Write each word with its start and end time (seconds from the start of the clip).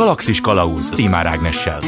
Galaxis 0.00 0.40
Kalauz 0.40 0.88
Timár 0.88 1.26
Ágnessel. 1.26 1.80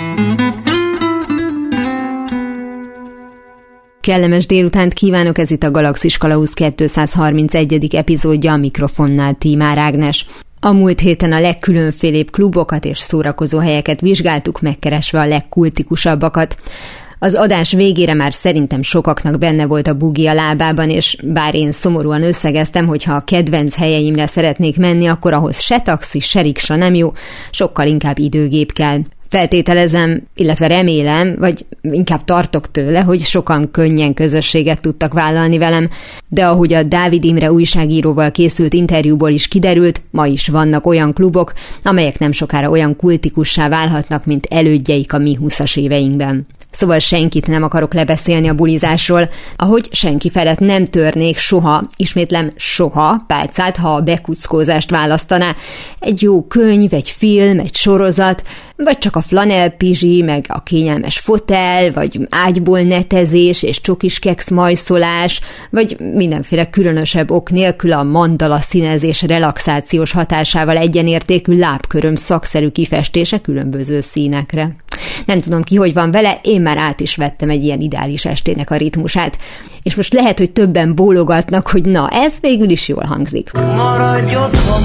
Kellemes 4.00 4.46
délutánt 4.46 4.92
kívánok, 4.92 5.38
ez 5.38 5.50
itt 5.50 5.62
a 5.62 5.70
Galaxis 5.70 6.16
Kalauz 6.16 6.52
231. 6.52 7.94
epizódja 7.94 8.52
a 8.52 8.56
mikrofonnál 8.56 9.34
Tímár 9.34 9.78
Ágnes. 9.78 10.26
A 10.60 10.72
múlt 10.72 11.00
héten 11.00 11.32
a 11.32 11.40
legkülönfélébb 11.40 12.30
klubokat 12.30 12.84
és 12.84 12.98
szórakozó 12.98 13.58
helyeket 13.58 14.00
vizsgáltuk, 14.00 14.60
megkeresve 14.60 15.20
a 15.20 15.26
legkultikusabbakat. 15.26 16.56
Az 17.24 17.34
adás 17.34 17.72
végére 17.72 18.14
már 18.14 18.32
szerintem 18.32 18.82
sokaknak 18.82 19.38
benne 19.38 19.66
volt 19.66 19.88
a 19.88 19.94
bugi 19.94 20.26
a 20.26 20.34
lábában, 20.34 20.90
és 20.90 21.16
bár 21.24 21.54
én 21.54 21.72
szomorúan 21.72 22.22
összegeztem, 22.22 22.86
hogy 22.86 23.04
ha 23.04 23.14
a 23.14 23.20
kedvenc 23.20 23.74
helyeimre 23.74 24.26
szeretnék 24.26 24.78
menni, 24.78 25.06
akkor 25.06 25.32
ahhoz 25.32 25.60
se 25.60 25.80
taxi, 25.80 26.20
se 26.20 26.40
riksa 26.40 26.76
nem 26.76 26.94
jó, 26.94 27.12
sokkal 27.50 27.86
inkább 27.86 28.18
időgép 28.18 28.72
kell. 28.72 28.98
Feltételezem, 29.28 30.22
illetve 30.34 30.66
remélem, 30.66 31.36
vagy 31.38 31.66
inkább 31.82 32.24
tartok 32.24 32.70
tőle, 32.70 33.00
hogy 33.00 33.20
sokan 33.20 33.70
könnyen 33.70 34.14
közösséget 34.14 34.80
tudtak 34.80 35.12
vállalni 35.12 35.58
velem, 35.58 35.88
de 36.28 36.46
ahogy 36.46 36.72
a 36.72 36.82
Dávid 36.82 37.24
Imre 37.24 37.52
újságíróval 37.52 38.30
készült 38.30 38.72
interjúból 38.72 39.30
is 39.30 39.48
kiderült, 39.48 40.00
ma 40.10 40.26
is 40.26 40.48
vannak 40.48 40.86
olyan 40.86 41.12
klubok, 41.12 41.52
amelyek 41.82 42.18
nem 42.18 42.32
sokára 42.32 42.70
olyan 42.70 42.96
kultikussá 42.96 43.68
válhatnak, 43.68 44.24
mint 44.24 44.46
elődjeik 44.50 45.12
a 45.12 45.18
mi 45.18 45.34
20 45.34 45.76
éveinkben. 45.76 46.46
Szóval 46.72 46.98
senkit 46.98 47.46
nem 47.46 47.62
akarok 47.62 47.94
lebeszélni 47.94 48.48
a 48.48 48.54
bulizásról, 48.54 49.28
ahogy 49.56 49.88
senki 49.90 50.30
felett 50.30 50.58
nem 50.58 50.84
törnék 50.84 51.38
soha, 51.38 51.82
ismétlem 51.96 52.50
soha 52.56 53.24
pálcát, 53.26 53.76
ha 53.76 53.94
a 53.94 54.00
bekuckózást 54.00 54.90
választaná. 54.90 55.54
Egy 55.98 56.22
jó 56.22 56.42
könyv, 56.42 56.94
egy 56.94 57.08
film, 57.08 57.58
egy 57.58 57.74
sorozat, 57.74 58.42
vagy 58.76 58.98
csak 58.98 59.16
a 59.16 59.20
flanel 59.20 59.70
pizsi, 59.70 60.22
meg 60.22 60.44
a 60.48 60.62
kényelmes 60.62 61.18
fotel, 61.18 61.92
vagy 61.92 62.26
ágyból 62.30 62.80
netezés 62.80 63.62
és 63.62 63.80
csokis 63.80 64.18
keksz 64.18 64.50
majszolás, 64.50 65.40
vagy 65.70 65.96
mindenféle 66.14 66.70
különösebb 66.70 67.30
ok 67.30 67.50
nélkül 67.50 67.92
a 67.92 68.02
mandala 68.02 68.58
színezés 68.58 69.22
relaxációs 69.22 70.12
hatásával 70.12 70.76
egyenértékű 70.76 71.58
lábköröm 71.58 72.14
szakszerű 72.14 72.68
kifestése 72.68 73.40
különböző 73.40 74.00
színekre. 74.00 74.76
Nem 75.26 75.40
tudom 75.40 75.62
ki, 75.62 75.76
hogy 75.76 75.92
van 75.92 76.10
vele, 76.10 76.40
én 76.42 76.60
már 76.60 76.78
át 76.78 77.00
is 77.00 77.16
vettem 77.16 77.50
egy 77.50 77.64
ilyen 77.64 77.80
ideális 77.80 78.24
estének 78.24 78.70
a 78.70 78.76
ritmusát. 78.76 79.38
És 79.82 79.94
most 79.94 80.12
lehet, 80.12 80.38
hogy 80.38 80.50
többen 80.50 80.94
bólogatnak, 80.94 81.68
hogy 81.68 81.84
na, 81.84 82.08
ez 82.08 82.32
végül 82.40 82.70
is 82.70 82.88
jól 82.88 83.04
hangzik. 83.04 83.50
Maradj 83.52 84.36
otthon, 84.36 84.82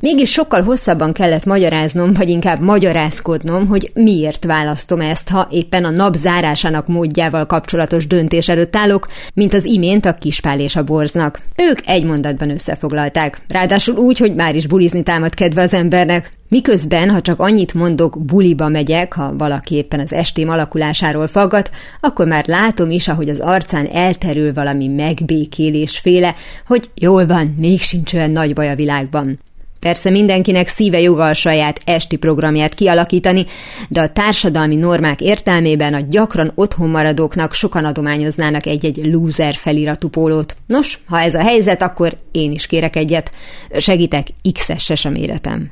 Mégis 0.00 0.30
sokkal 0.30 0.62
hosszabban 0.62 1.12
kellett 1.12 1.44
magyaráznom, 1.44 2.12
vagy 2.12 2.28
inkább 2.28 2.60
magyarázkodnom, 2.60 3.66
hogy 3.66 3.90
miért 3.94 4.44
választom 4.44 5.00
ezt, 5.00 5.28
ha 5.28 5.48
éppen 5.50 5.84
a 5.84 5.90
nap 5.90 6.14
zárásának 6.14 6.86
módjával 6.86 7.46
kapcsolatos 7.46 8.06
döntés 8.06 8.48
előtt 8.48 8.76
állok, 8.76 9.06
mint 9.34 9.54
az 9.54 9.64
imént 9.64 10.06
a 10.06 10.14
kispál 10.14 10.60
és 10.60 10.76
a 10.76 10.84
borznak. 10.84 11.40
Ők 11.70 11.78
egy 11.86 12.04
mondatban 12.04 12.50
összefoglalták. 12.50 13.40
Ráadásul 13.48 13.96
úgy, 13.96 14.18
hogy 14.18 14.34
már 14.34 14.54
is 14.54 14.66
bulizni 14.66 15.02
támad 15.02 15.34
kedve 15.34 15.62
az 15.62 15.74
embernek. 15.74 16.37
Miközben, 16.48 17.10
ha 17.10 17.20
csak 17.20 17.40
annyit 17.40 17.74
mondok, 17.74 18.24
buliba 18.24 18.68
megyek, 18.68 19.12
ha 19.12 19.36
valaki 19.36 19.74
éppen 19.74 20.00
az 20.00 20.12
estém 20.12 20.48
alakulásáról 20.48 21.26
faggat, 21.26 21.70
akkor 22.00 22.26
már 22.26 22.46
látom 22.46 22.90
is, 22.90 23.08
ahogy 23.08 23.28
az 23.28 23.40
arcán 23.40 23.86
elterül 23.86 24.52
valami 24.52 24.88
megbékélés 24.88 25.98
féle, 25.98 26.34
hogy 26.66 26.90
jól 26.94 27.26
van, 27.26 27.54
még 27.58 27.80
sincs 27.80 28.14
olyan 28.14 28.30
nagy 28.30 28.54
baj 28.54 28.70
a 28.70 28.74
világban. 28.74 29.38
Persze 29.80 30.10
mindenkinek 30.10 30.68
szíve 30.68 31.00
joga 31.00 31.26
a 31.26 31.34
saját 31.34 31.80
esti 31.84 32.16
programját 32.16 32.74
kialakítani, 32.74 33.46
de 33.88 34.00
a 34.00 34.08
társadalmi 34.08 34.76
normák 34.76 35.20
értelmében 35.20 35.94
a 35.94 36.00
gyakran 36.08 36.52
otthon 36.54 36.88
maradóknak 36.88 37.54
sokan 37.54 37.84
adományoznának 37.84 38.66
egy-egy 38.66 39.00
loser 39.06 39.54
feliratú 39.54 40.08
pólót. 40.08 40.56
Nos, 40.66 40.98
ha 41.06 41.20
ez 41.20 41.34
a 41.34 41.42
helyzet, 41.42 41.82
akkor 41.82 42.16
én 42.32 42.52
is 42.52 42.66
kérek 42.66 42.96
egyet. 42.96 43.30
Segítek, 43.76 44.26
X-es 44.52 45.04
a 45.04 45.10
méretem. 45.10 45.70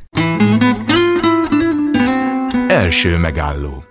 Első 2.68 3.16
megálló 3.16 3.85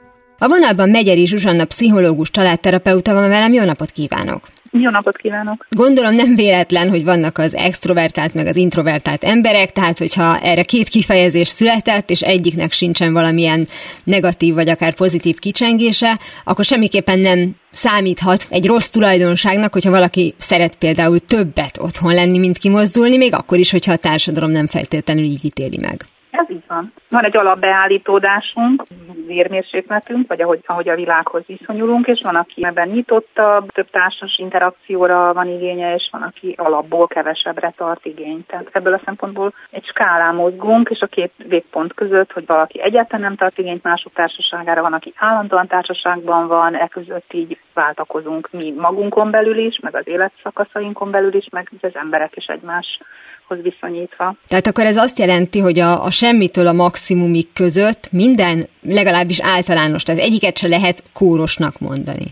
A 0.46 0.48
vonalban 0.48 0.90
Megyeri 0.90 1.26
Zsuzsanna 1.26 1.66
pszichológus 1.66 2.30
családterapeuta 2.30 3.14
van 3.14 3.30
velem, 3.30 3.54
jó 3.54 3.64
napot 3.64 3.92
kívánok! 3.92 4.48
Jó 4.72 4.90
napot 4.90 5.18
kívánok! 5.18 5.68
Gondolom 5.70 6.16
nem 6.16 6.36
véletlen, 6.36 6.90
hogy 6.90 7.04
vannak 7.04 7.38
az 7.38 7.56
extrovertált 7.56 8.34
meg 8.34 8.46
az 8.46 8.56
introvertált 8.56 9.24
emberek, 9.24 9.72
tehát 9.72 9.98
hogyha 9.98 10.40
erre 10.40 10.64
két 10.64 10.88
kifejezés 10.88 11.48
született, 11.48 12.10
és 12.10 12.22
egyiknek 12.22 12.72
sincsen 12.72 13.14
valamilyen 13.14 13.68
negatív 14.04 14.54
vagy 14.54 14.70
akár 14.70 14.94
pozitív 14.94 15.40
kicsengése, 15.40 16.20
akkor 16.44 16.66
semmiképpen 16.66 17.20
nem 17.20 17.56
számíthat 17.72 18.48
egy 18.50 18.66
rossz 18.66 18.90
tulajdonságnak, 18.90 19.74
hogyha 19.74 19.90
valaki 19.90 20.34
szeret 20.38 20.76
például 20.76 21.20
többet 21.20 21.78
otthon 21.82 22.14
lenni, 22.14 22.38
mint 22.38 22.58
kimozdulni, 22.58 23.18
még 23.18 23.34
akkor 23.34 23.58
is, 23.58 23.72
hogyha 23.72 23.92
a 23.92 23.98
társadalom 23.98 24.52
nem 24.52 24.68
feltétlenül 24.68 25.24
így 25.24 25.46
ítéli 25.46 25.78
meg. 25.82 26.06
Ez 26.38 26.50
így 26.50 26.64
van. 26.68 26.94
Van 27.10 27.26
egy 27.26 27.38
alapbeállítódásunk, 27.38 28.84
vérmérsékletünk, 29.28 30.28
vagy 30.28 30.42
ahogy, 30.42 30.60
ahogy 30.66 30.90
a 30.90 30.96
világhoz 30.96 31.44
viszonyulunk, 31.46 32.08
és 32.08 32.22
van, 32.24 32.36
aki 32.36 32.66
ebben 32.66 32.88
nyitottabb, 32.88 33.72
több 33.72 33.90
társas 33.90 34.38
interakcióra 34.38 35.34
van 35.34 35.48
igénye, 35.48 35.94
és 35.94 36.10
van, 36.12 36.22
aki 36.22 36.54
alapból 36.58 37.08
kevesebbre 37.08 37.74
tart 37.78 38.06
igényt. 38.06 38.48
Tehát 38.48 38.70
ebből 38.72 38.94
a 38.94 39.02
szempontból 39.06 39.54
egy 39.70 39.86
skálán 39.86 40.36
mozgunk, 40.36 40.90
és 40.90 41.00
a 41.00 41.08
két 41.08 41.32
végpont 41.38 41.94
között, 41.94 42.32
hogy 42.32 42.46
valaki 42.46 42.82
egyáltalán 42.82 43.22
nem 43.22 43.36
tart 43.36 43.58
igényt 43.58 43.84
mások 43.84 44.14
társaságára, 44.14 44.82
van, 44.82 44.94
aki 44.94 45.14
állandóan 45.16 45.68
társaságban 45.68 46.48
van, 46.48 46.76
e 46.76 46.88
között 46.88 47.34
így 47.34 47.60
váltakozunk 47.74 48.50
mi 48.52 48.74
magunkon 48.78 49.32
belül 49.32 49.58
is, 49.58 49.80
meg 49.80 49.96
az 49.96 50.08
életszakaszainkon 50.08 51.12
belül 51.12 51.34
is, 51.34 51.48
meg 51.52 51.70
az 51.82 51.96
emberek 51.96 52.36
is 52.36 52.46
egymás 52.46 53.00
hoz 53.48 53.58
viszonyítva. 53.62 54.36
Tehát 54.48 54.68
akkor 54.68 54.86
ez 54.86 54.98
azt 54.98 55.20
jelenti, 55.20 55.60
hogy 55.60 55.80
a, 55.80 56.04
a 56.04 56.12
semmitől 56.12 56.68
a 56.68 56.74
maximumig 56.74 57.54
között 57.54 58.12
minden 58.12 58.68
legalábbis 58.82 59.42
általános, 59.42 60.04
tehát 60.04 60.22
egyiket 60.22 60.58
se 60.58 60.68
lehet 60.68 61.04
kórosnak 61.14 61.80
mondani. 61.80 62.26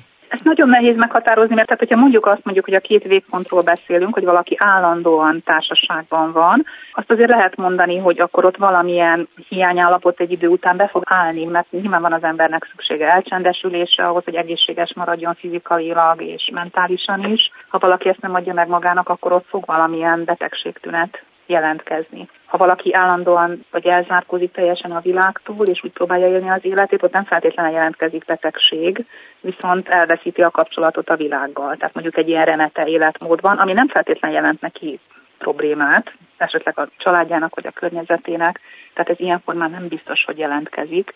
Ezt 0.43 0.57
nagyon 0.57 0.81
nehéz 0.81 0.95
meghatározni, 0.95 1.55
mert 1.55 1.67
tehát, 1.67 1.83
hogyha 1.83 2.01
mondjuk 2.01 2.25
azt 2.25 2.43
mondjuk, 2.43 2.65
hogy 2.65 2.73
a 2.73 2.79
két 2.79 3.03
végpontról 3.03 3.61
beszélünk, 3.61 4.13
hogy 4.13 4.23
valaki 4.23 4.55
állandóan 4.59 5.41
társaságban 5.45 6.31
van, 6.31 6.65
azt 6.93 7.11
azért 7.11 7.29
lehet 7.29 7.55
mondani, 7.55 7.97
hogy 7.97 8.19
akkor 8.19 8.45
ott 8.45 8.57
valamilyen 8.57 9.27
hiányállapot 9.49 10.19
egy 10.19 10.31
idő 10.31 10.47
után 10.47 10.77
be 10.77 10.87
fog 10.87 11.03
állni, 11.05 11.45
mert 11.45 11.71
nyilván 11.71 12.01
van 12.01 12.13
az 12.13 12.23
embernek 12.23 12.67
szüksége 12.71 13.11
elcsendesülésre 13.11 14.07
ahhoz, 14.07 14.23
hogy 14.23 14.35
egészséges 14.35 14.93
maradjon 14.95 15.33
fizikailag 15.33 16.21
és 16.21 16.49
mentálisan 16.53 17.23
is. 17.23 17.51
Ha 17.67 17.77
valaki 17.77 18.09
ezt 18.09 18.21
nem 18.21 18.35
adja 18.35 18.53
meg 18.53 18.67
magának, 18.67 19.09
akkor 19.09 19.31
ott 19.31 19.45
fog 19.47 19.65
valamilyen 19.65 20.23
betegségtünet 20.25 21.23
jelentkezni. 21.53 22.27
Ha 22.45 22.57
valaki 22.57 22.93
állandóan 22.93 23.65
vagy 23.71 23.87
elzárkózik 23.87 24.51
teljesen 24.51 24.91
a 24.91 24.99
világtól, 24.99 25.65
és 25.65 25.83
úgy 25.83 25.91
próbálja 25.91 26.27
élni 26.27 26.49
az 26.49 26.65
életét, 26.65 27.03
ott 27.03 27.13
nem 27.13 27.23
feltétlenül 27.23 27.73
jelentkezik 27.73 28.25
betegség, 28.25 29.05
viszont 29.41 29.89
elveszíti 29.89 30.41
a 30.41 30.51
kapcsolatot 30.51 31.09
a 31.09 31.15
világgal. 31.15 31.75
Tehát 31.75 31.93
mondjuk 31.93 32.17
egy 32.17 32.27
ilyen 32.27 32.45
remete 32.45 32.85
életmód 32.85 33.41
van, 33.41 33.57
ami 33.57 33.73
nem 33.73 33.87
feltétlenül 33.87 34.37
jelent 34.37 34.61
neki 34.61 34.99
problémát, 35.37 36.13
esetleg 36.37 36.79
a 36.79 36.87
családjának 36.97 37.55
vagy 37.55 37.67
a 37.67 37.71
környezetének, 37.71 38.59
tehát 38.93 39.09
ez 39.09 39.19
ilyen 39.19 39.41
formán 39.45 39.71
nem 39.71 39.87
biztos, 39.87 40.23
hogy 40.25 40.37
jelentkezik. 40.37 41.13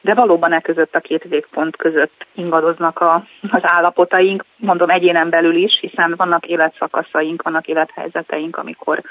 De 0.00 0.14
valóban 0.14 0.52
e 0.52 0.60
között 0.60 0.94
a 0.94 1.00
két 1.00 1.22
végpont 1.22 1.76
között 1.76 2.26
ingadoznak 2.34 3.00
a, 3.00 3.14
az 3.50 3.62
állapotaink, 3.62 4.44
mondom 4.56 4.90
egyénen 4.90 5.30
belül 5.30 5.56
is, 5.56 5.78
hiszen 5.80 6.14
vannak 6.16 6.46
életszakaszaink, 6.46 7.42
vannak 7.42 7.66
élethelyzeteink, 7.66 8.56
amikor 8.56 9.02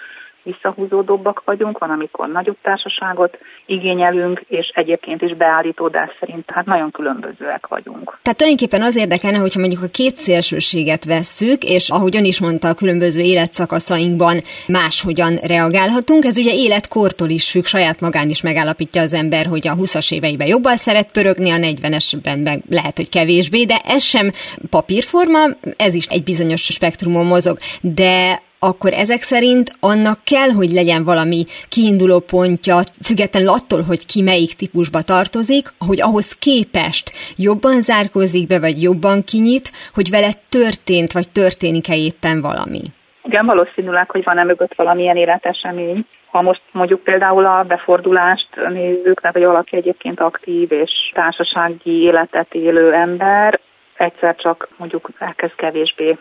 visszahúzódóbbak 0.43 1.41
vagyunk, 1.45 1.77
van, 1.77 1.89
amikor 1.89 2.27
nagyobb 2.27 2.57
társaságot 2.61 3.37
igényelünk, 3.65 4.43
és 4.47 4.71
egyébként 4.73 5.21
is 5.21 5.35
beállítódás 5.35 6.09
szerint 6.19 6.43
hát 6.47 6.65
nagyon 6.65 6.91
különbözőek 6.91 7.67
vagyunk. 7.67 8.17
Tehát 8.21 8.37
tulajdonképpen 8.37 8.81
az 8.81 8.95
érdekelne, 8.95 9.37
hogyha 9.37 9.59
mondjuk 9.59 9.83
a 9.83 9.91
két 9.91 10.15
szélsőséget 10.15 11.05
vesszük, 11.05 11.63
és 11.63 11.89
ahogy 11.89 12.15
ön 12.15 12.25
is 12.25 12.41
mondta, 12.41 12.67
a 12.67 12.73
különböző 12.73 13.21
életszakaszainkban 13.21 14.41
máshogyan 14.67 15.35
reagálhatunk. 15.35 16.25
Ez 16.25 16.37
ugye 16.37 16.53
életkortól 16.53 17.29
is 17.29 17.51
függ, 17.51 17.63
saját 17.63 17.99
magán 17.99 18.29
is 18.29 18.41
megállapítja 18.41 19.01
az 19.01 19.13
ember, 19.13 19.45
hogy 19.45 19.67
a 19.67 19.75
20-as 19.75 20.13
éveiben 20.13 20.47
jobban 20.47 20.77
szeret 20.77 21.11
pörögni, 21.11 21.51
a 21.51 21.57
40-esben 21.57 22.43
meg 22.43 22.61
lehet, 22.69 22.97
hogy 22.97 23.09
kevésbé, 23.09 23.63
de 23.63 23.81
ez 23.85 24.03
sem 24.03 24.29
papírforma, 24.69 25.39
ez 25.77 25.93
is 25.93 26.05
egy 26.05 26.23
bizonyos 26.23 26.61
spektrumon 26.61 27.25
mozog. 27.25 27.57
De 27.81 28.41
akkor 28.69 28.91
ezek 28.93 29.21
szerint 29.21 29.67
annak 29.79 30.19
kell, 30.23 30.49
hogy 30.59 30.71
legyen 30.71 31.03
valami 31.03 31.41
kiinduló 31.69 32.19
pontja, 32.19 32.77
függetlenül 33.07 33.49
attól, 33.49 33.81
hogy 33.89 34.05
ki 34.05 34.21
melyik 34.21 34.53
típusba 34.53 35.01
tartozik, 35.01 35.65
hogy 35.87 35.99
ahhoz 36.01 36.27
képest 36.47 37.05
jobban 37.37 37.81
zárkózik 37.81 38.47
be, 38.47 38.59
vagy 38.59 38.81
jobban 38.81 39.23
kinyit, 39.31 39.67
hogy 39.93 40.09
vele 40.09 40.31
történt, 40.49 41.11
vagy 41.11 41.29
történik-e 41.41 41.95
éppen 41.95 42.41
valami. 42.41 42.83
Igen, 43.23 43.45
valószínűleg, 43.45 44.09
hogy 44.09 44.23
van-e 44.23 44.43
mögött 44.43 44.73
valamilyen 44.75 45.17
életesemény. 45.17 46.05
Ha 46.31 46.41
most 46.41 46.61
mondjuk 46.71 47.03
például 47.03 47.45
a 47.45 47.63
befordulást 47.63 48.49
nézzük, 48.69 49.19
tehát 49.21 49.35
hogy 49.35 49.45
valaki 49.45 49.75
egyébként 49.75 50.19
aktív 50.19 50.71
és 50.71 50.91
társasági 51.13 52.01
életet 52.01 52.53
élő 52.53 52.93
ember, 52.93 53.59
egyszer 53.97 54.35
csak 54.35 54.67
mondjuk 54.77 55.09
elkezd 55.19 55.55
kevésbé 55.55 56.17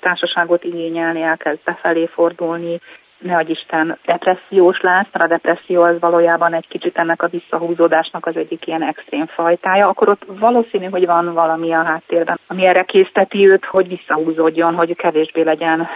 társaságot 0.00 0.64
igényelni, 0.64 1.22
elkezd 1.22 1.58
befelé 1.64 2.06
fordulni, 2.06 2.80
ne 3.20 3.36
adj 3.36 3.50
Isten 3.50 3.98
depressziós 4.04 4.80
lesz, 4.80 5.06
mert 5.12 5.24
a 5.24 5.34
depresszió 5.34 5.82
az 5.82 6.00
valójában 6.00 6.54
egy 6.54 6.68
kicsit 6.68 6.98
ennek 6.98 7.22
a 7.22 7.28
visszahúzódásnak 7.28 8.26
az 8.26 8.36
egyik 8.36 8.66
ilyen 8.66 8.82
extrém 8.82 9.26
fajtája, 9.26 9.88
akkor 9.88 10.08
ott 10.08 10.26
valószínű, 10.26 10.88
hogy 10.88 11.06
van 11.06 11.34
valami 11.34 11.72
a 11.72 11.82
háttérben, 11.82 12.40
ami 12.46 12.66
erre 12.66 12.82
készteti 12.82 13.48
őt, 13.48 13.64
hogy 13.64 13.88
visszahúzódjon, 13.88 14.74
hogy 14.74 14.96
kevésbé 14.96 15.42
legyen 15.42 15.88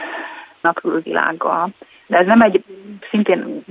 a 0.60 0.72
külvilággal. 0.72 1.68
De 2.06 2.16
ez 2.16 2.26
nem 2.26 2.40
egy, 2.40 2.64
szintén 3.10 3.64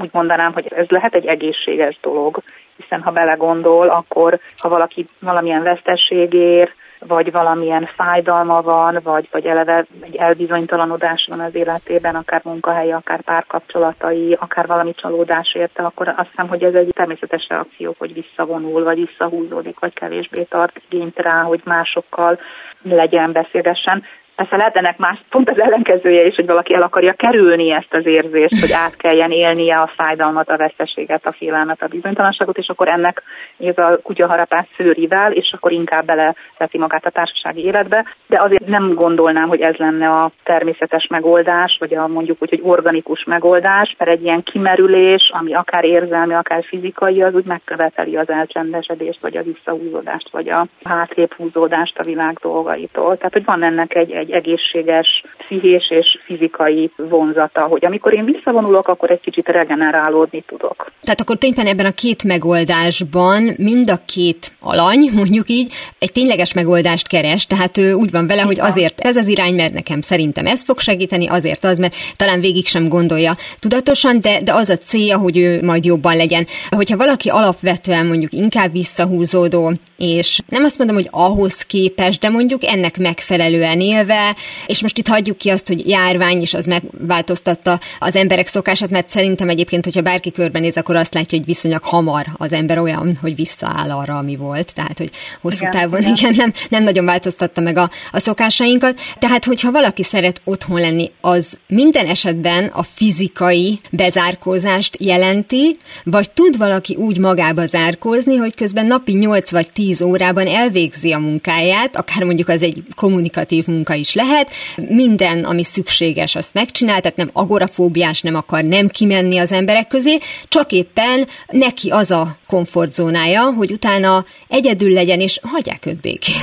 úgy 0.00 0.10
mondanám, 0.12 0.52
hogy 0.52 0.66
ez 0.66 0.86
lehet 0.88 1.14
egy 1.14 1.26
egészséges 1.26 1.98
dolog, 2.00 2.42
hiszen 2.76 3.02
ha 3.02 3.10
belegondol, 3.10 3.88
akkor 3.88 4.38
ha 4.58 4.68
valaki 4.68 5.06
valamilyen 5.20 5.62
vesztességért, 5.62 6.74
vagy 7.06 7.32
valamilyen 7.32 7.88
fájdalma 7.96 8.62
van, 8.62 9.00
vagy, 9.02 9.28
vagy 9.30 9.46
eleve 9.46 9.86
egy 10.00 10.16
elbizonytalanodás 10.16 11.26
van 11.30 11.40
az 11.40 11.54
életében, 11.54 12.14
akár 12.14 12.40
munkahelye, 12.44 12.94
akár 12.94 13.20
párkapcsolatai, 13.20 14.36
akár 14.40 14.66
valami 14.66 14.94
csalódás 14.94 15.54
érte, 15.54 15.82
akkor 15.82 16.08
azt 16.08 16.28
hiszem, 16.30 16.48
hogy 16.48 16.62
ez 16.62 16.74
egy 16.74 16.92
természetes 16.94 17.46
reakció, 17.48 17.94
hogy 17.98 18.12
visszavonul, 18.12 18.84
vagy 18.84 19.06
visszahúzódik, 19.06 19.78
vagy 19.78 19.94
kevésbé 19.94 20.42
tart 20.42 20.80
igényt 20.88 21.18
rá, 21.18 21.42
hogy 21.42 21.60
másokkal 21.64 22.38
legyen, 22.82 23.32
beszélgessen. 23.32 24.02
Persze 24.38 24.56
lehet 24.56 24.76
ennek 24.76 24.98
más, 24.98 25.18
pont 25.30 25.50
az 25.50 25.60
ellenkezője 25.60 26.24
is, 26.24 26.34
hogy 26.34 26.46
valaki 26.46 26.74
el 26.74 26.82
akarja 26.82 27.12
kerülni 27.12 27.70
ezt 27.70 27.94
az 27.94 28.06
érzést, 28.06 28.60
hogy 28.60 28.72
át 28.72 28.96
kelljen 28.96 29.30
élnie 29.30 29.80
a 29.80 29.92
fájdalmat, 29.96 30.48
a 30.48 30.56
veszteséget, 30.56 31.26
a 31.26 31.32
félelmet, 31.32 31.82
a 31.82 31.86
bizonytalanságot, 31.86 32.58
és 32.58 32.68
akkor 32.68 32.88
ennek 32.88 33.22
ez 33.58 33.78
a 33.78 33.98
kutyaharapás 34.02 34.66
szőrivel, 34.76 35.32
és 35.32 35.52
akkor 35.52 35.72
inkább 35.72 36.04
beleveti 36.04 36.78
magát 36.78 37.06
a 37.06 37.10
társasági 37.10 37.64
életbe. 37.64 38.04
De 38.26 38.42
azért 38.42 38.66
nem 38.66 38.94
gondolnám, 38.94 39.48
hogy 39.48 39.60
ez 39.60 39.74
lenne 39.74 40.08
a 40.10 40.30
természetes 40.44 41.06
megoldás, 41.06 41.76
vagy 41.80 41.94
a 41.94 42.06
mondjuk 42.06 42.36
úgy, 42.40 42.48
hogy 42.48 42.62
organikus 42.62 43.24
megoldás, 43.24 43.94
mert 43.98 44.10
egy 44.10 44.22
ilyen 44.22 44.42
kimerülés, 44.42 45.30
ami 45.32 45.54
akár 45.54 45.84
érzelmi, 45.84 46.34
akár 46.34 46.64
fizikai, 46.64 47.22
az 47.22 47.34
úgy 47.34 47.46
megköveteli 47.46 48.16
az 48.16 48.28
elcsendesedést, 48.28 49.20
vagy 49.20 49.36
a 49.36 49.42
visszahúzódást, 49.42 50.30
vagy 50.30 50.48
a 50.48 50.66
hátrébb 50.84 51.32
húzódást 51.32 51.98
a 51.98 52.04
világ 52.04 52.38
dolgaitól. 52.42 53.16
Tehát, 53.16 53.32
hogy 53.32 53.44
van 53.44 53.62
ennek 53.62 53.94
egy, 53.94 54.10
egy 54.10 54.27
egy 54.28 54.34
egészséges 54.34 55.22
pszichés 55.38 55.90
és 55.90 56.18
fizikai 56.24 56.90
vonzata, 56.96 57.66
hogy 57.70 57.84
amikor 57.84 58.14
én 58.14 58.24
visszavonulok, 58.24 58.88
akkor 58.88 59.10
egy 59.10 59.20
kicsit 59.20 59.46
regenerálódni 59.46 60.44
tudok. 60.46 60.92
Tehát 61.02 61.20
akkor 61.20 61.36
tényleg 61.36 61.66
ebben 61.66 61.86
a 61.86 61.92
két 61.92 62.24
megoldásban 62.24 63.42
mind 63.58 63.90
a 63.90 64.00
két 64.06 64.52
alany, 64.60 65.10
mondjuk 65.20 65.48
így, 65.48 65.72
egy 65.98 66.12
tényleges 66.12 66.52
megoldást 66.54 67.08
keres, 67.08 67.46
tehát 67.46 67.78
ő 67.78 67.92
úgy 67.92 68.10
van 68.10 68.26
vele, 68.26 68.42
hogy 68.42 68.60
azért 68.60 69.00
ez 69.00 69.16
az 69.16 69.28
irány, 69.28 69.54
mert 69.54 69.72
nekem 69.72 70.00
szerintem 70.00 70.46
ez 70.46 70.64
fog 70.64 70.78
segíteni, 70.78 71.26
azért 71.26 71.64
az, 71.64 71.78
mert 71.78 71.94
talán 72.16 72.40
végig 72.40 72.66
sem 72.66 72.88
gondolja 72.88 73.32
tudatosan, 73.58 74.20
de, 74.20 74.40
de 74.42 74.52
az 74.54 74.68
a 74.68 74.76
célja, 74.76 75.18
hogy 75.18 75.38
ő 75.38 75.62
majd 75.62 75.84
jobban 75.84 76.16
legyen. 76.16 76.46
Hogyha 76.70 76.96
valaki 76.96 77.28
alapvetően 77.28 78.06
mondjuk 78.06 78.32
inkább 78.32 78.72
visszahúzódó, 78.72 79.72
és 79.98 80.40
nem 80.48 80.64
azt 80.64 80.78
mondom, 80.78 80.96
hogy 80.96 81.08
ahhoz 81.10 81.54
képes, 81.62 82.18
de 82.18 82.28
mondjuk 82.28 82.64
ennek 82.64 82.98
megfelelően 82.98 83.80
élve, 83.80 84.17
és 84.66 84.82
most 84.82 84.98
itt 84.98 85.08
hagyjuk 85.08 85.36
ki 85.36 85.48
azt, 85.48 85.66
hogy 85.66 85.88
járvány, 85.88 86.40
és 86.40 86.54
az 86.54 86.66
megváltoztatta 86.66 87.78
az 87.98 88.16
emberek 88.16 88.46
szokását, 88.46 88.90
mert 88.90 89.08
szerintem 89.08 89.48
egyébként, 89.48 89.84
hogyha 89.84 90.02
bárki 90.02 90.32
körbenéz, 90.32 90.76
akkor 90.76 90.96
azt 90.96 91.14
látja, 91.14 91.38
hogy 91.38 91.46
viszonylag 91.46 91.84
hamar 91.84 92.26
az 92.36 92.52
ember 92.52 92.78
olyan, 92.78 93.18
hogy 93.20 93.34
visszaáll 93.34 93.90
arra, 93.90 94.16
ami 94.16 94.36
volt. 94.36 94.74
Tehát, 94.74 94.98
hogy 94.98 95.10
hosszú 95.40 95.56
igen, 95.58 95.70
távon 95.70 96.00
igen. 96.00 96.14
igen 96.14 96.34
nem, 96.36 96.52
nem 96.68 96.82
nagyon 96.82 97.04
változtatta 97.04 97.60
meg 97.60 97.76
a, 97.76 97.90
a 98.12 98.18
szokásainkat. 98.18 99.00
Tehát, 99.18 99.44
hogyha 99.44 99.70
valaki 99.70 100.02
szeret 100.02 100.40
otthon 100.44 100.80
lenni, 100.80 101.10
az 101.20 101.58
minden 101.68 102.06
esetben 102.06 102.64
a 102.64 102.82
fizikai 102.82 103.78
bezárkózást 103.90 104.96
jelenti, 105.00 105.76
vagy 106.04 106.30
tud 106.30 106.58
valaki 106.58 106.94
úgy 106.94 107.18
magába 107.18 107.66
zárkózni, 107.66 108.36
hogy 108.36 108.54
közben 108.54 108.86
napi 108.86 109.12
8 109.12 109.50
vagy 109.50 109.72
10 109.72 110.00
órában 110.00 110.46
elvégzi 110.46 111.12
a 111.12 111.18
munkáját, 111.18 111.96
akár 111.96 112.22
mondjuk 112.22 112.48
az 112.48 112.62
egy 112.62 112.82
kommunikatív 112.94 113.66
munka 113.66 113.94
is 113.94 114.07
lehet. 114.14 114.50
Minden, 114.76 115.44
ami 115.44 115.64
szükséges, 115.64 116.34
azt 116.34 116.54
megcsinál, 116.54 117.00
tehát 117.00 117.16
nem 117.16 117.30
agorafóbiás, 117.32 118.20
nem 118.20 118.34
akar 118.34 118.62
nem 118.62 118.88
kimenni 118.88 119.38
az 119.38 119.52
emberek 119.52 119.88
közé, 119.88 120.18
csak 120.48 120.72
éppen 120.72 121.26
neki 121.46 121.90
az 121.90 122.10
a 122.10 122.36
komfortzónája, 122.46 123.42
hogy 123.42 123.70
utána 123.70 124.24
egyedül 124.48 124.92
legyen, 124.92 125.20
és 125.20 125.40
hagyják 125.42 125.86
őt 125.86 126.00
békén. 126.00 126.34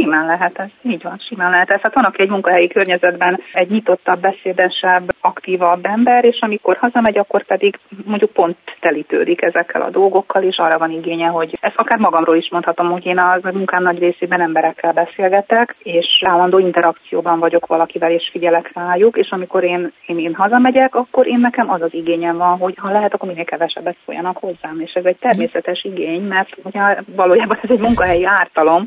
Simán 0.00 0.26
lehet 0.26 0.58
ez, 0.58 0.68
így 0.82 1.02
van, 1.02 1.18
simán 1.28 1.50
lehet 1.50 1.70
ez. 1.70 1.80
Hát 1.82 1.94
van, 1.94 2.04
aki 2.04 2.22
egy 2.22 2.28
munkahelyi 2.28 2.68
környezetben 2.68 3.40
egy 3.52 3.70
nyitottabb, 3.70 4.20
beszédesebb, 4.20 5.10
aktívabb 5.20 5.86
ember, 5.86 6.24
és 6.24 6.38
amikor 6.40 6.76
hazamegy, 6.76 7.18
akkor 7.18 7.44
pedig 7.44 7.78
mondjuk 8.04 8.32
pont 8.32 8.56
telítődik 8.80 9.42
ezekkel 9.42 9.82
a 9.82 9.90
dolgokkal, 9.90 10.42
és 10.42 10.56
arra 10.56 10.78
van 10.78 10.90
igénye, 10.90 11.26
hogy 11.26 11.58
ezt 11.60 11.76
akár 11.76 11.98
magamról 11.98 12.36
is 12.36 12.48
mondhatom, 12.50 12.90
hogy 12.90 13.06
én 13.06 13.18
az 13.18 13.52
munkám 13.52 13.82
nagy 13.82 13.98
részében 13.98 14.40
emberekkel 14.40 14.92
beszélgetek, 14.92 15.76
és 15.82 16.06
állandó 16.26 16.58
interakcióban 16.58 17.38
vagyok 17.38 17.66
valakivel, 17.66 18.10
és 18.10 18.28
figyelek 18.32 18.70
rájuk, 18.74 19.16
és 19.16 19.30
amikor 19.30 19.64
én, 19.64 19.92
én, 20.06 20.18
én 20.18 20.34
hazamegyek, 20.34 20.94
akkor 20.94 21.26
én 21.26 21.40
nekem 21.40 21.70
az 21.70 21.82
az 21.82 21.94
igényem 21.94 22.36
van, 22.36 22.58
hogy 22.58 22.74
ha 22.76 22.92
lehet, 22.92 23.14
akkor 23.14 23.28
minél 23.28 23.44
kevesebbet 23.44 23.96
szóljanak 24.04 24.36
hozzám, 24.36 24.80
és 24.80 24.92
ez 24.92 25.04
egy 25.04 25.16
természetes 25.16 25.84
igény, 25.84 26.22
mert 26.22 26.48
ugye 26.62 26.80
valójában 27.16 27.58
ez 27.62 27.70
egy 27.70 27.80
munkahelyi 27.80 28.24
ártalom, 28.24 28.86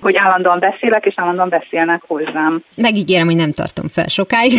hogy 0.00 0.16
állandóan 0.48 0.70
beszélek, 0.70 1.06
és 1.06 1.14
állandóan 1.16 1.48
beszélnek 1.48 2.02
hozzám. 2.06 2.62
Megígérem, 2.76 3.26
hogy 3.26 3.36
nem 3.36 3.52
tartom 3.52 3.88
fel 3.88 4.08
sokáig. 4.08 4.52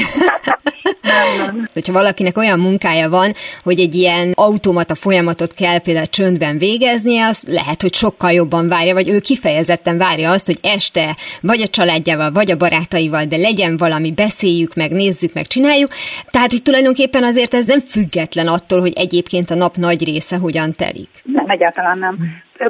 Hogyha 1.74 1.94
valakinek 1.94 2.38
olyan 2.38 2.60
munkája 2.60 3.10
van, 3.10 3.32
hogy 3.64 3.80
egy 3.80 3.96
ilyen 3.96 4.32
automata 4.36 4.96
folyamatot 4.96 5.54
kell 5.54 5.80
például 5.80 6.06
csöndben 6.06 6.58
végeznie, 6.58 7.26
az 7.26 7.44
lehet, 7.48 7.82
hogy 7.82 7.94
sokkal 7.94 8.32
jobban 8.32 8.68
várja, 8.68 8.94
vagy 8.94 9.10
ő 9.10 9.20
kifejezetten 9.20 9.98
várja 9.98 10.32
azt, 10.32 10.46
hogy 10.46 10.60
este 10.62 11.16
vagy 11.42 11.62
a 11.62 11.68
családjával, 11.68 12.32
vagy 12.32 12.52
a 12.52 12.58
barátaival, 12.58 13.26
de 13.26 13.38
legyen 13.38 13.78
valami, 13.78 14.12
beszéljük 14.12 14.76
meg, 14.76 14.92
nézzük 14.92 15.34
meg, 15.34 15.48
csináljuk. 15.48 15.90
Tehát, 16.32 16.52
hogy 16.52 16.62
tulajdonképpen 16.62 17.24
azért 17.24 17.54
ez 17.54 17.66
nem 17.66 17.80
független 17.80 18.48
attól, 18.48 18.80
hogy 18.80 18.94
egyébként 18.96 19.50
a 19.50 19.56
nap 19.56 19.76
nagy 19.76 20.04
része 20.04 20.38
hogyan 20.38 20.72
telik. 20.72 21.10
Nem, 21.24 21.50
egyáltalán 21.50 21.98
nem 21.98 22.18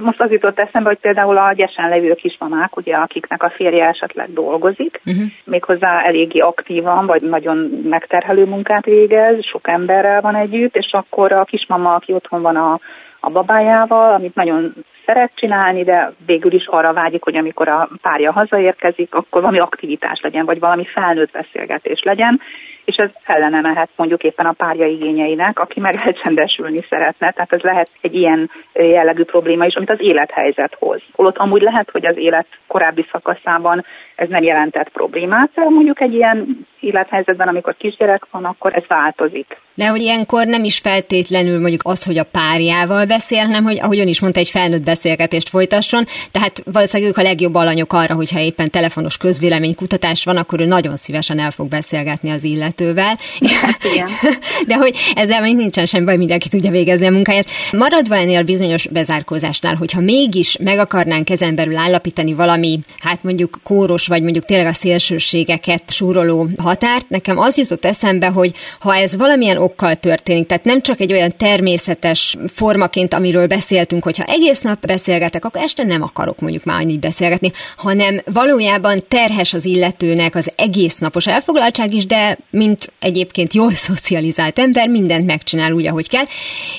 most 0.02 0.22
az 0.22 0.32
jutott 0.32 0.60
eszembe, 0.60 0.90
hogy 0.90 1.00
például 1.00 1.36
a 1.36 1.54
gyesen 1.54 1.90
levő 1.90 2.14
kismamák, 2.14 2.76
ugye, 2.76 2.96
akiknek 2.96 3.44
a 3.44 3.50
férje 3.50 3.86
esetleg 3.86 4.34
dolgozik, 4.34 5.02
uh-huh. 5.06 5.24
méghozzá 5.44 6.02
eléggé 6.02 6.40
aktívan, 6.40 7.06
vagy 7.06 7.22
nagyon 7.22 7.58
megterhelő 7.84 8.46
munkát 8.46 8.86
végez, 8.86 9.46
sok 9.46 9.70
emberrel 9.70 10.22
van 10.22 10.36
együtt, 10.36 10.76
és 10.76 10.92
akkor 10.92 11.34
a 11.34 11.44
kismama, 11.44 11.92
aki 11.92 12.14
otthon 12.14 12.42
van 12.42 12.56
a, 12.56 12.80
a 13.20 13.30
babájával, 13.30 14.10
amit 14.10 14.36
nagyon 14.36 14.74
szeret 15.06 15.32
csinálni, 15.36 15.84
de 15.84 16.14
végül 16.26 16.54
is 16.54 16.68
arra 16.68 16.94
vágyik, 16.94 17.24
hogy 17.24 17.36
amikor 17.36 17.68
a 17.68 17.90
párja 18.02 18.32
hazaérkezik, 18.32 19.16
akkor 19.16 19.42
valami 19.42 19.60
aktivitás 19.60 20.20
legyen, 20.22 20.46
vagy 20.46 20.60
valami 20.60 20.86
felnőtt 20.86 21.32
beszélgetés 21.32 22.02
legyen, 22.04 22.42
és 22.86 22.96
ez 22.96 23.10
ellene 23.24 23.62
mehet 23.62 23.90
mondjuk 23.96 24.24
éppen 24.24 24.46
a 24.46 24.52
párja 24.52 24.86
igényeinek, 24.86 25.60
aki 25.60 25.80
meg 25.80 26.02
elcsendesülni 26.06 26.86
szeretne. 26.90 27.32
Tehát 27.32 27.54
ez 27.54 27.62
lehet 27.62 27.90
egy 28.02 28.16
ilyen 28.16 28.50
jellegű 28.74 29.24
probléma 29.24 29.66
is, 29.66 29.76
amit 29.76 29.90
az 29.90 30.02
élethelyzet 30.02 30.76
hoz. 30.80 31.02
Holott 31.12 31.38
amúgy 31.38 31.62
lehet, 31.62 31.90
hogy 31.92 32.06
az 32.06 32.18
élet 32.18 32.48
korábbi 32.68 33.06
szakaszában 33.12 33.86
ez 34.16 34.30
nem 34.30 34.44
jelentett 34.44 34.90
problémát, 34.90 35.52
mondjuk 35.56 36.02
egy 36.02 36.14
ilyen 36.14 36.68
élethelyzetben, 36.80 37.48
amikor 37.48 37.76
kisgyerek 37.78 38.28
van, 38.32 38.46
akkor 38.46 38.76
ez 38.76 38.84
változik. 38.88 39.58
De 39.76 39.88
hogy 39.88 40.02
ilyenkor 40.02 40.46
nem 40.46 40.64
is 40.64 40.78
feltétlenül 40.78 41.60
mondjuk 41.60 41.82
az, 41.84 42.06
hogy 42.06 42.18
a 42.18 42.24
párjával 42.24 43.06
beszél, 43.06 43.46
hanem 43.46 43.64
hogy 43.64 43.80
ahogy 43.82 44.00
ön 44.00 44.08
is 44.08 44.22
mondta, 44.22 44.40
egy 44.40 44.50
felnőtt 44.50 44.84
beszélgetést 44.84 45.50
folytasson. 45.50 46.04
Tehát 46.32 46.64
valószínűleg 46.72 47.12
ők 47.12 47.18
a 47.18 47.22
legjobb 47.30 47.56
alanyok 47.56 47.94
arra, 47.94 48.16
hogyha 48.16 48.40
éppen 48.40 48.70
telefonos 48.70 49.18
közvéleménykutatás 49.18 50.24
van, 50.24 50.38
akkor 50.38 50.60
ő 50.60 50.66
nagyon 50.66 50.96
szívesen 50.96 51.40
el 51.40 51.52
fog 51.52 51.68
beszélgetni 51.68 52.30
az 52.30 52.44
illetővel. 52.44 53.16
Hát, 53.62 53.84
igen. 53.94 54.08
De 54.68 54.76
hogy 54.76 54.96
ezzel 55.16 55.42
még 55.42 55.56
nincsen 55.56 55.86
semmi 55.86 56.06
baj, 56.06 56.18
mindenki 56.18 56.50
tudja 56.50 56.72
végezni 56.72 57.08
a 57.08 57.12
munkáját. 57.12 57.48
Maradva 57.72 58.16
ennél 58.16 58.44
bizonyos 58.44 58.88
bezárkózásnál, 58.88 59.76
hogyha 59.76 60.02
mégis 60.02 60.58
meg 60.58 60.80
akarnánk 60.80 61.30
ezen 61.30 61.56
belül 61.56 61.76
állapítani 61.76 62.34
valami, 62.34 62.80
hát 63.04 63.24
mondjuk 63.24 63.60
kóros 63.64 64.03
egésznapos, 64.04 64.08
vagy 64.08 64.22
mondjuk 64.22 64.46
tényleg 64.46 64.68
a 64.68 64.74
szélsőségeket 64.74 65.92
súroló 65.92 66.48
határt, 66.58 67.10
nekem 67.10 67.38
az 67.38 67.58
jutott 67.58 67.86
eszembe, 67.86 68.28
hogy 68.28 68.52
ha 68.80 68.96
ez 68.96 69.16
valamilyen 69.16 69.58
okkal 69.58 69.96
történik, 69.96 70.48
tehát 70.48 70.64
nem 70.64 70.82
csak 70.82 71.00
egy 71.00 71.12
olyan 71.12 71.32
természetes 71.38 72.36
formaként, 72.54 73.14
amiről 73.14 73.48
beszéltünk, 73.48 74.04
hogyha 74.04 74.24
egész 74.24 74.62
nap 74.62 74.86
beszélgetek, 74.86 75.46
akkor 75.46 75.62
este 75.62 75.84
nem 75.84 76.02
akarok 76.02 76.40
mondjuk 76.40 76.64
már 76.64 76.82
annyit 76.82 77.00
beszélgetni, 77.00 77.52
hanem 77.78 78.22
valójában 78.26 79.04
terhes 79.08 79.54
az 79.54 79.66
illetőnek 79.66 80.36
az 80.36 80.52
egész 80.56 80.98
napos 80.98 81.28
elfoglaltság 81.28 81.94
is, 81.94 82.06
de 82.06 82.38
mint 82.50 82.92
egyébként 83.00 83.54
jól 83.54 83.72
szocializált 83.72 84.60
ember, 84.60 84.88
mindent 84.88 85.26
megcsinál 85.26 85.72
úgy, 85.72 85.88
ahogy 85.88 86.10
kell, 86.10 86.26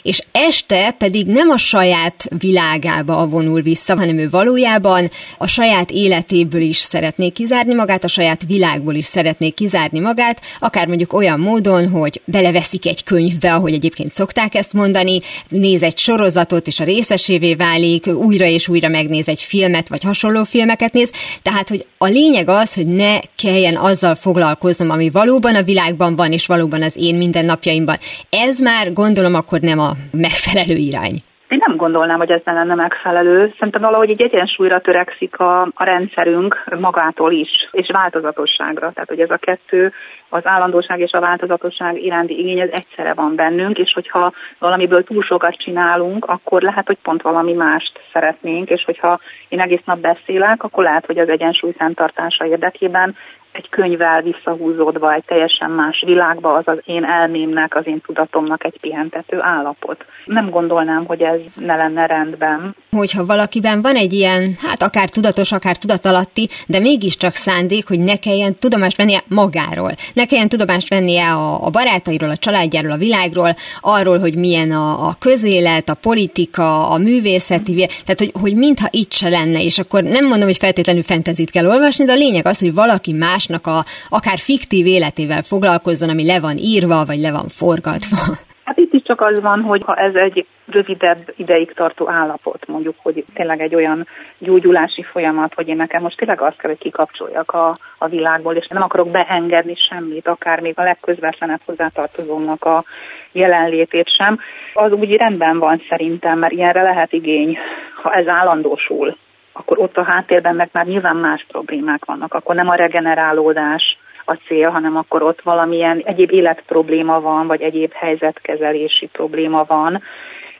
és 0.03 0.23
este 0.33 0.95
pedig 0.99 1.27
nem 1.27 1.51
a 1.51 1.59
saját 1.59 2.29
világába 2.39 3.27
vonul 3.27 3.63
vissza, 3.63 3.97
hanem 3.97 4.19
ő 4.19 4.29
valójában 4.29 5.11
a 5.39 5.47
saját 5.47 5.91
életéből 5.91 6.61
is 6.61 6.77
szeretné 7.15 7.29
kizárni 7.45 7.75
magát, 7.75 8.05
a 8.05 8.09
saját 8.09 8.45
világból 8.47 8.95
is 8.95 9.05
szeretné 9.05 9.51
kizárni 9.51 9.99
magát, 9.99 10.41
akár 10.59 10.87
mondjuk 10.87 11.13
olyan 11.13 11.41
módon, 11.41 11.89
hogy 11.89 12.21
beleveszik 12.25 12.87
egy 12.87 13.05
könyvbe, 13.05 13.55
ahogy 13.55 13.73
egyébként 13.73 14.13
szokták 14.13 14.55
ezt 14.55 14.73
mondani, 14.73 15.19
néz 15.49 15.83
egy 15.83 15.99
sorozatot, 15.99 16.67
és 16.67 16.81
a 16.81 16.85
részesévé 16.85 17.55
válik, 17.55 18.07
újra 18.07 18.47
és 18.47 18.69
újra 18.69 18.89
megnéz 18.89 19.29
egy 19.29 19.41
filmet, 19.41 19.89
vagy 19.89 20.03
hasonló 20.03 20.45
filmeket 20.45 20.93
néz. 20.93 21.11
Tehát, 21.43 21.69
hogy 21.69 21.87
a 21.99 22.07
lényeg 22.07 22.49
az, 22.49 22.75
hogy 22.75 22.89
ne 22.89 23.19
kelljen 23.37 23.77
azzal 23.77 24.15
foglalkoznom, 24.15 24.91
ami 24.91 25.11
valóban 25.11 25.55
a 25.55 25.63
világban 25.63 26.17
van, 26.17 26.33
és 26.33 26.47
valóban 26.47 26.83
az 26.83 26.97
én 26.97 27.15
mindennapjaimban. 27.15 27.99
Ez 28.31 28.61
már 28.61 28.93
gondolom 28.93 29.35
akkor 29.35 29.61
nem 29.61 29.79
a 29.79 29.97
megfelelő 30.11 30.77
irány. 30.77 31.23
Én 31.49 31.59
nem 31.67 31.77
gondolnám, 31.77 32.19
hogy 32.19 32.33
ez 32.33 32.41
ne 32.45 32.53
lenne 32.53 32.75
megfelelő. 32.75 33.49
Szerintem 33.59 33.83
valahogy 33.83 34.11
egy 34.11 34.23
egyensúlyra 34.23 34.81
törekszik 34.81 35.39
a, 35.39 35.61
a 35.61 35.85
rendszerünk 35.85 36.65
magától 36.81 37.33
is, 37.33 37.51
és 37.71 37.87
változatosságra. 37.93 38.93
Tehát, 38.93 39.09
hogy 39.09 39.21
ez 39.21 39.31
a 39.31 39.37
kettő, 39.37 39.93
az 40.29 40.47
állandóság 40.47 41.01
és 41.01 41.11
a 41.13 41.21
változatosság 41.21 42.03
iránti 42.03 42.39
igény, 42.39 42.61
ez 42.61 42.71
egyszerre 42.73 43.15
van 43.15 43.35
bennünk, 43.35 43.79
és 43.79 43.93
hogyha 43.93 44.33
valamiből 44.59 45.05
túl 45.05 45.23
sokat 45.23 45.57
csinálunk, 45.57 46.25
akkor 46.25 46.63
lehet, 46.63 46.87
hogy 46.87 46.99
pont 47.03 47.23
valami 47.23 47.53
mást 47.53 48.01
szeretnénk, 48.13 48.71
és 48.71 48.85
hogyha 48.85 49.21
én 49.49 49.61
egész 49.61 49.85
nap 49.85 49.99
beszélek, 49.99 50.63
akkor 50.63 50.85
lehet, 50.85 51.07
hogy 51.07 51.19
az 51.19 51.29
egyensúly 51.29 51.73
fenntartása 51.73 52.47
érdekében 52.47 53.17
egy 53.55 53.69
könyvvel 53.69 54.23
visszahúzódva 54.23 55.13
egy 55.13 55.25
teljesen 55.27 55.71
más 55.71 56.03
világba, 56.07 56.53
az 56.53 56.63
az 56.67 56.79
én 56.85 57.05
elmémnek, 57.05 57.77
az 57.77 57.87
én 57.87 58.01
tudatomnak 58.01 58.65
egy 58.65 58.79
pihentető 58.81 59.39
állapot. 59.41 60.05
Nem 60.25 60.51
gondolnám, 60.51 61.05
hogy 61.07 61.23
ez 61.23 61.41
ne 61.55 61.77
lenne 61.77 62.07
rendben. 62.07 62.77
Hogyha 62.91 63.27
valakiben 63.27 63.83
van 63.83 63.95
egy 63.95 64.13
ilyen, 64.13 64.55
hát 64.63 64.83
akár 64.83 65.09
tudatos, 65.09 65.53
akár 65.53 65.77
tudatalatti, 65.77 66.49
de 66.67 66.81
mégiscsak 66.81 67.35
szándék, 67.35 67.89
hogy 67.89 67.99
ne 67.99 68.17
kelljen 68.17 68.55
tudomást 68.55 68.97
vennie 68.97 69.23
magáról. 69.29 69.93
Ne 70.15 70.27
kelljen 70.27 70.49
tudomást 70.49 70.89
vennie 70.89 71.33
a, 71.33 71.67
a 71.67 71.71
barátairól, 71.71 72.31
a 72.31 72.37
családjáról, 72.37 72.93
a 72.93 72.97
világról, 73.07 73.51
arról, 73.81 74.19
hogy 74.19 74.37
milyen 74.37 74.71
a, 74.71 75.07
a 75.09 75.15
közélet, 75.19 75.89
a 75.89 75.95
politika, 75.95 76.89
a 76.89 76.99
művészeti, 76.99 77.75
tehát 77.77 78.19
hogy, 78.19 78.33
hogy 78.41 78.55
mintha 78.55 78.89
itt 78.91 79.13
se 79.13 79.29
lenne, 79.29 79.61
és 79.61 79.79
akkor 79.79 80.03
nem 80.03 80.27
mondom, 80.27 80.47
hogy 80.47 80.57
feltétlenül 80.57 81.03
fentezit 81.03 81.51
kell 81.51 81.67
olvasni, 81.67 82.05
de 82.05 82.13
a 82.13 82.17
lényeg 82.25 82.47
az, 82.47 82.59
hogy 82.59 82.75
valaki 82.75 83.13
más 83.13 83.44
másnak 83.49 83.67
a 83.67 83.85
akár 84.09 84.39
fiktív 84.39 84.87
életével 84.87 85.43
foglalkozzon, 85.43 86.09
ami 86.09 86.27
le 86.27 86.41
van 86.41 86.57
írva, 86.57 87.05
vagy 87.05 87.19
le 87.19 87.31
van 87.31 87.49
forgatva. 87.49 88.17
Hát 88.65 88.79
itt 88.79 88.93
is 88.93 89.03
csak 89.03 89.21
az 89.21 89.41
van, 89.41 89.61
hogy 89.61 89.83
ha 89.85 89.95
ez 89.95 90.15
egy 90.15 90.47
rövidebb 90.67 91.19
ideig 91.37 91.73
tartó 91.73 92.11
állapot, 92.11 92.67
mondjuk, 92.67 92.95
hogy 93.03 93.25
tényleg 93.35 93.61
egy 93.61 93.75
olyan 93.75 94.07
gyógyulási 94.39 95.03
folyamat, 95.03 95.55
hogy 95.55 95.69
én 95.69 95.77
nekem 95.77 96.03
most 96.03 96.17
tényleg 96.17 96.41
azt 96.41 96.57
kell, 96.57 96.71
hogy 96.71 96.79
kikapcsoljak 96.79 97.51
a, 97.53 97.77
a 97.99 98.09
világból, 98.09 98.55
és 98.55 98.67
nem 98.67 98.83
akarok 98.83 99.11
beengedni 99.11 99.75
semmit, 99.89 100.29
akár 100.29 100.61
még 100.61 100.73
a 100.77 100.83
legközvetlenebb 100.83 101.61
hozzátartozónak 101.65 102.65
a 102.65 102.85
jelenlétét 103.33 104.09
sem, 104.17 104.39
az 104.75 104.93
úgy 104.93 105.17
rendben 105.17 105.59
van 105.59 105.83
szerintem, 105.89 106.39
mert 106.39 106.53
ilyenre 106.53 106.83
lehet 106.83 107.13
igény, 107.13 107.59
ha 108.03 108.13
ez 108.13 108.27
állandósul 108.27 109.17
akkor 109.57 109.79
ott 109.79 109.97
a 109.97 110.05
háttérben 110.05 110.55
meg 110.55 110.69
már 110.73 110.87
nyilván 110.87 111.17
más 111.17 111.47
problémák 111.49 112.05
vannak. 112.05 112.35
Akkor 112.35 112.55
nem 112.55 112.69
a 112.69 112.75
regenerálódás 112.75 113.99
a 114.25 114.35
cél, 114.47 114.71
hanem 114.71 114.97
akkor 114.97 115.23
ott 115.23 115.43
valamilyen 115.43 116.03
egyéb 116.05 116.33
életprobléma 116.33 117.21
van, 117.21 117.47
vagy 117.47 117.63
egyéb 117.63 117.93
helyzetkezelési 117.93 119.07
probléma 119.07 119.65
van, 119.65 120.03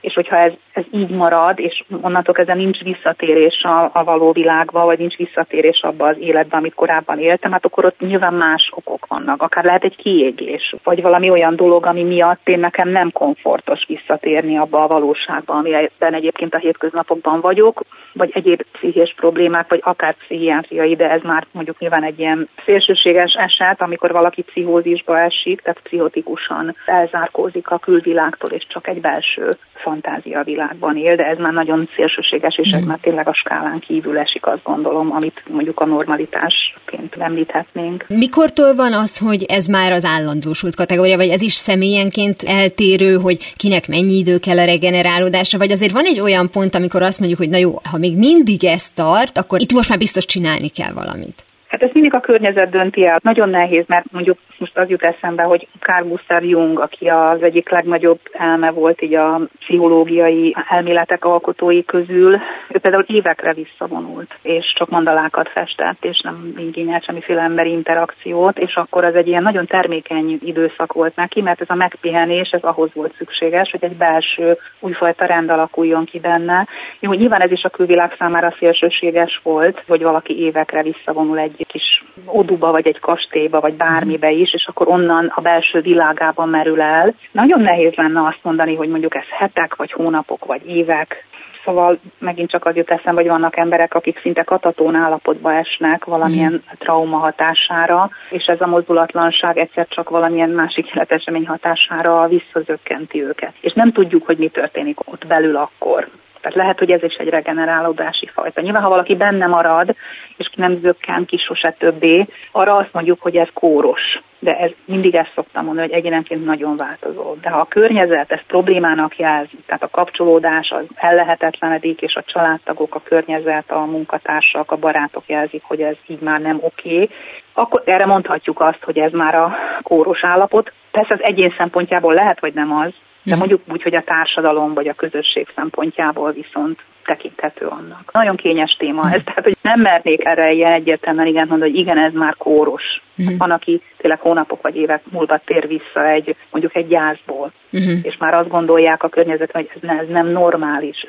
és 0.01 0.13
hogyha 0.13 0.37
ez, 0.37 0.51
ez 0.75 0.83
így 0.91 1.09
marad, 1.09 1.59
és 1.59 1.83
onnantól 2.01 2.33
kezdve 2.33 2.53
nincs 2.53 2.79
visszatérés 2.79 3.61
a, 3.63 3.89
a 3.93 4.03
való 4.03 4.31
világba, 4.31 4.85
vagy 4.85 4.99
nincs 4.99 5.15
visszatérés 5.15 5.81
abba 5.81 6.07
az 6.07 6.15
életbe, 6.19 6.57
amit 6.57 6.73
korábban 6.73 7.19
éltem, 7.19 7.51
hát 7.51 7.65
akkor 7.65 7.85
ott 7.85 7.99
nyilván 7.99 8.33
más 8.33 8.71
okok 8.75 9.05
vannak. 9.07 9.41
Akár 9.41 9.65
lehet 9.65 9.83
egy 9.83 9.95
kiégés, 9.95 10.75
vagy 10.83 11.01
valami 11.01 11.31
olyan 11.31 11.55
dolog, 11.55 11.85
ami 11.85 12.03
miatt 12.03 12.47
én 12.47 12.59
nekem 12.59 12.89
nem 12.89 13.11
komfortos 13.11 13.85
visszatérni 13.87 14.57
abba 14.57 14.83
a 14.83 14.87
valóságba, 14.87 15.53
amiben 15.53 16.13
egyébként 16.13 16.53
a 16.53 16.57
hétköznapokban 16.57 17.41
vagyok, 17.41 17.81
vagy 18.13 18.31
egyéb 18.33 18.61
pszichés 18.71 19.13
problémák, 19.15 19.69
vagy 19.69 19.81
akár 19.83 20.15
pszichiátriai, 20.15 20.95
de 20.95 21.09
ez 21.09 21.21
már 21.21 21.45
mondjuk 21.51 21.79
nyilván 21.79 22.03
egy 22.03 22.19
ilyen 22.19 22.47
szélsőséges 22.65 23.33
eset, 23.33 23.81
amikor 23.81 24.11
valaki 24.11 24.41
pszichózisba 24.41 25.19
esik, 25.19 25.61
tehát 25.61 25.79
pszichotikusan 25.83 26.75
elzárkózik 26.85 27.69
a 27.69 27.77
külvilágtól, 27.77 28.49
és 28.49 28.65
csak 28.67 28.87
egy 28.87 29.01
belső 29.01 29.57
fantázia 29.73 30.43
világban 30.65 30.97
él, 30.97 31.15
de 31.15 31.23
ez 31.23 31.37
már 31.37 31.53
nagyon 31.53 31.89
szélsőséges, 31.95 32.57
és 32.57 32.69
ez 32.69 32.83
mm. 32.83 32.87
már 32.87 32.97
tényleg 33.01 33.27
a 33.27 33.33
skálán 33.33 33.79
kívül 33.79 34.17
esik, 34.17 34.45
azt 34.45 34.63
gondolom, 34.63 35.11
amit 35.11 35.43
mondjuk 35.49 35.79
a 35.79 35.85
normalitásként 35.85 37.15
említhetnénk. 37.17 38.05
Mikortól 38.07 38.75
van 38.75 38.93
az, 38.93 39.17
hogy 39.17 39.43
ez 39.43 39.65
már 39.65 39.91
az 39.91 40.05
állandósult 40.05 40.75
kategória, 40.75 41.17
vagy 41.17 41.29
ez 41.29 41.41
is 41.41 41.53
személyenként 41.53 42.43
eltérő, 42.43 43.15
hogy 43.15 43.53
kinek 43.55 43.87
mennyi 43.87 44.17
idő 44.17 44.37
kell 44.37 44.57
a 44.57 44.65
regenerálódásra, 44.65 45.57
vagy 45.57 45.71
azért 45.71 45.91
van 45.91 46.05
egy 46.05 46.19
olyan 46.19 46.49
pont, 46.49 46.75
amikor 46.75 47.01
azt 47.01 47.19
mondjuk, 47.19 47.39
hogy 47.39 47.49
na 47.49 47.57
jó, 47.57 47.79
ha 47.91 47.97
még 47.97 48.17
mindig 48.17 48.63
ez 48.65 48.89
tart, 48.89 49.37
akkor 49.37 49.61
itt 49.61 49.73
most 49.73 49.89
már 49.89 49.97
biztos 49.97 50.25
csinálni 50.25 50.67
kell 50.67 50.93
valamit. 50.93 51.44
Hát 51.67 51.83
ez 51.83 51.89
mindig 51.93 52.15
a 52.15 52.19
környezet 52.19 52.69
dönti 52.69 53.07
el. 53.07 53.19
Nagyon 53.21 53.49
nehéz, 53.49 53.83
mert 53.87 54.11
mondjuk 54.11 54.37
most 54.57 54.77
az 54.77 54.89
jut 54.89 55.05
eszembe, 55.05 55.43
hogy 55.43 55.67
Carl 55.79 56.07
Gustav 56.07 56.43
Jung, 56.43 56.79
aki 56.79 57.05
az 57.07 57.43
egyik 57.43 57.69
legnagyobb 57.69 58.19
elme 58.31 58.71
volt 58.71 59.01
így 59.01 59.15
a 59.15 59.41
pszichológiai 59.59 60.55
elméletek 60.69 61.25
alkotói 61.25 61.85
közül, 61.85 62.33
ő 62.69 62.79
például 62.79 63.05
évekre 63.07 63.53
visszavonult, 63.53 64.35
és 64.43 64.73
csak 64.77 64.89
mandalákat 64.89 65.49
festett, 65.49 66.05
és 66.05 66.21
nem 66.21 66.53
igényelt 66.57 67.03
semmiféle 67.03 67.41
emberi 67.41 67.69
interakciót, 67.69 68.57
és 68.57 68.75
akkor 68.75 69.05
az 69.05 69.15
egy 69.15 69.27
ilyen 69.27 69.43
nagyon 69.43 69.65
termékeny 69.65 70.39
időszak 70.41 70.93
volt 70.93 71.15
neki, 71.15 71.41
mert 71.41 71.61
ez 71.61 71.69
a 71.69 71.75
megpihenés, 71.75 72.49
ez 72.49 72.63
ahhoz 72.63 72.89
volt 72.93 73.15
szükséges, 73.17 73.71
hogy 73.71 73.83
egy 73.83 73.95
belső 73.97 74.57
újfajta 74.79 75.25
rend 75.25 75.49
alakuljon 75.49 76.05
ki 76.05 76.19
benne. 76.19 76.67
Jó, 76.99 77.11
nyilván 77.11 77.41
ez 77.41 77.51
is 77.51 77.63
a 77.63 77.69
külvilág 77.69 78.15
számára 78.17 78.55
szélsőséges 78.59 79.39
volt, 79.43 79.83
hogy 79.87 80.01
valaki 80.01 80.39
évekre 80.39 80.81
visszavonul 80.81 81.39
egy 81.39 81.54
kis 81.63 82.03
oduba, 82.25 82.71
vagy 82.71 82.87
egy 82.87 82.99
kastélyba, 82.99 83.59
vagy 83.59 83.73
bármibe 83.73 84.31
is, 84.31 84.53
és 84.53 84.65
akkor 84.67 84.87
onnan 84.87 85.31
a 85.35 85.41
belső 85.41 85.81
világában 85.81 86.49
merül 86.49 86.81
el. 86.81 87.13
Nagyon 87.31 87.61
nehéz 87.61 87.93
lenne 87.93 88.27
azt 88.27 88.39
mondani, 88.41 88.75
hogy 88.75 88.89
mondjuk 88.89 89.15
ez 89.15 89.27
hetek, 89.29 89.75
vagy 89.75 89.91
hónapok, 89.91 90.45
vagy 90.45 90.67
évek, 90.67 91.25
Szóval 91.65 91.99
megint 92.19 92.49
csak 92.49 92.65
az 92.65 92.75
jut 92.75 92.91
eszembe, 92.91 93.21
hogy 93.21 93.31
vannak 93.31 93.59
emberek, 93.59 93.93
akik 93.93 94.19
szinte 94.19 94.43
katatón 94.43 94.95
állapotba 94.95 95.53
esnek 95.53 96.05
valamilyen 96.05 96.51
mm. 96.51 96.75
trauma 96.77 97.17
hatására, 97.17 98.09
és 98.29 98.45
ez 98.45 98.61
a 98.61 98.67
mozdulatlanság 98.67 99.57
egyszer 99.57 99.87
csak 99.87 100.09
valamilyen 100.09 100.49
másik 100.49 100.95
életesemény 100.95 101.47
hatására 101.47 102.27
visszazökkenti 102.27 103.23
őket. 103.23 103.53
És 103.59 103.73
nem 103.73 103.91
tudjuk, 103.91 104.25
hogy 104.25 104.37
mi 104.37 104.47
történik 104.47 105.11
ott 105.11 105.27
belül 105.27 105.55
akkor. 105.55 106.07
Tehát 106.45 106.59
lehet, 106.59 106.79
hogy 106.79 106.91
ez 106.91 107.03
is 107.03 107.15
egy 107.15 107.29
regenerálódási 107.29 108.29
fajta. 108.33 108.61
Nyilván, 108.61 108.83
ha 108.83 108.89
valaki 108.89 109.15
benne 109.15 109.47
marad, 109.47 109.95
és 110.37 110.49
nem 110.55 110.79
zökken 110.81 111.25
ki 111.25 111.37
sose 111.37 111.75
többé, 111.79 112.27
arra 112.51 112.75
azt 112.75 112.93
mondjuk, 112.93 113.21
hogy 113.21 113.35
ez 113.35 113.47
kóros. 113.53 114.01
De 114.39 114.57
ez 114.57 114.71
mindig 114.85 115.15
ezt 115.15 115.31
szoktam 115.35 115.65
mondani, 115.65 115.87
hogy 115.87 115.97
egyénenként 115.97 116.45
nagyon 116.45 116.77
változó. 116.77 117.35
De 117.41 117.49
ha 117.49 117.57
a 117.57 117.67
környezet 117.69 118.31
ezt 118.31 118.43
problémának 118.47 119.17
jelzi, 119.17 119.57
tehát 119.65 119.83
a 119.83 119.89
kapcsolódás 119.91 120.69
az 120.69 120.85
ellehetetlenedik, 120.95 122.01
és 122.01 122.15
a 122.15 122.23
családtagok, 122.25 122.95
a 122.95 123.01
környezet, 123.03 123.71
a 123.71 123.85
munkatársak, 123.85 124.71
a 124.71 124.77
barátok 124.77 125.23
jelzik, 125.27 125.63
hogy 125.63 125.81
ez 125.81 125.95
így 126.07 126.21
már 126.21 126.41
nem 126.41 126.57
oké, 126.61 127.09
akkor 127.53 127.81
erre 127.85 128.05
mondhatjuk 128.05 128.59
azt, 128.59 128.83
hogy 128.83 128.97
ez 128.97 129.11
már 129.11 129.35
a 129.35 129.55
kóros 129.81 130.23
állapot. 130.23 130.71
Persze 130.91 131.13
az 131.13 131.23
egyén 131.23 131.53
szempontjából 131.57 132.13
lehet, 132.13 132.39
hogy 132.39 132.53
nem 132.53 132.71
az, 132.73 132.93
de 133.25 133.35
mondjuk 133.35 133.61
úgy, 133.71 133.81
hogy 133.81 133.95
a 133.95 134.03
társadalom 134.03 134.73
vagy 134.73 134.87
a 134.87 134.93
közösség 134.93 135.47
szempontjából 135.55 136.31
viszont 136.31 136.79
tekinthető 137.05 137.65
annak. 137.65 138.09
Nagyon 138.11 138.35
kényes 138.35 138.75
téma 138.79 139.11
ez, 139.11 139.21
tehát 139.23 139.43
hogy 139.43 139.55
nem 139.61 139.81
mernék 139.81 140.25
erre 140.25 140.51
ilyen 140.51 140.73
egyértelműen 140.73 141.27
igen 141.27 141.47
mondani, 141.47 141.71
hogy 141.71 141.79
igen, 141.79 141.99
ez 141.99 142.13
már 142.13 142.35
kóros. 142.37 142.83
Uh-huh. 143.17 143.37
Van, 143.37 143.51
aki 143.51 143.81
tényleg 143.97 144.19
hónapok 144.19 144.61
vagy 144.61 144.75
évek 144.75 145.01
múlva 145.11 145.41
tér 145.45 145.67
vissza 145.67 146.07
egy, 146.09 146.35
mondjuk 146.51 146.75
egy 146.75 146.87
gyászból, 146.87 147.51
uh-huh. 147.71 147.99
és 148.01 148.17
már 148.19 148.33
azt 148.33 148.49
gondolják 148.49 149.03
a 149.03 149.09
környezetben, 149.09 149.61
hogy 149.61 149.71
ez, 149.75 149.89
ne, 149.89 149.99
ez 149.99 150.07
nem 150.07 150.27
normális, 150.27 151.05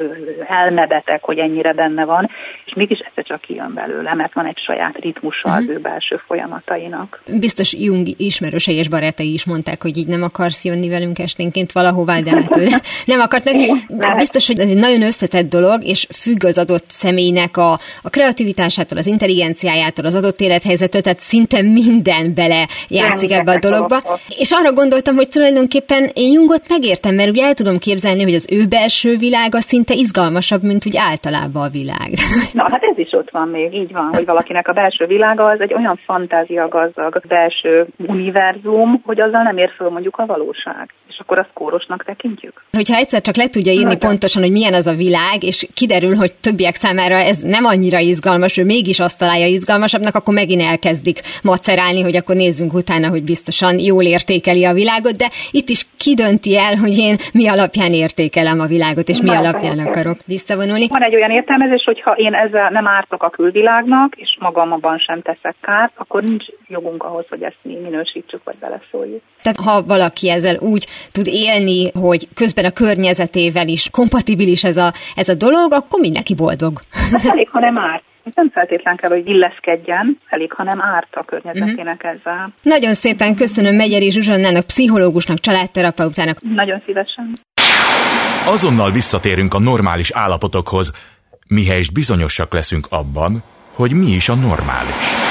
elmebeteg, 0.48 1.22
hogy 1.22 1.38
ennyire 1.38 1.72
benne 1.72 2.04
van, 2.04 2.30
és 2.64 2.72
mégis 2.74 2.98
ez 3.14 3.24
csak 3.24 3.40
kijön 3.40 3.74
belőle, 3.74 4.14
mert 4.14 4.34
van 4.34 4.46
egy 4.46 4.58
saját 4.66 4.96
ritmusa 4.96 5.48
uh-huh. 5.48 5.62
az 5.62 5.68
ő 5.68 5.78
belső 5.78 6.20
folyamatainak. 6.26 7.22
Biztos 7.40 7.74
Jung 7.78 8.06
ismerősei 8.16 8.76
és 8.76 8.88
barátai 8.88 9.32
is 9.32 9.44
mondták, 9.44 9.82
hogy 9.82 9.96
így 9.96 10.08
nem 10.08 10.22
akarsz 10.22 10.64
jönni 10.64 10.88
velünk 10.88 11.18
esténként 11.18 11.72
valahová, 11.72 12.20
de 12.20 12.30
hát 12.30 12.56
ő 12.62 12.66
nem 13.06 13.20
akart. 13.20 13.44
Mert 13.88 14.16
biztos, 14.16 14.46
hogy 14.46 14.58
ez 14.58 14.70
egy 14.70 14.76
nagyon 14.76 15.02
összetett 15.02 15.48
dolog, 15.48 15.82
és 15.86 16.06
függ 16.22 16.44
az 16.44 16.58
adott 16.58 16.88
személynek 16.88 17.56
a, 17.56 17.72
a 18.02 18.10
kreativitásától, 18.10 18.98
az 18.98 19.06
intelligenciájától, 19.06 20.04
az 20.06 20.14
adott 20.14 20.38
élethelyzetől, 20.38 21.00
tehát 21.00 21.18
szinte 21.18 21.62
minden 21.62 22.34
bele 22.34 22.66
játszik 22.88 23.32
ebbe 23.32 23.52
a 23.52 23.58
dologba. 23.58 23.96
És 24.38 24.50
arra 24.50 24.72
gondoltam, 24.72 25.14
hogy 25.14 25.28
tulajdonképpen 25.28 26.02
én 26.14 26.32
Jungot 26.32 26.68
megértem, 26.68 27.14
mert 27.14 27.28
ugye 27.28 27.44
el 27.44 27.54
tudom 27.54 27.78
képzelni, 27.78 28.22
hogy 28.22 28.34
az 28.34 28.46
ő 28.50 28.66
belső 28.68 29.16
világa 29.16 29.60
szinte 29.60 29.94
izgalmasabb, 29.94 30.62
mint 30.62 30.86
úgy 30.86 30.96
általában 31.10 31.62
a 31.62 31.74
világ. 31.78 32.10
Na, 32.58 32.64
hát 32.72 32.82
ez 32.82 32.98
is 32.98 33.12
ott 33.12 33.30
van 33.30 33.48
még, 33.48 33.74
így 33.74 33.92
van, 33.92 34.08
hogy 34.12 34.26
valakinek 34.26 34.68
a 34.68 34.72
belső 34.72 35.06
világa 35.06 35.44
az 35.44 35.60
egy 35.60 35.74
olyan 35.74 36.00
fantázia 36.04 36.68
gazdag 36.68 37.20
belső 37.28 37.86
univerzum, 38.06 39.02
hogy 39.04 39.20
azzal 39.20 39.42
nem 39.42 39.58
ér 39.58 39.70
föl 39.76 39.90
mondjuk 39.90 40.16
a 40.16 40.26
valóság 40.26 40.94
és 41.16 41.22
akkor 41.22 41.38
azt 41.38 41.52
kórosnak 41.52 42.04
tekintjük. 42.04 42.62
Hogyha 42.72 42.96
egyszer 42.96 43.20
csak 43.20 43.36
le 43.36 43.48
tudja 43.48 43.72
írni 43.72 43.92
Na, 43.92 44.06
pontosan, 44.08 44.42
hogy 44.42 44.52
milyen 44.52 44.74
az 44.74 44.86
a 44.86 44.94
világ, 44.94 45.42
és 45.42 45.66
kiderül, 45.74 46.14
hogy 46.14 46.32
többiek 46.40 46.74
számára 46.74 47.14
ez 47.14 47.38
nem 47.38 47.64
annyira 47.64 47.98
izgalmas, 47.98 48.58
ő 48.58 48.64
mégis 48.64 49.00
azt 49.00 49.18
találja 49.18 49.46
izgalmasabbnak, 49.46 50.14
akkor 50.14 50.34
megint 50.34 50.62
elkezdik 50.62 51.18
macerálni, 51.42 52.02
hogy 52.02 52.16
akkor 52.16 52.34
nézzünk 52.34 52.72
utána, 52.72 53.08
hogy 53.08 53.24
biztosan 53.24 53.78
jól 53.78 54.02
értékeli 54.02 54.64
a 54.64 54.72
világot, 54.72 55.16
de 55.16 55.28
itt 55.50 55.68
is 55.68 55.86
kidönti 55.96 56.58
el, 56.58 56.74
hogy 56.74 56.98
én 56.98 57.16
mi 57.32 57.48
alapján 57.48 57.92
értékelem 57.92 58.60
a 58.60 58.66
világot, 58.66 59.08
és 59.08 59.20
mi 59.20 59.30
Na, 59.30 59.38
alapján 59.38 59.78
akarok 59.78 60.18
visszavonulni. 60.26 60.86
Van 60.88 61.02
egy 61.02 61.14
olyan 61.14 61.30
értelmezés, 61.30 61.82
hogy 61.84 62.00
ha 62.00 62.12
én 62.12 62.34
ezzel 62.34 62.70
nem 62.70 62.86
ártok 62.86 63.22
a 63.22 63.30
külvilágnak, 63.30 64.14
és 64.16 64.36
magamban 64.40 64.98
sem 64.98 65.22
teszek 65.22 65.54
kárt, 65.60 65.92
akkor 65.96 66.22
nincs 66.22 66.44
jogunk 66.68 67.02
ahhoz, 67.02 67.26
hogy 67.28 67.42
ezt 67.42 67.58
mi 67.62 67.74
minősítsük, 67.74 68.44
vagy 68.44 68.56
beleszóljuk. 68.60 69.22
Tehát 69.42 69.58
ha 69.58 69.82
valaki 69.86 70.30
ezzel 70.30 70.56
úgy 70.60 70.86
tud 71.12 71.26
élni, 71.26 71.90
hogy 71.92 72.28
közben 72.34 72.64
a 72.64 72.70
környezetével 72.70 73.68
is 73.68 73.88
kompatibilis 73.90 74.64
ez 74.64 74.76
a, 74.76 74.92
ez 75.14 75.28
a 75.28 75.34
dolog, 75.34 75.72
akkor 75.72 76.00
mindenki 76.00 76.34
boldog. 76.34 76.80
Hát 77.12 77.24
elég, 77.24 77.48
ha 77.50 77.60
nem 77.60 77.78
árt. 77.78 78.02
Nem 78.34 78.50
feltétlen 78.50 78.96
kell, 78.96 79.10
hogy 79.10 79.28
illeszkedjen, 79.28 80.18
elég, 80.28 80.52
ha 80.52 80.64
nem 80.64 80.80
árt 80.82 81.14
a 81.14 81.24
környezetének 81.24 81.94
uh-huh. 81.94 82.10
ezzel. 82.10 82.52
Nagyon 82.62 82.94
szépen 82.94 83.36
köszönöm 83.36 83.74
Megyeri 83.74 84.10
Zsuzsannának, 84.10 84.66
pszichológusnak, 84.66 85.38
családterapeutának. 85.38 86.38
Nagyon 86.54 86.82
szívesen. 86.86 87.38
Azonnal 88.44 88.90
visszatérünk 88.90 89.54
a 89.54 89.58
normális 89.58 90.10
állapotokhoz, 90.10 90.92
mihelyest 91.48 91.92
bizonyosak 91.92 92.52
leszünk 92.52 92.86
abban, 92.90 93.42
hogy 93.74 93.92
mi 93.92 94.06
is 94.06 94.28
a 94.28 94.34
normális. 94.34 95.25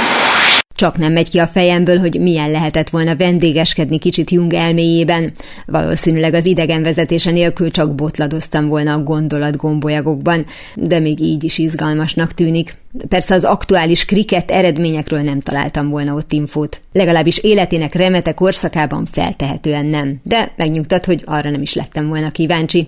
Csak 0.76 0.98
nem 0.98 1.14
megy 1.14 1.30
ki 1.30 1.38
a 1.38 1.48
fejemből, 1.48 1.98
hogy 1.98 2.20
milyen 2.20 2.52
lehetett 2.52 2.90
volna 2.90 3.16
vendégeskedni 3.16 3.98
kicsit 3.98 4.32
Jung 4.32 4.54
elméjében. 4.54 5.32
Valószínűleg 5.66 6.34
az 6.34 6.46
idegenvezetése 6.46 7.32
nélkül 7.32 7.72
csak 7.72 7.96
botladoztam 7.96 8.68
volna 8.68 8.94
a 8.94 9.04
gondolat 9.04 9.56
gombolyagokban, 9.56 10.46
de 10.76 11.00
még 11.00 11.20
így 11.20 11.44
is 11.44 11.58
izgalmasnak 11.58 12.34
tűnik. 12.34 12.76
Persze 13.10 13.36
az 13.36 13.44
aktuális 13.44 14.06
kriket 14.06 14.52
eredményekről 14.52 15.22
nem 15.22 15.40
találtam 15.40 15.90
volna 15.90 16.14
ott 16.14 16.32
infót. 16.32 16.82
Legalábbis 16.92 17.38
életének 17.38 17.94
remete 17.94 18.34
korszakában 18.34 19.06
feltehetően 19.12 19.86
nem, 19.86 20.20
de 20.24 20.54
megnyugtat, 20.58 21.06
hogy 21.06 21.22
arra 21.26 21.50
nem 21.50 21.62
is 21.62 21.74
lettem 21.74 22.08
volna 22.08 22.30
kíváncsi. 22.30 22.88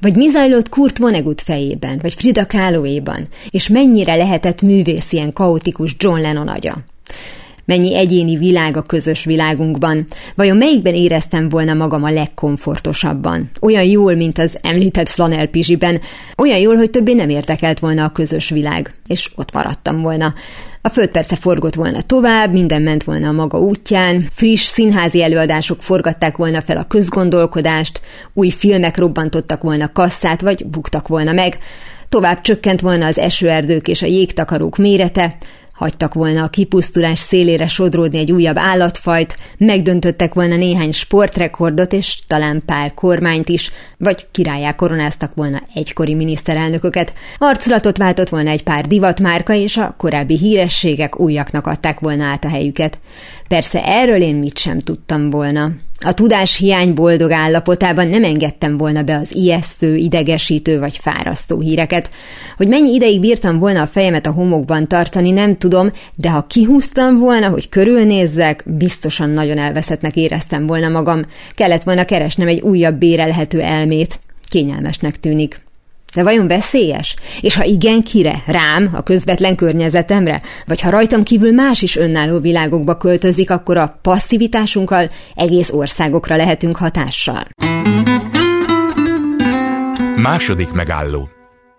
Vagy 0.00 0.16
mi 0.16 0.30
zajlott 0.30 0.68
Kurt 0.68 0.98
Vonnegut 0.98 1.40
fejében, 1.40 1.98
vagy 2.02 2.14
Frida 2.14 2.46
Kahlo-éban, 2.46 3.26
és 3.50 3.68
mennyire 3.68 4.14
lehetett 4.14 4.62
művész 4.62 5.12
ilyen 5.12 5.32
kaotikus 5.32 5.94
John 5.98 6.20
Lennon 6.20 6.48
agya. 6.48 6.84
Mennyi 7.66 7.96
egyéni 7.96 8.36
világ 8.36 8.76
a 8.76 8.82
közös 8.82 9.24
világunkban. 9.24 10.06
Vajon 10.34 10.56
melyikben 10.56 10.94
éreztem 10.94 11.48
volna 11.48 11.74
magam 11.74 12.04
a 12.04 12.10
legkomfortosabban? 12.10 13.50
Olyan 13.60 13.84
jól, 13.84 14.14
mint 14.14 14.38
az 14.38 14.58
említett 14.62 15.08
flanel 15.08 15.46
pizsiben, 15.46 16.00
olyan 16.36 16.58
jól, 16.58 16.76
hogy 16.76 16.90
többé 16.90 17.12
nem 17.12 17.28
értekelt 17.28 17.78
volna 17.78 18.04
a 18.04 18.12
közös 18.12 18.48
világ, 18.48 18.94
és 19.06 19.30
ott 19.36 19.52
maradtam 19.52 20.00
volna. 20.00 20.34
A 20.82 20.88
föld 20.88 21.08
persze 21.08 21.36
forgott 21.36 21.74
volna 21.74 22.02
tovább, 22.02 22.52
minden 22.52 22.82
ment 22.82 23.04
volna 23.04 23.28
a 23.28 23.32
maga 23.32 23.58
útján, 23.58 24.26
friss 24.30 24.64
színházi 24.64 25.22
előadások 25.22 25.82
forgatták 25.82 26.36
volna 26.36 26.62
fel 26.62 26.76
a 26.76 26.84
közgondolkodást, 26.84 28.00
új 28.34 28.50
filmek 28.50 28.96
robbantottak 28.96 29.62
volna 29.62 29.92
kasszát, 29.92 30.40
vagy 30.40 30.66
buktak 30.66 31.08
volna 31.08 31.32
meg, 31.32 31.58
tovább 32.08 32.40
csökkent 32.40 32.80
volna 32.80 33.06
az 33.06 33.18
esőerdők 33.18 33.88
és 33.88 34.02
a 34.02 34.06
jégtakarók 34.06 34.76
mérete, 34.76 35.36
hagytak 35.76 36.14
volna 36.14 36.42
a 36.42 36.48
kipusztulás 36.48 37.18
szélére 37.18 37.68
sodródni 37.68 38.18
egy 38.18 38.32
újabb 38.32 38.58
állatfajt, 38.58 39.36
megdöntöttek 39.58 40.34
volna 40.34 40.56
néhány 40.56 40.92
sportrekordot 40.92 41.92
és 41.92 42.18
talán 42.26 42.62
pár 42.66 42.94
kormányt 42.94 43.48
is, 43.48 43.70
vagy 43.98 44.26
királyá 44.30 44.72
koronáztak 44.72 45.34
volna 45.34 45.62
egykori 45.74 46.14
miniszterelnököket, 46.14 47.12
arculatot 47.38 47.96
váltott 47.96 48.28
volna 48.28 48.50
egy 48.50 48.62
pár 48.62 48.86
divatmárka, 48.86 49.54
és 49.54 49.76
a 49.76 49.94
korábbi 49.98 50.38
hírességek 50.38 51.20
újaknak 51.20 51.66
adták 51.66 52.00
volna 52.00 52.24
át 52.24 52.44
a 52.44 52.48
helyüket. 52.48 52.98
Persze 53.48 53.84
erről 53.84 54.22
én 54.22 54.34
mit 54.34 54.58
sem 54.58 54.78
tudtam 54.78 55.30
volna. 55.30 55.70
A 56.06 56.14
tudás 56.14 56.56
hiány 56.56 56.94
boldog 56.94 57.30
állapotában 57.30 58.08
nem 58.08 58.24
engedtem 58.24 58.76
volna 58.76 59.02
be 59.02 59.16
az 59.16 59.34
ijesztő, 59.34 59.96
idegesítő 59.96 60.78
vagy 60.78 60.98
fárasztó 61.02 61.60
híreket. 61.60 62.10
Hogy 62.56 62.68
mennyi 62.68 62.94
ideig 62.94 63.20
bírtam 63.20 63.58
volna 63.58 63.82
a 63.82 63.86
fejemet 63.86 64.26
a 64.26 64.30
homokban 64.32 64.88
tartani, 64.88 65.30
nem 65.30 65.56
tudom, 65.56 65.90
de 66.16 66.30
ha 66.30 66.46
kihúztam 66.46 67.18
volna, 67.18 67.48
hogy 67.48 67.68
körülnézzek, 67.68 68.64
biztosan 68.66 69.30
nagyon 69.30 69.58
elveszettnek 69.58 70.16
éreztem 70.16 70.66
volna 70.66 70.88
magam. 70.88 71.20
Kellett 71.54 71.82
volna 71.82 72.04
keresnem 72.04 72.48
egy 72.48 72.60
újabb 72.60 72.98
bérelhető 72.98 73.60
elmét. 73.60 74.18
Kényelmesnek 74.48 75.20
tűnik. 75.20 75.65
De 76.16 76.22
vajon 76.22 76.48
veszélyes? 76.48 77.16
És 77.40 77.56
ha 77.56 77.64
igen, 77.64 78.02
kire? 78.02 78.42
Rám, 78.46 78.90
a 78.94 79.02
közvetlen 79.02 79.56
környezetemre? 79.56 80.40
Vagy 80.66 80.80
ha 80.80 80.90
rajtam 80.90 81.22
kívül 81.22 81.52
más 81.52 81.82
is 81.82 81.96
önálló 81.96 82.38
világokba 82.38 82.96
költözik, 82.96 83.50
akkor 83.50 83.76
a 83.76 83.98
passzivitásunkkal 84.02 85.08
egész 85.34 85.70
országokra 85.70 86.36
lehetünk 86.36 86.76
hatással. 86.76 87.46
Második 90.16 90.72
megálló 90.72 91.35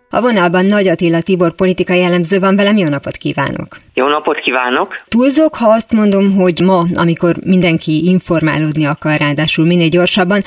a 0.10 0.22
vonalban 0.22 0.66
Nagy 0.66 0.88
Attila 0.88 1.22
Tibor 1.22 1.56
politikai 1.56 2.00
jellemző 2.00 2.40
van 2.40 2.56
velem, 2.56 2.78
jó 2.78 2.88
napot 2.88 3.16
kívánok! 3.16 3.68
Jó 3.94 4.08
napot 4.08 4.40
kívánok! 4.40 4.96
Túlzok, 5.08 5.56
ha 5.56 5.70
azt 5.70 5.94
mondom, 5.94 6.34
hogy 6.42 6.60
ma, 6.66 6.82
amikor 6.96 7.34
mindenki 7.46 7.94
informálódni 8.14 8.86
akar, 8.86 9.18
ráadásul 9.20 9.66
minél 9.66 9.90
gyorsabban, 9.90 10.42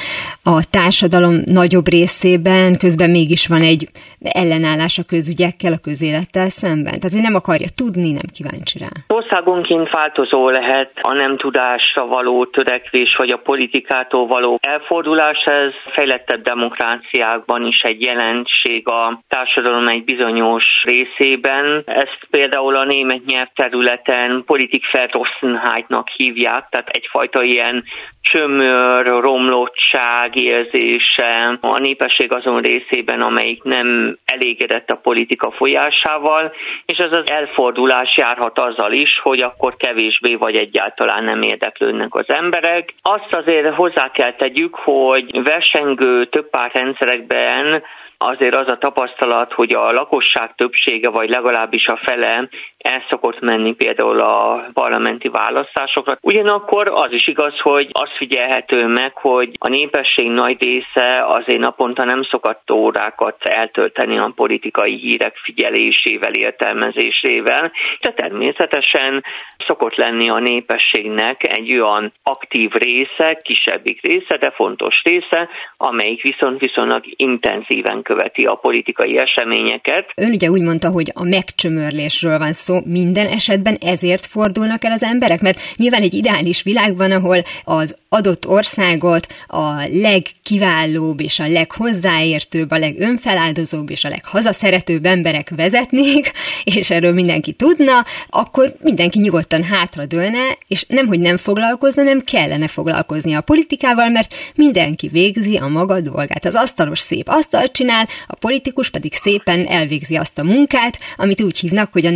a 0.45 0.57
társadalom 0.71 1.35
nagyobb 1.45 1.89
részében 1.89 2.79
közben 2.79 3.11
mégis 3.11 3.47
van 3.47 3.63
egy 3.63 3.89
ellenállás 4.21 4.99
a 4.99 5.09
közügyekkel, 5.13 5.73
a 5.73 5.85
közélettel 5.89 6.49
szemben. 6.49 6.97
Tehát, 6.99 7.17
hogy 7.17 7.29
nem 7.29 7.35
akarja 7.35 7.69
tudni, 7.81 8.11
nem 8.13 8.29
kíváncsi 8.37 8.79
rá. 8.79 8.91
Országonként 9.07 9.91
változó 9.91 10.49
lehet 10.49 10.91
a 11.01 11.13
nem 11.13 11.37
tudásra 11.37 12.07
való 12.07 12.47
törekvés, 12.47 13.15
vagy 13.19 13.31
a 13.31 13.43
politikától 13.49 14.27
való 14.27 14.59
elfordulás. 14.61 15.39
Ez 15.45 15.73
fejlettebb 15.95 16.43
demokráciákban 16.43 17.67
is 17.67 17.81
egy 17.81 18.05
jelenség 18.05 18.89
a 18.89 19.21
társadalom 19.29 19.49
egy 19.87 20.05
bizonyos 20.05 20.65
részében. 20.85 21.83
Ezt 21.87 22.27
például 22.31 22.77
a 22.77 22.85
német 22.85 23.25
nyelvterületen 23.27 24.43
Politikverrossenheitnak 24.47 26.09
hívják, 26.09 26.67
tehát 26.69 26.89
egyfajta 26.89 27.43
ilyen 27.43 27.85
csömör, 28.21 29.07
romlottság 29.07 30.37
érzése 30.37 31.59
a 31.61 31.79
népesség 31.79 32.35
azon 32.35 32.61
részében, 32.61 33.21
amelyik 33.21 33.63
nem 33.63 34.19
elégedett 34.25 34.91
a 34.91 35.01
politika 35.03 35.51
folyásával, 35.51 36.53
és 36.87 36.99
ez 36.99 37.13
az 37.13 37.31
elfordulás 37.31 38.17
járhat 38.17 38.59
azzal 38.59 38.93
is, 38.93 39.19
hogy 39.23 39.43
akkor 39.43 39.77
kevésbé 39.77 40.35
vagy 40.35 40.57
egyáltalán 40.57 41.25
nem 41.25 41.41
érdeklődnek 41.43 42.15
az 42.15 42.29
emberek. 42.29 42.95
Azt 43.03 43.35
azért 43.35 43.75
hozzá 43.75 44.11
kell 44.11 44.35
tegyük, 44.35 44.75
hogy 44.75 45.43
versengő 45.43 46.27
több 46.27 46.51
pár 46.51 46.71
rendszerekben 46.75 47.83
azért 48.23 48.55
az 48.55 48.73
a 48.73 48.79
tapasztalat, 48.79 49.53
hogy 49.53 49.75
a 49.75 49.93
lakosság 49.93 50.55
többsége, 50.55 51.09
vagy 51.09 51.29
legalábbis 51.29 51.87
a 51.87 52.01
fele 52.05 52.49
el 52.83 53.05
szokott 53.11 53.41
menni 53.41 53.75
például 53.75 54.21
a 54.21 54.69
parlamenti 54.73 55.29
választásokra. 55.29 56.19
Ugyanakkor 56.21 56.89
az 56.89 57.13
is 57.13 57.29
igaz, 57.29 57.61
hogy 57.61 57.89
az 57.93 58.11
figyelhető 58.17 58.87
meg, 58.87 59.17
hogy 59.17 59.57
a 59.59 59.69
népesség 59.69 60.31
nagy 60.31 60.57
része 60.63 61.25
azért 61.27 61.59
naponta 61.59 62.05
nem 62.05 62.23
szokott 62.23 62.71
órákat 62.71 63.37
eltölteni 63.41 64.19
a 64.19 64.33
politikai 64.35 64.97
hírek 64.97 65.37
figyelésével, 65.37 66.33
értelmezésével, 66.33 67.73
de 68.01 68.13
természetesen 68.13 69.25
szokott 69.67 69.97
lenni 69.97 70.31
a 70.31 70.39
népességnek 70.39 71.53
egy 71.59 71.73
olyan 71.73 72.13
aktív 72.23 72.71
része, 72.73 73.41
kisebbik 73.43 74.03
része, 74.03 74.37
de 74.37 74.51
fontos 74.51 75.03
része, 75.03 75.49
amelyik 75.77 76.23
viszont 76.23 76.61
viszonylag 76.61 77.05
intenzíven 77.17 78.03
követi 78.03 78.45
a 78.45 78.55
politikai 78.55 79.19
eseményeket. 79.19 80.13
Ön 80.17 80.31
ugye 80.31 80.49
úgy 80.49 80.63
mondta, 80.63 80.89
hogy 80.89 81.11
a 81.15 81.25
megcsömörlésről 81.25 82.39
van 82.39 82.53
szó 82.53 82.70
minden 82.85 83.27
esetben, 83.27 83.75
ezért 83.81 84.27
fordulnak 84.27 84.85
el 84.85 84.93
az 84.93 85.03
emberek, 85.03 85.41
mert 85.41 85.61
nyilván 85.77 86.03
egy 86.03 86.15
ideális 86.15 86.63
világban, 86.63 87.13
ahol 87.13 87.43
az 87.65 87.97
adott 88.09 88.47
országot 88.47 89.27
a 89.47 89.89
legkiválóbb 89.93 91.21
és 91.21 91.39
a 91.39 91.49
leghozzáértőbb, 91.49 92.71
a 92.71 92.79
legönfeláldozóbb 92.79 93.91
és 93.91 94.05
a 94.05 94.09
leghazaszeretőbb 94.09 95.05
emberek 95.05 95.53
vezetnék, 95.57 96.31
és 96.77 96.91
erről 96.91 97.13
mindenki 97.13 97.53
tudna, 97.53 98.05
akkor 98.29 98.77
mindenki 98.81 99.19
nyugodtan 99.19 99.63
hátradőlne, 99.63 100.59
és 100.69 100.85
nem, 100.89 101.07
hogy 101.07 101.21
nem 101.21 101.37
foglalkozna, 101.37 102.03
nem 102.03 102.21
kellene 102.21 102.69
foglalkozni 102.69 103.35
a 103.35 103.41
politikával, 103.41 104.09
mert 104.09 104.35
mindenki 104.55 105.09
végzi 105.09 105.57
a 105.57 105.69
maga 105.69 106.01
dolgát. 106.01 106.45
Az 106.45 106.55
asztalos 106.55 106.99
szép 106.99 107.29
asztalt 107.29 107.73
csinál, 107.73 108.09
a 108.27 108.35
politikus 108.35 108.91
pedig 108.91 109.15
szépen 109.15 109.67
elvégzi 109.67 110.17
azt 110.17 110.39
a 110.39 110.45
munkát, 110.45 110.99
amit 111.17 111.43
úgy 111.43 111.59
hívnak, 111.59 111.93
hogy 111.93 112.07
a 112.07 112.11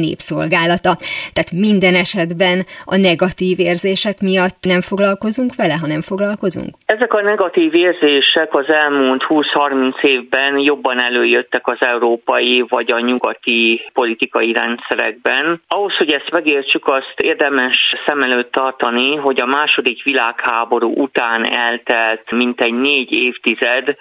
népszolgálata. 0.44 0.92
Tehát 1.34 1.50
minden 1.66 1.94
esetben 1.94 2.64
a 2.84 2.96
negatív 2.96 3.58
érzések 3.60 4.20
miatt 4.20 4.60
nem 4.72 4.80
foglalkozunk 4.80 5.54
vele, 5.54 5.76
ha 5.80 5.86
nem 5.86 6.00
foglalkozunk? 6.00 6.70
Ezek 6.86 7.12
a 7.14 7.22
negatív 7.22 7.74
érzések 7.74 8.54
az 8.54 8.68
elmúlt 8.68 9.24
20-30 9.28 10.02
évben 10.02 10.58
jobban 10.58 11.02
előjöttek 11.02 11.66
az 11.68 11.78
európai 11.80 12.64
vagy 12.68 12.92
a 12.92 13.00
nyugati 13.00 13.80
politikai 13.92 14.52
rendszerekben. 14.52 15.62
Ahhoz, 15.68 15.96
hogy 15.96 16.12
ezt 16.12 16.30
megértsük, 16.30 16.86
azt 16.86 17.14
érdemes 17.16 17.76
szem 18.06 18.20
előtt 18.20 18.52
tartani, 18.52 19.16
hogy 19.16 19.40
a 19.40 19.46
második 19.46 20.02
világháború 20.02 20.92
után 21.02 21.44
eltelt 21.44 22.30
mintegy 22.30 22.74
négy 22.74 23.12
évtized, 23.16 23.96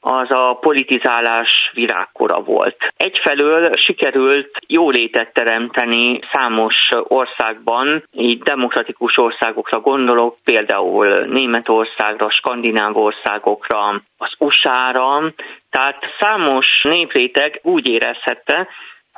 az 0.00 0.30
a 0.30 0.58
politizálás 0.60 1.70
virágkora 1.74 2.40
volt. 2.40 2.76
Egyfelől 2.96 3.70
sikerült 3.86 4.50
jólétet 4.66 5.32
teremteni 5.32 6.20
számos 6.32 6.74
országban, 7.02 8.04
így 8.12 8.42
demokratikus 8.42 9.16
országokra 9.16 9.80
gondolok, 9.80 10.36
például 10.44 11.24
Németországra, 11.26 12.30
Skandináv 12.30 12.96
országokra, 12.96 14.02
az 14.18 14.32
USA-ra, 14.38 15.32
tehát 15.70 15.98
számos 16.20 16.66
népréteg 16.82 17.60
úgy 17.62 17.88
érezhette, 17.88 18.68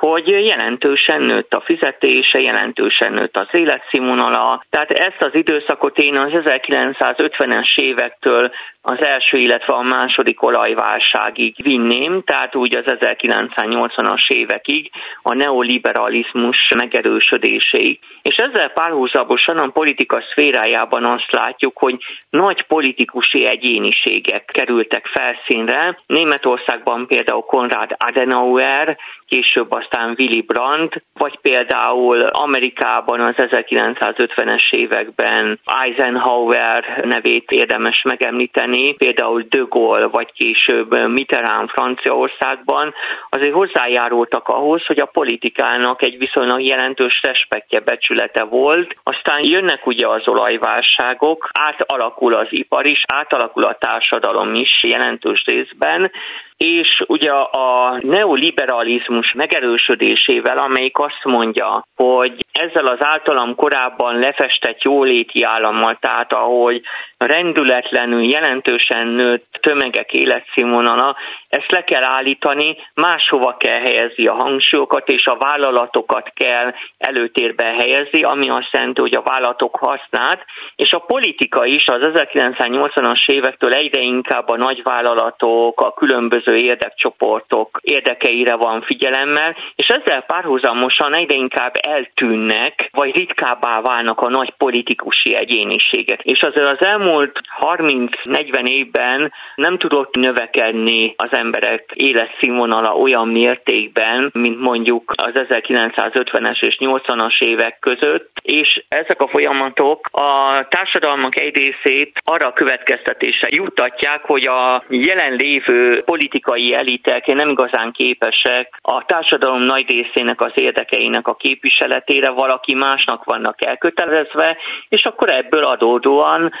hogy 0.07 0.29
jelentősen 0.29 1.21
nőtt 1.21 1.53
a 1.53 1.61
fizetése, 1.61 2.41
jelentősen 2.41 3.13
nőtt 3.13 3.37
az 3.37 3.47
életszínvonala. 3.51 4.63
Tehát 4.69 4.91
ezt 4.91 5.21
az 5.21 5.35
időszakot 5.35 5.97
én 5.97 6.17
az 6.17 6.31
1950-es 6.33 7.75
évektől 7.75 8.51
az 8.81 9.05
első, 9.05 9.37
illetve 9.37 9.73
a 9.73 9.81
második 9.81 10.43
olajválságig 10.43 11.55
vinném, 11.63 12.21
tehát 12.25 12.55
úgy 12.55 12.77
az 12.77 12.83
1980-as 12.85 14.27
évekig 14.27 14.91
a 15.21 15.33
neoliberalizmus 15.33 16.57
megerősödéséig. 16.75 17.99
És 18.21 18.35
ezzel 18.35 18.69
párhuzamosan 18.69 19.57
a 19.57 19.67
politika 19.67 20.23
szférájában 20.31 21.05
azt 21.05 21.31
látjuk, 21.31 21.77
hogy 21.77 21.95
nagy 22.29 22.65
politikusi 22.67 23.49
egyéniségek 23.49 24.45
kerültek 24.45 25.05
felszínre. 25.05 25.99
Németországban 26.05 27.07
például 27.07 27.41
Konrad 27.41 27.95
Adenauer, 27.97 28.97
később 29.27 29.71
aztán 29.93 30.15
Willy 30.17 30.41
Brandt, 30.41 31.03
vagy 31.13 31.39
például 31.41 32.21
Amerikában 32.21 33.19
az 33.19 33.33
1950-es 33.37 34.71
években 34.71 35.59
Eisenhower 35.65 37.01
nevét 37.03 37.51
érdemes 37.51 38.01
megemlíteni, 38.01 38.93
például 38.93 39.45
De 39.49 39.63
Gaulle, 39.69 40.05
vagy 40.05 40.31
később 40.31 41.07
Mitterrand 41.09 41.69
Franciaországban, 41.69 42.93
azért 43.29 43.53
hozzájárultak 43.53 44.47
ahhoz, 44.47 44.85
hogy 44.85 44.99
a 44.99 45.05
politikának 45.05 46.03
egy 46.03 46.17
viszonylag 46.17 46.61
jelentős 46.61 47.19
respektje, 47.23 47.79
becsülete 47.79 48.43
volt. 48.43 48.95
Aztán 49.03 49.39
jönnek 49.41 49.87
ugye 49.87 50.07
az 50.07 50.27
olajválságok, 50.27 51.49
átalakul 51.59 52.33
az 52.33 52.47
ipar 52.49 52.85
is, 52.85 53.01
átalakul 53.13 53.63
a 53.63 53.77
társadalom 53.79 54.55
is 54.55 54.83
jelentős 54.83 55.43
részben, 55.45 56.11
és 56.57 57.03
ugye 57.07 57.31
a 57.31 57.99
neoliberalizmus 58.01 59.33
megerősödésével, 59.33 60.57
amelyik 60.57 60.97
azt 60.99 61.23
mondja, 61.23 61.85
hogy 61.95 62.45
ezzel 62.51 62.85
az 62.85 63.05
általam 63.05 63.55
korábban 63.55 64.19
lefestett 64.19 64.81
jóléti 64.81 65.43
állammal, 65.43 65.97
tehát 65.99 66.33
ahogy 66.33 66.81
rendületlenül 67.25 68.23
jelentősen 68.31 69.07
nőtt 69.07 69.57
tömegek 69.61 70.13
életszínvonala, 70.13 71.15
ezt 71.49 71.71
le 71.71 71.83
kell 71.83 72.03
állítani, 72.03 72.77
máshova 72.93 73.57
kell 73.57 73.79
helyezni 73.79 74.27
a 74.27 74.33
hangsúlyokat, 74.33 75.09
és 75.09 75.25
a 75.25 75.37
vállalatokat 75.39 76.31
kell 76.33 76.73
előtérbe 76.97 77.65
helyezni, 77.65 78.23
ami 78.23 78.49
azt 78.49 78.69
jelenti, 78.71 79.01
hogy 79.01 79.15
a 79.15 79.21
vállalatok 79.21 79.75
hasznát, 79.75 80.45
és 80.75 80.91
a 80.91 80.99
politika 80.99 81.65
is 81.65 81.85
az 81.85 82.01
1980-as 82.01 83.29
évektől 83.29 83.73
egyre 83.73 84.01
inkább 84.01 84.49
a 84.49 84.57
nagyvállalatok, 84.57 85.81
a 85.81 85.93
különböző 85.93 86.55
érdekcsoportok 86.55 87.79
érdekeire 87.81 88.55
van 88.55 88.81
figyelemmel, 88.81 89.55
és 89.75 89.87
ezzel 89.87 90.21
párhuzamosan 90.21 91.15
egyre 91.15 91.35
inkább 91.37 91.73
eltűnnek, 91.87 92.89
vagy 92.91 93.15
ritkábbá 93.15 93.81
válnak 93.81 94.19
a 94.21 94.29
nagy 94.29 94.53
politikusi 94.57 95.35
egyéniségek. 95.35 96.21
És 96.23 96.41
azért 96.41 96.79
az 96.79 96.85
elmúlt 96.85 97.12
30-40 97.59 98.67
évben 98.67 99.31
nem 99.55 99.77
tudott 99.77 100.15
növekedni 100.15 101.13
az 101.17 101.29
emberek 101.31 101.91
életszínvonala 101.93 102.95
olyan 102.95 103.27
mértékben, 103.27 104.29
mint 104.33 104.59
mondjuk 104.59 105.13
az 105.15 105.31
1950-es 105.33 106.65
és 106.65 106.77
80-as 106.79 107.41
évek 107.41 107.77
között, 107.79 108.31
és 108.41 108.83
ezek 108.87 109.21
a 109.21 109.27
folyamatok 109.27 110.09
a 110.11 110.65
társadalmak 110.69 111.39
egy 111.39 111.57
részét 111.57 112.21
arra 112.25 112.47
a 112.47 112.53
következtetésre 112.53 113.47
juttatják, 113.51 114.23
hogy 114.23 114.47
a 114.47 114.83
jelenlévő 114.89 116.01
politikai 116.05 116.73
elitek 116.73 117.25
nem 117.25 117.49
igazán 117.49 117.91
képesek 117.91 118.79
a 118.81 119.05
társadalom 119.05 119.61
nagy 119.61 119.85
részének 119.89 120.41
az 120.41 120.51
érdekeinek 120.55 121.27
a 121.27 121.35
képviseletére, 121.35 122.29
valaki 122.29 122.75
másnak 122.75 123.23
vannak 123.23 123.65
elkötelezve, 123.65 124.57
és 124.89 125.03
akkor 125.03 125.31
ebből 125.31 125.63
adódóan 125.63 126.51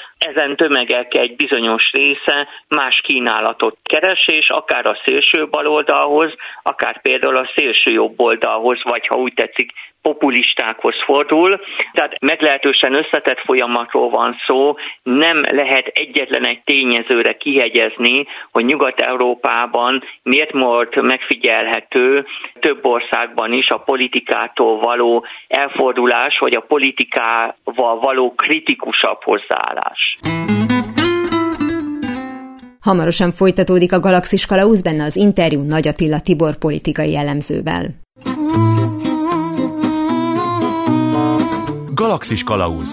ezen 0.43 0.55
tömegek 0.55 1.13
egy 1.13 1.35
bizonyos 1.35 1.91
része 1.91 2.47
más 2.67 3.01
kínálatot 3.03 3.77
keres, 3.83 4.27
és 4.27 4.49
akár 4.49 4.85
a 4.85 5.01
szélső 5.05 5.47
baloldalhoz, 5.49 6.33
akár 6.63 7.01
például 7.01 7.37
a 7.37 7.51
szélső 7.55 7.91
jobb 7.91 8.19
oldalhoz, 8.21 8.79
vagy 8.83 9.07
ha 9.07 9.15
úgy 9.15 9.33
tetszik, 9.33 9.71
populistákhoz 10.03 10.95
fordul, 11.05 11.59
tehát 11.93 12.19
meglehetősen 12.19 12.93
összetett 12.93 13.39
folyamatról 13.39 14.09
van 14.09 14.35
szó, 14.47 14.75
nem 15.03 15.41
lehet 15.51 15.85
egyetlen 15.93 16.47
egy 16.47 16.61
tényezőre 16.63 17.33
kihegyezni, 17.33 18.25
hogy 18.51 18.65
Nyugat-Európában 18.65 20.03
miért 20.23 20.51
volt 20.51 21.01
megfigyelhető 21.01 22.25
több 22.59 22.85
országban 22.85 23.53
is 23.53 23.67
a 23.67 23.77
politikától 23.77 24.79
való 24.79 25.25
elfordulás, 25.47 26.37
vagy 26.39 26.55
a 26.55 26.65
politikával 26.67 27.99
való 27.99 28.33
kritikusabb 28.35 29.23
hozzáállás. 29.23 30.17
Hamarosan 32.81 33.31
folytatódik 33.31 33.93
a 33.93 33.99
Galaxis 33.99 34.45
Kalausz 34.45 34.81
benne 34.81 35.03
az 35.03 35.15
interjú 35.15 35.59
Nagy 35.67 35.87
Attila 35.87 36.19
Tibor 36.19 36.57
politikai 36.57 37.11
jellemzővel. 37.11 38.02
Galaxis 42.13 42.43
Kalauz 42.43 42.91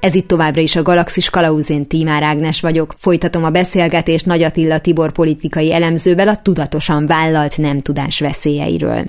Ez 0.00 0.14
itt 0.14 0.28
továbbra 0.28 0.60
is 0.60 0.76
a 0.76 0.82
Galaxis 0.82 1.30
Kalauzén 1.30 1.86
Tímár 1.86 2.22
Ágnes 2.22 2.60
vagyok. 2.60 2.94
Folytatom 2.96 3.44
a 3.44 3.50
beszélgetést 3.50 4.26
Nagy 4.26 4.42
Attila 4.42 4.78
Tibor 4.78 5.12
politikai 5.12 5.72
elemzővel 5.72 6.28
a 6.28 6.36
tudatosan 6.36 7.06
vállalt 7.06 7.58
nem 7.58 7.78
tudás 7.78 8.20
veszélyeiről. 8.20 9.04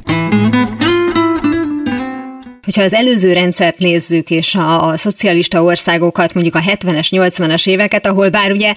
Hogyha 2.63 2.82
az 2.82 2.93
előző 2.93 3.34
rendszert 3.34 3.78
nézzük, 3.78 4.30
és 4.30 4.56
a, 4.56 4.88
a 4.88 4.97
szocialista 4.97 5.63
országokat, 5.63 6.34
mondjuk 6.34 6.56
a 6.56 6.60
70-es, 6.60 7.08
80-as 7.12 7.67
éveket, 7.67 8.06
ahol 8.06 8.30
bár 8.30 8.52
ugye 8.52 8.73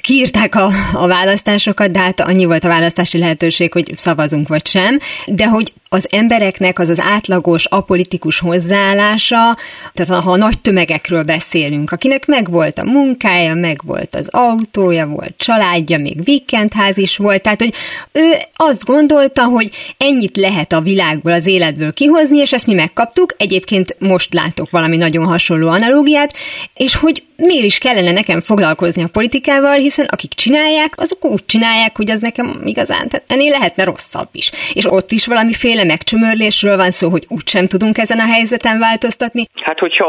kiírták 0.00 0.54
a, 0.54 0.70
a 0.92 1.06
választásokat, 1.06 1.90
de 1.90 1.98
hát 1.98 2.20
annyi 2.20 2.44
volt 2.44 2.64
a 2.64 2.68
választási 2.68 3.18
lehetőség, 3.18 3.72
hogy 3.72 3.92
szavazunk 3.96 4.48
vagy 4.48 4.66
sem, 4.66 4.98
de 5.26 5.46
hogy 5.46 5.72
az 5.88 6.06
embereknek 6.10 6.78
az 6.78 6.88
az 6.88 7.00
átlagos, 7.00 7.64
apolitikus 7.64 8.38
hozzáállása, 8.38 9.56
tehát 9.92 10.24
ha 10.24 10.30
a 10.30 10.36
nagy 10.36 10.60
tömegekről 10.60 11.22
beszélünk, 11.22 11.90
akinek 11.90 12.26
megvolt 12.26 12.78
a 12.78 12.84
munkája, 12.84 13.54
megvolt 13.54 14.14
az 14.14 14.28
autója, 14.30 15.06
volt 15.06 15.34
családja, 15.36 15.98
még 16.02 16.24
vikendház 16.24 16.96
is 16.96 17.16
volt, 17.16 17.42
tehát 17.42 17.60
hogy 17.60 17.74
ő 18.12 18.32
azt 18.56 18.84
gondolta, 18.84 19.44
hogy 19.44 19.70
ennyit 19.96 20.36
lehet 20.36 20.72
a 20.72 20.80
világból, 20.80 21.32
az 21.32 21.46
életből 21.46 21.92
kihozni, 21.92 22.38
és 22.38 22.52
ezt 22.52 22.66
mi 22.66 22.74
megkaptuk. 22.74 23.34
Egyébként 23.36 23.96
most 23.98 24.34
látok 24.34 24.70
valami 24.70 24.96
nagyon 24.96 25.24
hasonló 25.24 25.68
analógiát, 25.68 26.36
és 26.74 26.94
hogy 26.94 27.22
miért 27.36 27.64
is 27.64 27.78
kellene 27.78 28.12
nekem 28.12 28.40
foglalkozni 28.40 29.02
a 29.02 29.08
politikával, 29.08 29.78
hiszen 29.78 30.06
akik 30.10 30.34
csinálják, 30.34 30.92
azok 30.96 31.24
úgy 31.24 31.44
csinálják, 31.46 31.96
hogy 31.96 32.10
az 32.10 32.20
nekem 32.20 32.62
igazán, 32.64 33.08
tehát 33.08 33.24
ennél 33.28 33.50
lehetne 33.50 33.84
rosszabb 33.84 34.28
is. 34.32 34.50
És 34.72 34.92
ott 34.92 35.12
is 35.12 35.26
valamiféle 35.26 35.77
megcsömörlésről 35.84 36.76
van 36.76 36.90
szó, 36.90 37.10
hogy 37.10 37.24
úgysem 37.28 37.66
tudunk 37.66 37.98
ezen 37.98 38.18
a 38.18 38.32
helyzeten 38.34 38.78
változtatni. 38.78 39.42
Hát, 39.62 39.78
hogyha 39.78 40.08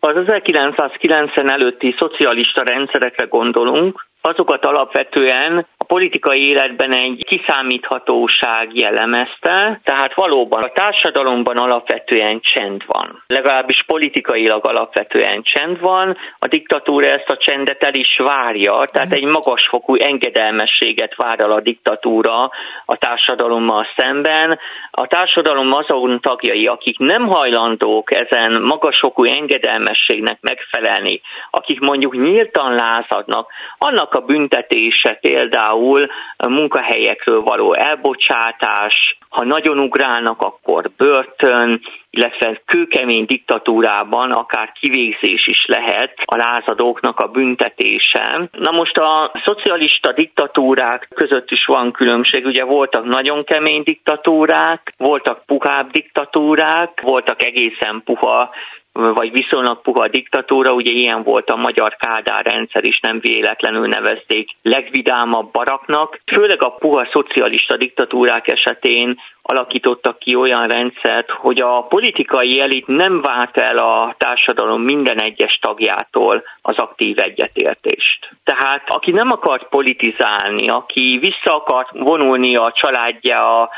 az 0.00 0.16
1990 0.16 1.50
előtti 1.50 1.94
szocialista 1.98 2.62
rendszerekre 2.62 3.26
gondolunk, 3.26 4.06
azokat 4.26 4.66
alapvetően 4.66 5.66
a 5.78 5.84
politikai 5.84 6.48
életben 6.48 6.92
egy 6.92 7.24
kiszámíthatóság 7.28 8.68
jellemezte, 8.72 9.80
tehát 9.84 10.14
valóban 10.14 10.62
a 10.62 10.72
társadalomban 10.72 11.56
alapvetően 11.56 12.40
csend 12.40 12.82
van. 12.86 13.22
Legalábbis 13.26 13.84
politikailag 13.86 14.66
alapvetően 14.66 15.42
csend 15.42 15.80
van, 15.80 16.16
a 16.38 16.46
diktatúra 16.46 17.06
ezt 17.10 17.30
a 17.30 17.36
csendet 17.36 17.82
el 17.82 17.94
is 17.94 18.16
várja, 18.16 18.88
tehát 18.92 19.12
egy 19.14 19.24
magasfokú 19.24 19.94
engedelmességet 19.94 21.14
vár 21.16 21.40
el 21.40 21.52
a 21.52 21.60
diktatúra 21.60 22.50
a 22.84 22.96
társadalommal 22.96 23.86
szemben. 23.96 24.58
A 24.90 25.06
társadalom 25.06 25.72
azon 25.72 26.20
tagjai, 26.20 26.64
akik 26.64 26.98
nem 26.98 27.26
hajlandók 27.26 28.14
ezen 28.14 28.62
magasfokú 28.62 29.24
engedelmességnek 29.24 30.38
megfelelni, 30.40 31.20
akik 31.50 31.80
mondjuk 31.80 32.14
nyíltan 32.16 32.74
lázadnak, 32.74 33.50
annak 33.78 34.14
a 34.16 34.20
büntetése 34.20 35.18
például 35.20 36.06
a 36.36 36.48
munkahelyekről 36.48 37.40
való 37.40 37.74
elbocsátás, 37.74 39.16
ha 39.28 39.44
nagyon 39.44 39.78
ugrálnak, 39.78 40.40
akkor 40.40 40.90
börtön, 40.96 41.80
illetve 42.10 42.60
kőkemény 42.66 43.24
diktatúrában 43.24 44.30
akár 44.30 44.72
kivégzés 44.72 45.46
is 45.46 45.64
lehet 45.66 46.12
a 46.24 46.36
lázadóknak 46.36 47.20
a 47.20 47.28
büntetése. 47.28 48.48
Na 48.52 48.70
most 48.70 48.98
a 48.98 49.32
szocialista 49.44 50.12
diktatúrák 50.12 51.08
között 51.14 51.50
is 51.50 51.64
van 51.64 51.92
különbség, 51.92 52.46
ugye 52.46 52.64
voltak 52.64 53.04
nagyon 53.04 53.44
kemény 53.44 53.82
diktatúrák, 53.82 54.94
voltak 54.96 55.44
puhább 55.46 55.90
diktatúrák, 55.90 57.00
voltak 57.00 57.44
egészen 57.44 58.02
puha 58.04 58.50
vagy 58.96 59.32
viszonylag 59.32 59.82
puha 59.82 60.08
diktatúra, 60.08 60.72
ugye 60.72 60.90
ilyen 60.90 61.22
volt 61.22 61.50
a 61.50 61.56
magyar 61.56 61.96
Kádár 61.96 62.44
rendszer 62.44 62.84
is, 62.84 63.00
nem 63.00 63.18
véletlenül 63.20 63.86
nevezték 63.86 64.50
legvidámabb 64.62 65.52
baraknak. 65.52 66.20
Főleg 66.26 66.62
a 66.62 66.70
puha 66.70 67.08
szocialista 67.12 67.76
diktatúrák 67.76 68.48
esetén 68.48 69.20
alakítottak 69.42 70.18
ki 70.18 70.34
olyan 70.34 70.64
rendszert, 70.64 71.30
hogy 71.30 71.60
a 71.60 71.82
politikai 71.82 72.60
elit 72.60 72.86
nem 72.86 73.20
várt 73.20 73.56
el 73.56 73.76
a 73.76 74.14
társadalom 74.18 74.82
minden 74.82 75.20
egyes 75.20 75.58
tagjától 75.62 76.42
az 76.62 76.76
aktív 76.76 77.20
egyetértést. 77.20 78.30
Tehát 78.44 78.82
aki 78.88 79.10
nem 79.10 79.30
akart 79.30 79.68
politizálni, 79.68 80.68
aki 80.68 81.18
vissza 81.20 81.54
akart 81.54 81.90
vonulni 81.92 82.56
a 82.56 82.72
családja 82.74 83.68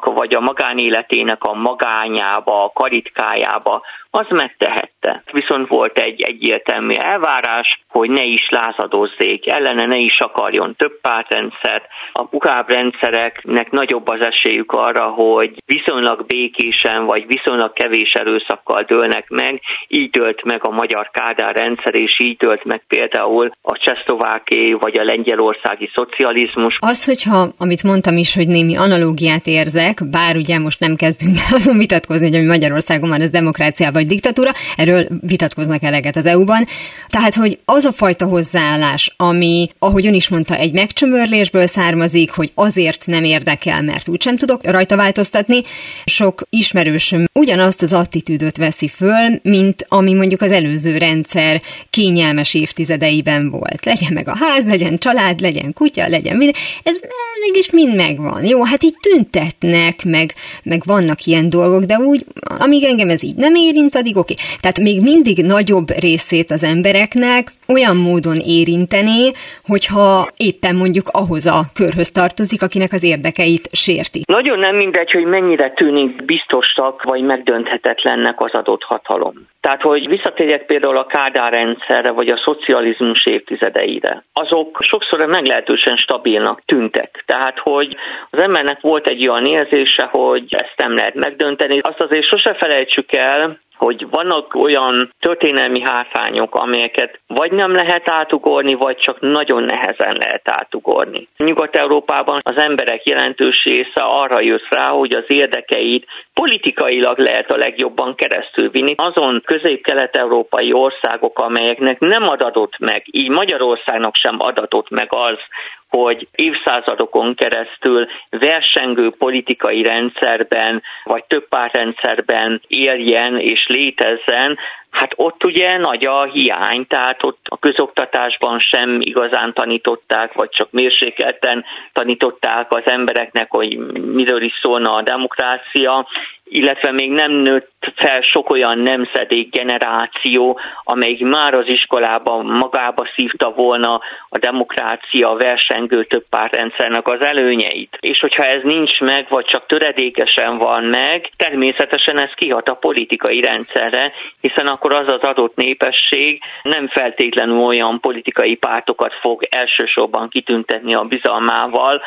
vagy 0.00 0.34
a 0.34 0.40
magánéletének 0.40 1.44
a 1.44 1.54
magányába, 1.54 2.64
a 2.64 2.70
karitkájába, 2.74 3.82
az 4.16 4.26
megtehette. 4.28 5.22
Viszont 5.32 5.68
volt 5.68 5.98
egy 5.98 6.20
egyértelmű 6.22 6.94
elvárás, 6.94 7.80
hogy 7.88 8.10
ne 8.10 8.24
is 8.24 8.48
lázadozzék, 8.48 9.52
ellene 9.52 9.86
ne 9.86 9.96
is 9.96 10.18
akarjon 10.20 10.74
több 10.76 11.00
pártrendszert. 11.00 11.84
A 12.12 12.24
puhább 12.24 12.68
rendszereknek 12.70 13.70
nagyobb 13.70 14.08
az 14.08 14.20
esélyük 14.20 14.72
arra, 14.72 15.04
hogy 15.04 15.50
viszonylag 15.66 16.26
békésen 16.26 17.04
vagy 17.04 17.26
viszonylag 17.26 17.72
kevés 17.72 18.12
erőszakkal 18.12 18.82
dőlnek 18.82 19.28
meg. 19.28 19.60
Így 19.88 20.10
dőlt 20.10 20.44
meg 20.44 20.66
a 20.66 20.70
magyar 20.70 21.10
Kádár 21.10 21.56
rendszer, 21.56 21.94
és 21.94 22.20
így 22.22 22.36
dőlt 22.36 22.64
meg 22.64 22.82
például 22.88 23.50
a 23.62 23.76
csehszlováké 23.78 24.72
vagy 24.72 24.98
a 24.98 25.04
lengyelországi 25.04 25.90
szocializmus. 25.94 26.76
Az, 26.80 27.04
hogyha, 27.04 27.48
amit 27.58 27.82
mondtam 27.82 28.16
is, 28.16 28.34
hogy 28.34 28.48
némi 28.48 28.76
analógiát 28.76 29.46
érzek, 29.46 29.96
bár 30.10 30.36
ugye 30.36 30.58
most 30.58 30.80
nem 30.80 30.94
kezdünk 30.96 31.36
azon 31.58 31.78
vitatkozni, 31.78 32.30
hogy 32.30 32.46
Magyarországon 32.46 33.08
van 33.08 33.20
ez 33.20 33.30
demokrácia 33.30 33.90
vagy 34.06 34.14
diktatúra, 34.14 34.50
erről 34.76 35.08
vitatkoznak 35.20 35.82
eleget 35.82 36.16
az 36.16 36.26
EU-ban. 36.26 36.66
Tehát, 37.06 37.34
hogy 37.34 37.58
az 37.64 37.84
a 37.84 37.92
fajta 37.92 38.26
hozzáállás, 38.26 39.14
ami, 39.16 39.70
ahogy 39.78 40.06
ön 40.06 40.14
is 40.14 40.28
mondta, 40.28 40.54
egy 40.54 40.72
megcsömörlésből 40.72 41.66
származik, 41.66 42.30
hogy 42.30 42.52
azért 42.54 43.06
nem 43.06 43.24
érdekel, 43.24 43.82
mert 43.82 44.08
úgysem 44.08 44.36
tudok 44.36 44.70
rajta 44.70 44.96
változtatni, 44.96 45.62
sok 46.04 46.42
ismerősöm 46.50 47.24
ugyanazt 47.32 47.82
az 47.82 47.92
attitűdöt 47.92 48.56
veszi 48.56 48.88
föl, 48.88 49.40
mint 49.42 49.84
ami 49.88 50.14
mondjuk 50.14 50.40
az 50.40 50.52
előző 50.52 50.96
rendszer 50.96 51.62
kényelmes 51.90 52.54
évtizedeiben 52.54 53.50
volt. 53.50 53.84
Legyen 53.84 54.12
meg 54.12 54.28
a 54.28 54.36
ház, 54.36 54.64
legyen 54.64 54.98
család, 54.98 55.40
legyen 55.40 55.72
kutya, 55.72 56.08
legyen 56.08 56.36
minden. 56.36 56.60
Ez 56.82 56.96
mégis 57.40 57.70
mind 57.70 57.94
megvan. 57.94 58.44
Jó, 58.44 58.64
hát 58.64 58.82
így 58.82 58.96
tüntetnek, 59.00 60.04
meg, 60.04 60.34
meg 60.62 60.82
vannak 60.84 61.24
ilyen 61.24 61.48
dolgok, 61.48 61.84
de 61.84 61.98
úgy, 61.98 62.24
amíg 62.58 62.84
engem 62.84 63.08
ez 63.08 63.22
így 63.22 63.34
nem 63.34 63.54
érint, 63.54 63.94
addig 63.96 64.16
oké. 64.16 64.32
Okay. 64.32 64.46
Tehát 64.60 64.78
még 64.88 65.02
mindig 65.02 65.36
nagyobb 65.54 65.88
részét 66.06 66.50
az 66.50 66.64
embereknek 66.64 67.42
olyan 67.74 67.96
módon 67.96 68.38
érinteni, 68.58 69.32
hogyha 69.64 70.28
éppen 70.36 70.74
mondjuk 70.76 71.08
ahhoz 71.22 71.46
a 71.46 71.60
körhöz 71.74 72.10
tartozik, 72.10 72.62
akinek 72.62 72.92
az 72.92 73.04
érdekeit 73.04 73.68
sérti. 73.72 74.20
Nagyon 74.26 74.58
nem 74.58 74.76
mindegy, 74.76 75.10
hogy 75.10 75.24
mennyire 75.24 75.70
tűnik 75.70 76.24
biztosak 76.24 77.02
vagy 77.02 77.22
megdönthetetlennek 77.22 78.40
az 78.40 78.52
adott 78.52 78.82
hatalom. 78.82 79.34
Tehát, 79.66 79.82
hogy 79.82 80.08
visszatérjek 80.08 80.66
például 80.66 80.96
a 80.98 81.06
Kádár 81.06 81.52
rendszerre, 81.52 82.10
vagy 82.10 82.28
a 82.28 82.42
szocializmus 82.44 83.26
évtizedeire. 83.26 84.24
Azok 84.32 84.78
sokszor 84.80 85.26
meglehetősen 85.26 85.96
stabilnak 85.96 86.62
tűntek. 86.64 87.22
Tehát, 87.26 87.58
hogy 87.58 87.96
az 88.30 88.38
embernek 88.38 88.80
volt 88.80 89.08
egy 89.08 89.28
olyan 89.28 89.46
érzése, 89.46 90.08
hogy 90.10 90.44
ezt 90.48 90.74
nem 90.76 90.94
lehet 90.94 91.14
megdönteni. 91.14 91.78
Azt 91.82 92.00
azért 92.00 92.26
sose 92.26 92.54
felejtsük 92.54 93.12
el, 93.12 93.58
hogy 93.76 94.06
vannak 94.10 94.54
olyan 94.54 95.12
történelmi 95.20 95.80
hátrányok, 95.80 96.54
amelyeket 96.54 97.20
vagy 97.26 97.52
nem 97.52 97.72
lehet 97.72 98.10
átugorni, 98.10 98.74
vagy 98.74 98.96
csak 98.96 99.20
nagyon 99.20 99.62
nehezen 99.62 100.16
lehet 100.16 100.42
átugorni. 100.44 101.28
Nyugat-Európában 101.36 102.40
az 102.42 102.56
emberek 102.56 103.06
jelentős 103.06 103.64
része 103.64 104.02
arra 104.02 104.40
jött 104.40 104.66
rá, 104.70 104.88
hogy 104.88 105.16
az 105.16 105.24
érdekeit 105.26 106.06
politikailag 106.34 107.18
lehet 107.18 107.52
a 107.52 107.56
legjobban 107.56 108.14
keresztülvinni. 108.14 108.94
Azon 108.96 109.42
közép-kelet-európai 109.44 110.72
országok, 110.72 111.38
amelyeknek 111.38 111.98
nem 111.98 112.22
adatott 112.22 112.78
meg, 112.78 113.02
így 113.10 113.28
Magyarországnak 113.28 114.14
sem 114.14 114.36
adatott 114.38 114.90
meg 114.90 115.08
az, 115.10 115.38
hogy 115.88 116.28
évszázadokon 116.30 117.34
keresztül 117.34 118.06
versengő 118.30 119.10
politikai 119.18 119.82
rendszerben, 119.82 120.82
vagy 121.04 121.24
több 121.24 121.48
pártrendszerben 121.48 122.60
éljen 122.68 123.38
és 123.38 123.66
létezzen, 123.68 124.58
Hát 124.96 125.12
ott 125.16 125.44
ugye 125.44 125.78
nagy 125.78 126.06
a 126.06 126.24
hiány, 126.24 126.86
tehát 126.86 127.26
ott 127.26 127.38
a 127.48 127.58
közoktatásban 127.58 128.58
sem 128.58 128.98
igazán 129.00 129.52
tanították, 129.52 130.32
vagy 130.32 130.48
csak 130.48 130.70
mérsékelten 130.70 131.64
tanították 131.92 132.74
az 132.74 132.82
embereknek, 132.84 133.50
hogy 133.50 133.78
miről 134.02 134.42
is 134.42 134.52
szólna 134.62 134.94
a 134.94 135.02
demokrácia, 135.02 136.06
illetve 136.48 136.92
még 136.92 137.10
nem 137.10 137.32
nőtt 137.32 137.74
fel 137.94 138.20
sok 138.20 138.50
olyan 138.50 138.78
nemzedék 138.78 139.50
generáció, 139.50 140.58
amelyik 140.82 141.20
már 141.20 141.54
az 141.54 141.64
iskolában 141.66 142.46
magába 142.46 143.08
szívta 143.14 143.50
volna 143.50 144.00
a 144.28 144.38
demokrácia, 144.38 145.32
versengő 145.32 146.04
több 146.04 146.24
pártrendszernek 146.30 147.08
az 147.08 147.24
előnyeit. 147.24 147.96
És 148.00 148.20
hogyha 148.20 148.44
ez 148.44 148.62
nincs 148.62 149.00
meg, 149.00 149.26
vagy 149.28 149.44
csak 149.44 149.66
töredékesen 149.66 150.58
van 150.58 150.84
meg, 150.84 151.30
természetesen 151.36 152.20
ez 152.20 152.30
kihat 152.34 152.68
a 152.68 152.74
politikai 152.74 153.40
rendszerre, 153.40 154.12
hiszen 154.40 154.66
akkor 154.66 154.92
az 154.92 155.12
az 155.12 155.22
adott 155.22 155.56
népesség 155.56 156.40
nem 156.62 156.88
feltétlenül 156.88 157.58
olyan 157.58 158.00
politikai 158.00 158.54
pártokat 158.54 159.12
fog 159.20 159.46
elsősorban 159.50 160.28
kitüntetni 160.28 160.94
a 160.94 161.02
bizalmával, 161.02 162.02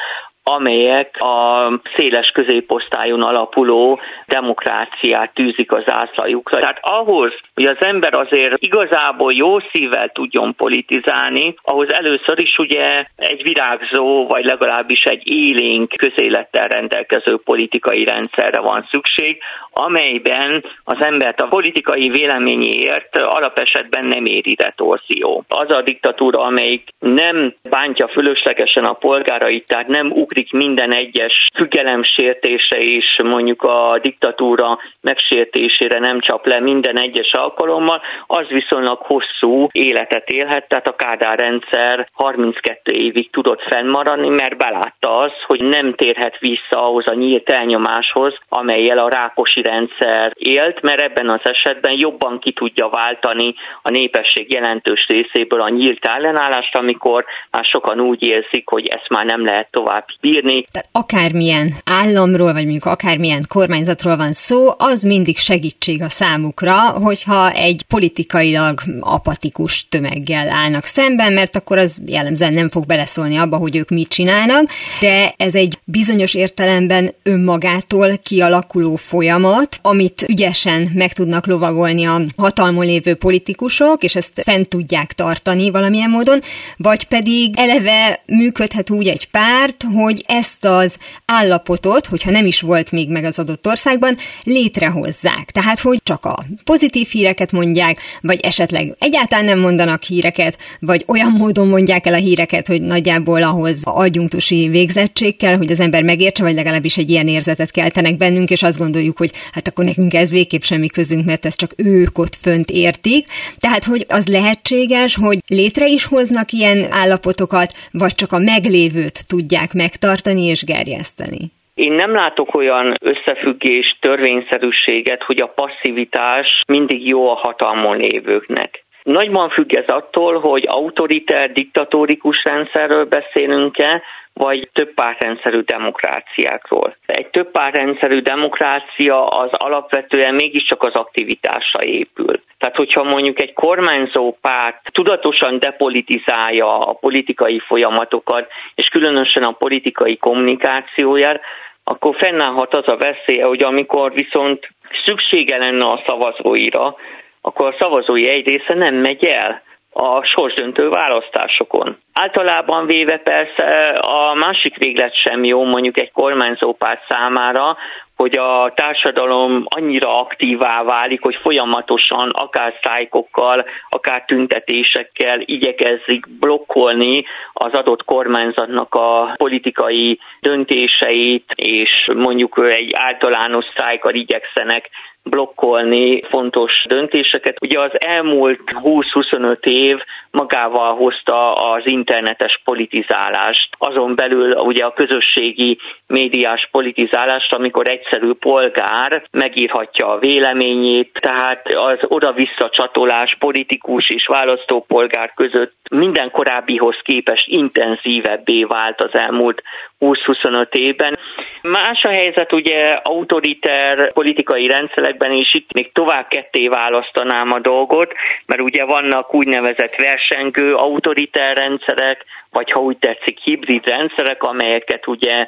amelyek 0.55 1.15
a 1.19 1.67
széles 1.95 2.31
középosztályon 2.33 3.21
alapuló 3.21 3.99
demokráciát 4.27 5.33
tűzik 5.33 5.71
az 5.71 5.83
ászlajukra. 5.85 6.59
Tehát 6.59 6.79
ahhoz, 6.81 7.33
hogy 7.53 7.65
az 7.65 7.77
ember 7.79 8.13
azért 8.13 8.53
igazából 8.57 9.31
jó 9.33 9.59
szívvel 9.59 10.09
tudjon 10.09 10.55
politizálni, 10.55 11.55
ahhoz 11.63 11.93
először 11.93 12.41
is 12.41 12.57
ugye 12.57 13.05
egy 13.15 13.41
virágzó, 13.43 14.27
vagy 14.27 14.45
legalábbis 14.45 15.03
egy 15.03 15.31
élénk 15.31 15.93
közélettel 15.97 16.63
rendelkező 16.63 17.38
politikai 17.43 18.03
rendszerre 18.03 18.62
van 18.62 18.88
szükség, 18.91 19.41
amelyben 19.71 20.63
az 20.83 20.97
embert 20.99 21.41
a 21.41 21.47
politikai 21.47 22.09
véleményéért 22.09 23.17
alapesetben 23.17 24.05
nem 24.05 24.25
éri 24.25 24.55
retorzió. 24.63 25.43
Az 25.47 25.69
a 25.69 25.81
diktatúra, 25.81 26.41
amelyik 26.41 26.89
nem 26.99 27.53
bántja 27.69 28.07
fölöslegesen 28.07 28.83
a 28.83 28.93
polgárait, 28.93 29.67
tehát 29.67 29.88
nem 29.88 30.12
ugrik 30.12 30.38
minden 30.52 30.93
egyes 30.93 31.47
függelemsértése 31.56 32.78
és 32.78 33.06
mondjuk 33.23 33.62
a 33.62 33.99
diktatúra 34.02 34.80
megsértésére 35.02 35.99
nem 35.99 36.19
csap 36.19 36.45
le 36.45 36.60
minden 36.60 36.99
egyes 36.99 37.32
alkalommal, 37.32 38.02
az 38.28 38.47
viszonylag 38.47 38.97
hosszú 39.02 39.67
életet 39.71 40.30
élhet, 40.30 40.67
tehát 40.67 40.88
a 40.88 40.95
Kádár 40.95 41.39
rendszer 41.39 42.08
32 42.13 42.91
évig 42.91 43.30
tudott 43.30 43.62
fennmaradni, 43.62 44.30
mert 44.30 44.58
belátta 44.58 45.17
az, 45.17 45.32
hogy 45.45 45.63
nem 45.63 45.93
térhet 45.93 46.38
vissza 46.39 46.86
ahhoz 46.88 47.08
a 47.08 47.13
nyílt 47.13 47.49
elnyomáshoz, 47.49 48.38
amelyel 48.49 48.97
a 48.97 49.10
Rákosi 49.10 49.62
rendszer 49.62 50.32
élt, 50.36 50.82
mert 50.82 51.02
ebben 51.02 51.30
az 51.30 51.41
esetben 51.43 51.93
jobban 51.97 52.39
ki 52.39 52.52
tudja 52.52 52.89
váltani 52.89 53.54
a 53.82 53.89
népesség 53.89 54.54
jelentős 54.54 55.06
részéből 55.08 55.62
a 55.62 55.69
nyílt 55.69 56.06
ellenállást, 56.06 56.75
amikor 56.75 57.25
már 57.52 57.65
sokan 57.65 57.99
úgy 57.99 58.23
érzik, 58.23 58.69
hogy 58.69 58.88
ezt 58.88 59.10
már 59.10 59.25
nem 59.25 59.45
lehet 59.45 59.67
tovább 59.71 60.06
bírni. 60.29 60.65
Tehát 60.71 60.89
akármilyen 60.91 61.73
államról, 61.83 62.53
vagy 62.53 62.63
mondjuk 62.63 62.85
akármilyen 62.85 63.45
kormányzatról 63.47 64.17
van 64.17 64.33
szó, 64.33 64.67
az 64.77 65.01
mindig 65.01 65.37
segítség 65.37 66.03
a 66.03 66.09
számukra, 66.09 66.79
hogyha 66.79 67.51
egy 67.51 67.83
politikailag 67.87 68.81
apatikus 68.99 69.87
tömeggel 69.89 70.49
állnak 70.49 70.85
szemben, 70.85 71.33
mert 71.33 71.55
akkor 71.55 71.77
az 71.77 72.01
jellemzően 72.05 72.53
nem 72.53 72.69
fog 72.69 72.85
beleszólni 72.85 73.37
abba, 73.37 73.57
hogy 73.57 73.75
ők 73.75 73.89
mit 73.89 74.07
csinálnak, 74.07 74.69
de 74.99 75.33
ez 75.37 75.55
egy 75.55 75.79
bizonyos 75.83 76.33
értelemben 76.33 77.13
önmagától 77.23 78.17
kialakuló 78.17 78.95
folyamat, 78.95 79.79
amit 79.81 80.25
ügyesen 80.27 80.87
meg 80.93 81.13
tudnak 81.13 81.47
lovagolni 81.47 82.05
a 82.05 82.21
hatalmon 82.37 82.85
lévő 82.85 83.15
politikusok, 83.15 84.03
és 84.03 84.15
ezt 84.15 84.41
fent 84.43 84.67
tudják 84.67 85.13
tartani 85.13 85.69
valamilyen 85.69 86.09
módon, 86.09 86.39
vagy 86.77 87.03
pedig 87.03 87.53
eleve 87.57 88.23
működhet 88.25 88.89
úgy 88.89 89.07
egy 89.07 89.29
párt, 89.29 89.83
hogy 89.93 90.08
ezt 90.27 90.65
az 90.65 90.97
állapotot, 91.25 92.05
hogyha 92.05 92.31
nem 92.31 92.45
is 92.45 92.61
volt 92.61 92.91
még 92.91 93.09
meg 93.09 93.23
az 93.23 93.39
adott 93.39 93.67
országban, 93.67 94.17
létrehozzák. 94.43 95.51
Tehát, 95.51 95.79
hogy 95.79 95.99
csak 96.03 96.25
a 96.25 96.37
pozitív 96.63 97.07
híreket 97.07 97.51
mondják, 97.51 97.99
vagy 98.21 98.39
esetleg 98.39 98.95
egyáltalán 98.99 99.45
nem 99.45 99.59
mondanak 99.59 100.03
híreket, 100.03 100.57
vagy 100.79 101.03
olyan 101.07 101.31
módon 101.31 101.67
mondják 101.67 102.05
el 102.05 102.13
a 102.13 102.17
híreket, 102.17 102.67
hogy 102.67 102.81
nagyjából 102.81 103.43
ahhoz 103.43 103.81
adjunktusi 103.83 104.67
végzettség 104.67 105.35
kell, 105.35 105.57
hogy 105.57 105.71
az 105.71 105.79
ember 105.79 106.03
megértse, 106.03 106.43
vagy 106.43 106.53
legalábbis 106.53 106.97
egy 106.97 107.09
ilyen 107.09 107.27
érzetet 107.27 107.71
keltenek 107.71 108.17
bennünk, 108.17 108.49
és 108.49 108.63
azt 108.63 108.77
gondoljuk, 108.77 109.17
hogy 109.17 109.31
hát 109.51 109.67
akkor 109.67 109.85
nekünk 109.85 110.13
ez 110.13 110.29
végképp 110.29 110.61
semmi 110.61 110.87
közünk, 110.87 111.25
mert 111.25 111.45
ez 111.45 111.55
csak 111.55 111.73
ők 111.75 112.17
ott 112.17 112.37
fönt 112.41 112.69
értik. 112.69 113.27
Tehát, 113.57 113.83
hogy 113.83 114.05
az 114.07 114.27
lehetséges, 114.27 115.15
hogy 115.15 115.39
létre 115.47 115.87
is 115.87 116.03
hoznak 116.03 116.51
ilyen 116.51 116.87
állapotokat, 116.89 117.73
vagy 117.91 118.15
csak 118.15 118.31
a 118.31 118.37
meglévőt 118.37 119.25
tudják 119.27 119.73
megtartani 119.99 120.43
és 120.45 120.63
gerjeszteni. 120.63 121.51
Én 121.73 121.93
nem 121.93 122.12
látok 122.13 122.55
olyan 122.55 122.93
összefüggés, 123.01 123.97
törvényszerűséget, 123.99 125.23
hogy 125.23 125.41
a 125.41 125.53
passzivitás 125.55 126.62
mindig 126.67 127.07
jó 127.07 127.29
a 127.29 127.39
hatalmon 127.43 127.97
lévőknek. 127.97 128.83
Nagyban 129.03 129.49
függ 129.49 129.77
ez 129.77 129.88
attól, 129.88 130.39
hogy 130.39 130.65
autoriter, 130.67 131.51
diktatórikus 131.51 132.43
rendszerről 132.43 133.05
beszélünk-e, 133.05 134.01
vagy 134.39 134.69
több 134.73 134.93
pártrendszerű 134.93 135.60
demokráciákról. 135.60 136.95
Egy 137.06 137.28
több 137.28 137.52
pártrendszerű 137.52 138.19
demokrácia 138.19 139.25
az 139.25 139.49
alapvetően 139.52 140.34
mégiscsak 140.34 140.84
az 140.84 140.93
aktivitásra 140.93 141.84
épül. 141.84 142.41
Tehát, 142.58 142.75
hogyha 142.75 143.04
mondjuk 143.04 143.41
egy 143.41 143.54
kormányzó 143.54 144.38
párt 144.41 144.82
tudatosan 144.91 145.60
depolitizálja 145.60 146.78
a 146.78 146.93
politikai 146.93 147.60
folyamatokat, 147.60 148.47
és 148.75 148.88
különösen 148.88 149.43
a 149.43 149.52
politikai 149.52 150.17
kommunikációját, 150.17 151.41
akkor 151.84 152.15
fennállhat 152.19 152.75
az 152.75 152.88
a 152.88 152.97
veszélye, 152.97 153.45
hogy 153.45 153.63
amikor 153.63 154.13
viszont 154.13 154.67
szüksége 155.06 155.58
lenne 155.58 155.86
a 155.86 156.04
szavazóira, 156.08 156.95
akkor 157.41 157.67
a 157.67 157.75
szavazói 157.80 158.30
egy 158.30 158.47
része 158.49 158.73
nem 158.75 158.95
megy 158.95 159.25
el 159.25 159.62
a 160.01 160.23
sorsdöntő 160.23 160.89
választásokon. 160.89 161.97
Általában 162.13 162.85
véve 162.85 163.17
persze 163.17 163.81
a 164.01 164.33
másik 164.33 164.77
véglet 164.77 165.21
sem 165.21 165.43
jó 165.43 165.63
mondjuk 165.63 165.99
egy 165.99 166.12
kormányzópárt 166.12 167.01
számára, 167.09 167.77
hogy 168.15 168.38
a 168.38 168.71
társadalom 168.75 169.65
annyira 169.65 170.19
aktívá 170.19 170.83
válik, 170.83 171.21
hogy 171.21 171.35
folyamatosan 171.41 172.29
akár 172.29 172.73
szájkokkal, 172.81 173.65
akár 173.89 174.23
tüntetésekkel 174.25 175.41
igyekezzik 175.45 176.25
blokkolni 176.39 177.25
az 177.53 177.73
adott 177.73 178.03
kormányzatnak 178.05 178.93
a 178.93 179.33
politikai 179.38 180.19
döntéseit, 180.39 181.51
és 181.55 182.09
mondjuk 182.15 182.59
egy 182.69 182.91
általános 182.93 183.65
szájkal 183.75 184.13
igyekszenek 184.13 184.89
blokkolni 185.23 186.19
fontos 186.29 186.86
döntéseket. 186.88 187.55
Ugye 187.62 187.79
az 187.79 187.91
elmúlt 187.93 188.60
20-25 188.84 189.65
év 189.65 189.97
magával 190.32 190.95
hozta 190.95 191.53
az 191.53 191.82
internetes 191.86 192.62
politizálást, 192.63 193.69
azon 193.77 194.15
belül 194.15 194.55
ugye 194.55 194.84
a 194.84 194.93
közösségi 194.93 195.79
médiás 196.08 196.67
politizálást, 196.71 197.53
amikor 197.53 197.89
egyszerű 197.89 198.32
polgár 198.32 199.23
megírhatja 199.32 200.08
a 200.08 200.19
véleményét, 200.19 201.12
tehát 201.13 201.67
az 201.67 201.99
oda-vissza 202.08 202.69
csatolás 202.69 203.36
politikus 203.39 204.10
és 204.10 204.25
választópolgár 204.27 205.34
között 205.36 205.75
minden 205.91 206.32
korábbihoz 206.32 206.97
képest 207.03 207.47
intenzívebbé 207.47 208.63
vált 208.63 209.01
az 209.01 209.13
elmúlt 209.13 209.62
20-25 209.99 210.73
évben. 210.73 211.19
Más 211.62 212.03
a 212.03 212.09
helyzet 212.09 212.53
ugye 212.53 212.85
autoriter 212.85 214.13
politikai 214.13 214.67
rendszerekben, 214.67 215.31
és 215.31 215.53
itt 215.53 215.73
még 215.73 215.91
tovább 215.91 216.27
ketté 216.27 216.67
választanám 216.67 217.51
a 217.51 217.59
dolgot, 217.59 218.13
mert 218.45 218.62
ugye 218.62 218.85
vannak 218.85 219.33
úgynevezett 219.33 219.95
versengő 219.95 220.75
autoriter 220.75 221.57
rendszerek, 221.57 222.25
vagy 222.51 222.71
ha 222.71 222.81
úgy 222.81 222.97
tetszik 222.97 223.39
hibrid 223.43 223.88
rendszerek, 223.88 224.43
amelyeket 224.43 225.07
ugye 225.07 225.47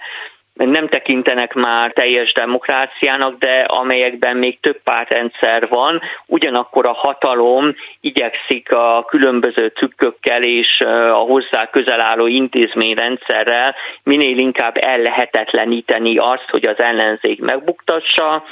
nem 0.54 0.88
tekintenek 0.88 1.54
már 1.54 1.92
teljes 1.92 2.34
demokráciának, 2.34 3.38
de 3.38 3.66
amelyekben 3.68 4.38
még 4.38 4.60
több 4.60 4.82
pártrendszer 4.84 5.68
van, 5.70 6.02
ugyanakkor 6.28 6.88
a 6.88 6.94
hatalom 6.94 7.76
igyekszik 8.02 8.72
a 8.72 9.06
különböző 9.08 9.70
trükkökkel 9.70 10.42
és 10.42 10.80
a 11.14 11.24
hozzá 11.32 11.70
közel 11.70 12.02
álló 12.02 12.28
intézményrendszerrel 12.28 13.76
minél 14.04 14.38
inkább 14.38 14.76
ellehetetleníteni 14.78 16.18
azt, 16.18 16.50
hogy 16.50 16.68
az 16.68 16.82
ellenzék 16.82 17.42
megbuktassa, 17.42 18.44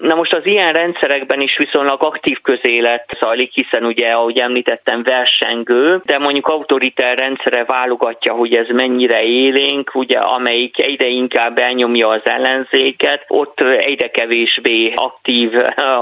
Na 0.00 0.14
most 0.14 0.32
az 0.32 0.46
ilyen 0.46 0.72
rendszerekben 0.72 1.40
is 1.40 1.56
viszonylag 1.56 2.02
aktív 2.02 2.38
közélet 2.42 3.16
zajlik, 3.20 3.52
hiszen 3.52 3.84
ugye, 3.84 4.10
ahogy 4.10 4.38
említettem, 4.38 5.02
versengő, 5.02 6.00
de 6.04 6.18
mondjuk 6.18 6.46
autoriter 6.46 7.18
rendszere 7.18 7.64
válogatja, 7.64 8.32
hogy 8.32 8.54
ez 8.54 8.66
mennyire 8.68 9.22
élénk, 9.22 9.94
ugye, 9.94 10.18
amelyik 10.18 10.86
egyre 10.86 11.06
inkább 11.06 11.58
elnyomja 11.58 12.08
az 12.08 12.20
ellenzéket, 12.24 13.24
ott 13.28 13.60
egyre 13.60 14.10
kevésbé 14.10 14.92
aktív 14.94 15.52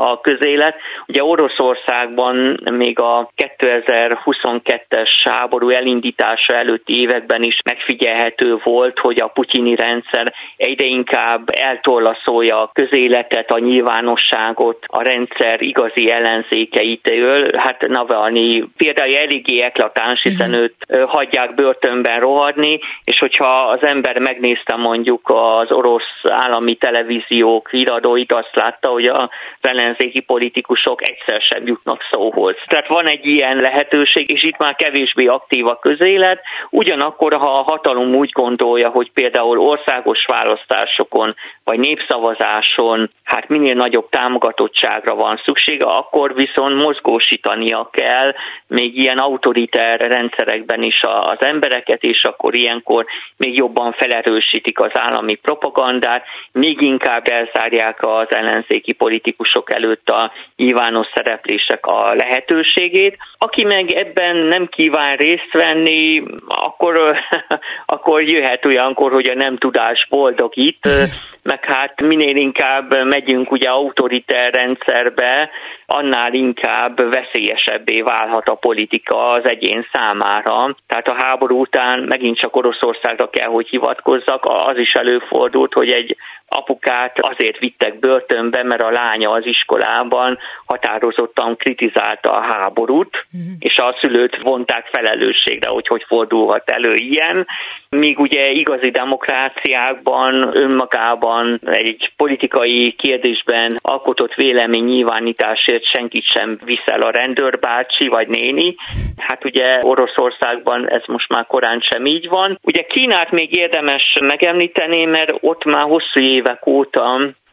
a 0.00 0.20
közélet. 0.20 0.76
Ugye 1.06 1.24
Oroszországban 1.24 2.60
még 2.72 3.00
a 3.00 3.30
2022-es 3.58 5.10
háború 5.30 5.68
elindítása 5.68 6.54
előtti 6.54 7.00
években 7.00 7.42
is 7.42 7.58
megfigyelhető 7.64 8.60
volt, 8.64 8.98
hogy 8.98 9.22
a 9.22 9.26
putyini 9.26 9.74
rendszer 9.76 10.34
egyre 10.56 10.86
inkább 10.86 11.48
eltorlaszolja 11.60 12.62
a 12.62 12.70
közéletet, 12.72 13.50
a 13.50 13.58
nyilván 13.58 13.82
nyilvánosságot 13.84 14.84
a 14.86 15.02
rendszer 15.02 15.62
igazi 15.62 16.10
ellenzékeitől. 16.10 17.50
Hát 17.56 17.86
Navalnyi 17.88 18.64
például 18.76 19.14
eléggé 19.14 19.62
eklatáns, 19.62 20.22
hiszen 20.22 20.48
uh-huh. 20.48 20.62
őt 20.62 21.06
hagyják 21.06 21.54
börtönben 21.54 22.20
rohadni, 22.20 22.80
és 23.04 23.18
hogyha 23.18 23.56
az 23.56 23.82
ember 23.82 24.18
megnézte 24.18 24.76
mondjuk 24.76 25.20
az 25.24 25.72
orosz 25.72 26.22
állami 26.28 26.76
televíziók 26.76 27.70
híradóit, 27.70 28.32
azt 28.32 28.54
látta, 28.54 28.88
hogy 28.88 29.06
az 29.06 29.28
ellenzéki 29.60 30.20
politikusok 30.20 31.08
egyszer 31.08 31.40
sem 31.40 31.66
jutnak 31.66 32.00
szóhoz. 32.10 32.54
Tehát 32.66 32.88
van 32.88 33.06
egy 33.06 33.26
ilyen 33.26 33.56
lehetőség, 33.56 34.30
és 34.30 34.42
itt 34.42 34.58
már 34.58 34.74
kevésbé 34.74 35.26
aktív 35.26 35.66
a 35.66 35.78
közélet, 35.78 36.40
ugyanakkor, 36.70 37.32
ha 37.32 37.52
a 37.52 37.62
hatalom 37.62 38.14
úgy 38.14 38.30
gondolja, 38.30 38.88
hogy 38.88 39.10
például 39.12 39.58
országos 39.58 40.24
választásokon 40.26 41.34
vagy 41.64 41.78
népszavazáson 41.78 43.10
hát 43.24 43.48
minél 43.48 43.73
nagyobb 43.74 44.08
támogatottságra 44.08 45.14
van 45.14 45.40
szüksége, 45.44 45.84
akkor 45.84 46.34
viszont 46.34 46.84
mozgósítania 46.84 47.88
kell 47.92 48.34
még 48.66 48.96
ilyen 48.98 49.18
autoriter 49.18 50.00
rendszerekben 50.00 50.82
is 50.82 51.00
az 51.02 51.38
embereket, 51.38 52.02
és 52.02 52.22
akkor 52.22 52.56
ilyenkor 52.56 53.04
még 53.36 53.56
jobban 53.56 53.92
felerősítik 53.92 54.80
az 54.80 54.90
állami 54.92 55.34
propagandát, 55.34 56.24
még 56.52 56.80
inkább 56.80 57.28
elzárják 57.28 57.98
az 58.06 58.26
ellenzéki 58.28 58.92
politikusok 58.92 59.74
előtt 59.74 60.08
a 60.08 60.32
nyilvános 60.56 61.06
szereplések 61.14 61.86
a 61.86 62.14
lehetőségét. 62.14 63.16
Aki 63.38 63.64
meg 63.64 63.92
ebben 63.92 64.36
nem 64.36 64.66
kíván 64.66 65.16
részt 65.16 65.52
venni, 65.52 66.22
akkor, 66.46 67.16
akkor 67.94 68.22
jöhet 68.22 68.64
olyankor, 68.64 69.12
hogy 69.12 69.30
a 69.30 69.34
nem 69.34 69.56
tudás 69.56 70.06
boldog 70.10 70.52
itt, 70.56 70.88
meg 71.42 71.64
hát 71.64 72.02
minél 72.02 72.36
inkább 72.36 73.04
megyünk 73.04 73.50
ugye 73.50 73.63
autoriter 73.66 74.52
rendszerbe, 74.52 75.50
annál 75.86 76.32
inkább 76.32 77.12
veszélyesebbé 77.12 78.00
válhat 78.00 78.48
a 78.48 78.54
politika 78.54 79.30
az 79.30 79.48
egyén 79.48 79.86
számára. 79.92 80.76
Tehát 80.86 81.08
a 81.08 81.16
háború 81.18 81.60
után 81.60 81.98
megint 82.08 82.38
csak 82.38 82.56
Oroszországra 82.56 83.30
kell, 83.30 83.48
hogy 83.48 83.68
hivatkozzak, 83.68 84.44
az 84.44 84.76
is 84.78 84.92
előfordult, 84.92 85.72
hogy 85.72 85.92
egy 85.92 86.16
apukát 86.56 87.20
azért 87.20 87.58
vittek 87.58 87.98
börtönbe, 87.98 88.62
mert 88.62 88.82
a 88.82 88.90
lánya 88.90 89.28
az 89.28 89.46
iskolában 89.46 90.38
határozottan 90.66 91.56
kritizálta 91.56 92.30
a 92.30 92.46
háborút, 92.52 93.26
uh-huh. 93.32 93.50
és 93.58 93.76
a 93.76 93.96
szülőt 94.00 94.38
vonták 94.42 94.88
felelősségre, 94.92 95.68
hogy 95.68 95.86
hogy 95.86 96.04
fordulhat 96.08 96.70
elő 96.70 96.94
ilyen. 96.94 97.46
Míg 97.88 98.18
ugye 98.18 98.50
igazi 98.50 98.90
demokráciákban 98.90 100.56
önmagában 100.56 101.60
egy 101.64 102.12
politikai 102.16 102.94
kérdésben 102.98 103.78
alkotott 103.82 104.34
vélemény 104.34 104.84
nyilvánításért 104.84 105.84
senkit 105.84 106.24
sem 106.34 106.58
viszel 106.64 107.00
a 107.00 107.10
rendőrbácsi 107.10 108.08
vagy 108.08 108.28
néni. 108.28 108.74
Hát 109.16 109.44
ugye 109.44 109.78
Oroszországban 109.82 110.90
ez 110.90 111.02
most 111.06 111.28
már 111.28 111.46
korán 111.46 111.80
sem 111.80 112.06
így 112.06 112.28
van. 112.28 112.58
Ugye 112.62 112.82
Kínát 112.82 113.30
még 113.30 113.56
érdemes 113.56 114.12
megemlíteni, 114.20 115.04
mert 115.04 115.32
ott 115.40 115.64
már 115.64 115.82
hosszú 115.82 116.20
évek 116.44 116.66
óta 116.66 117.02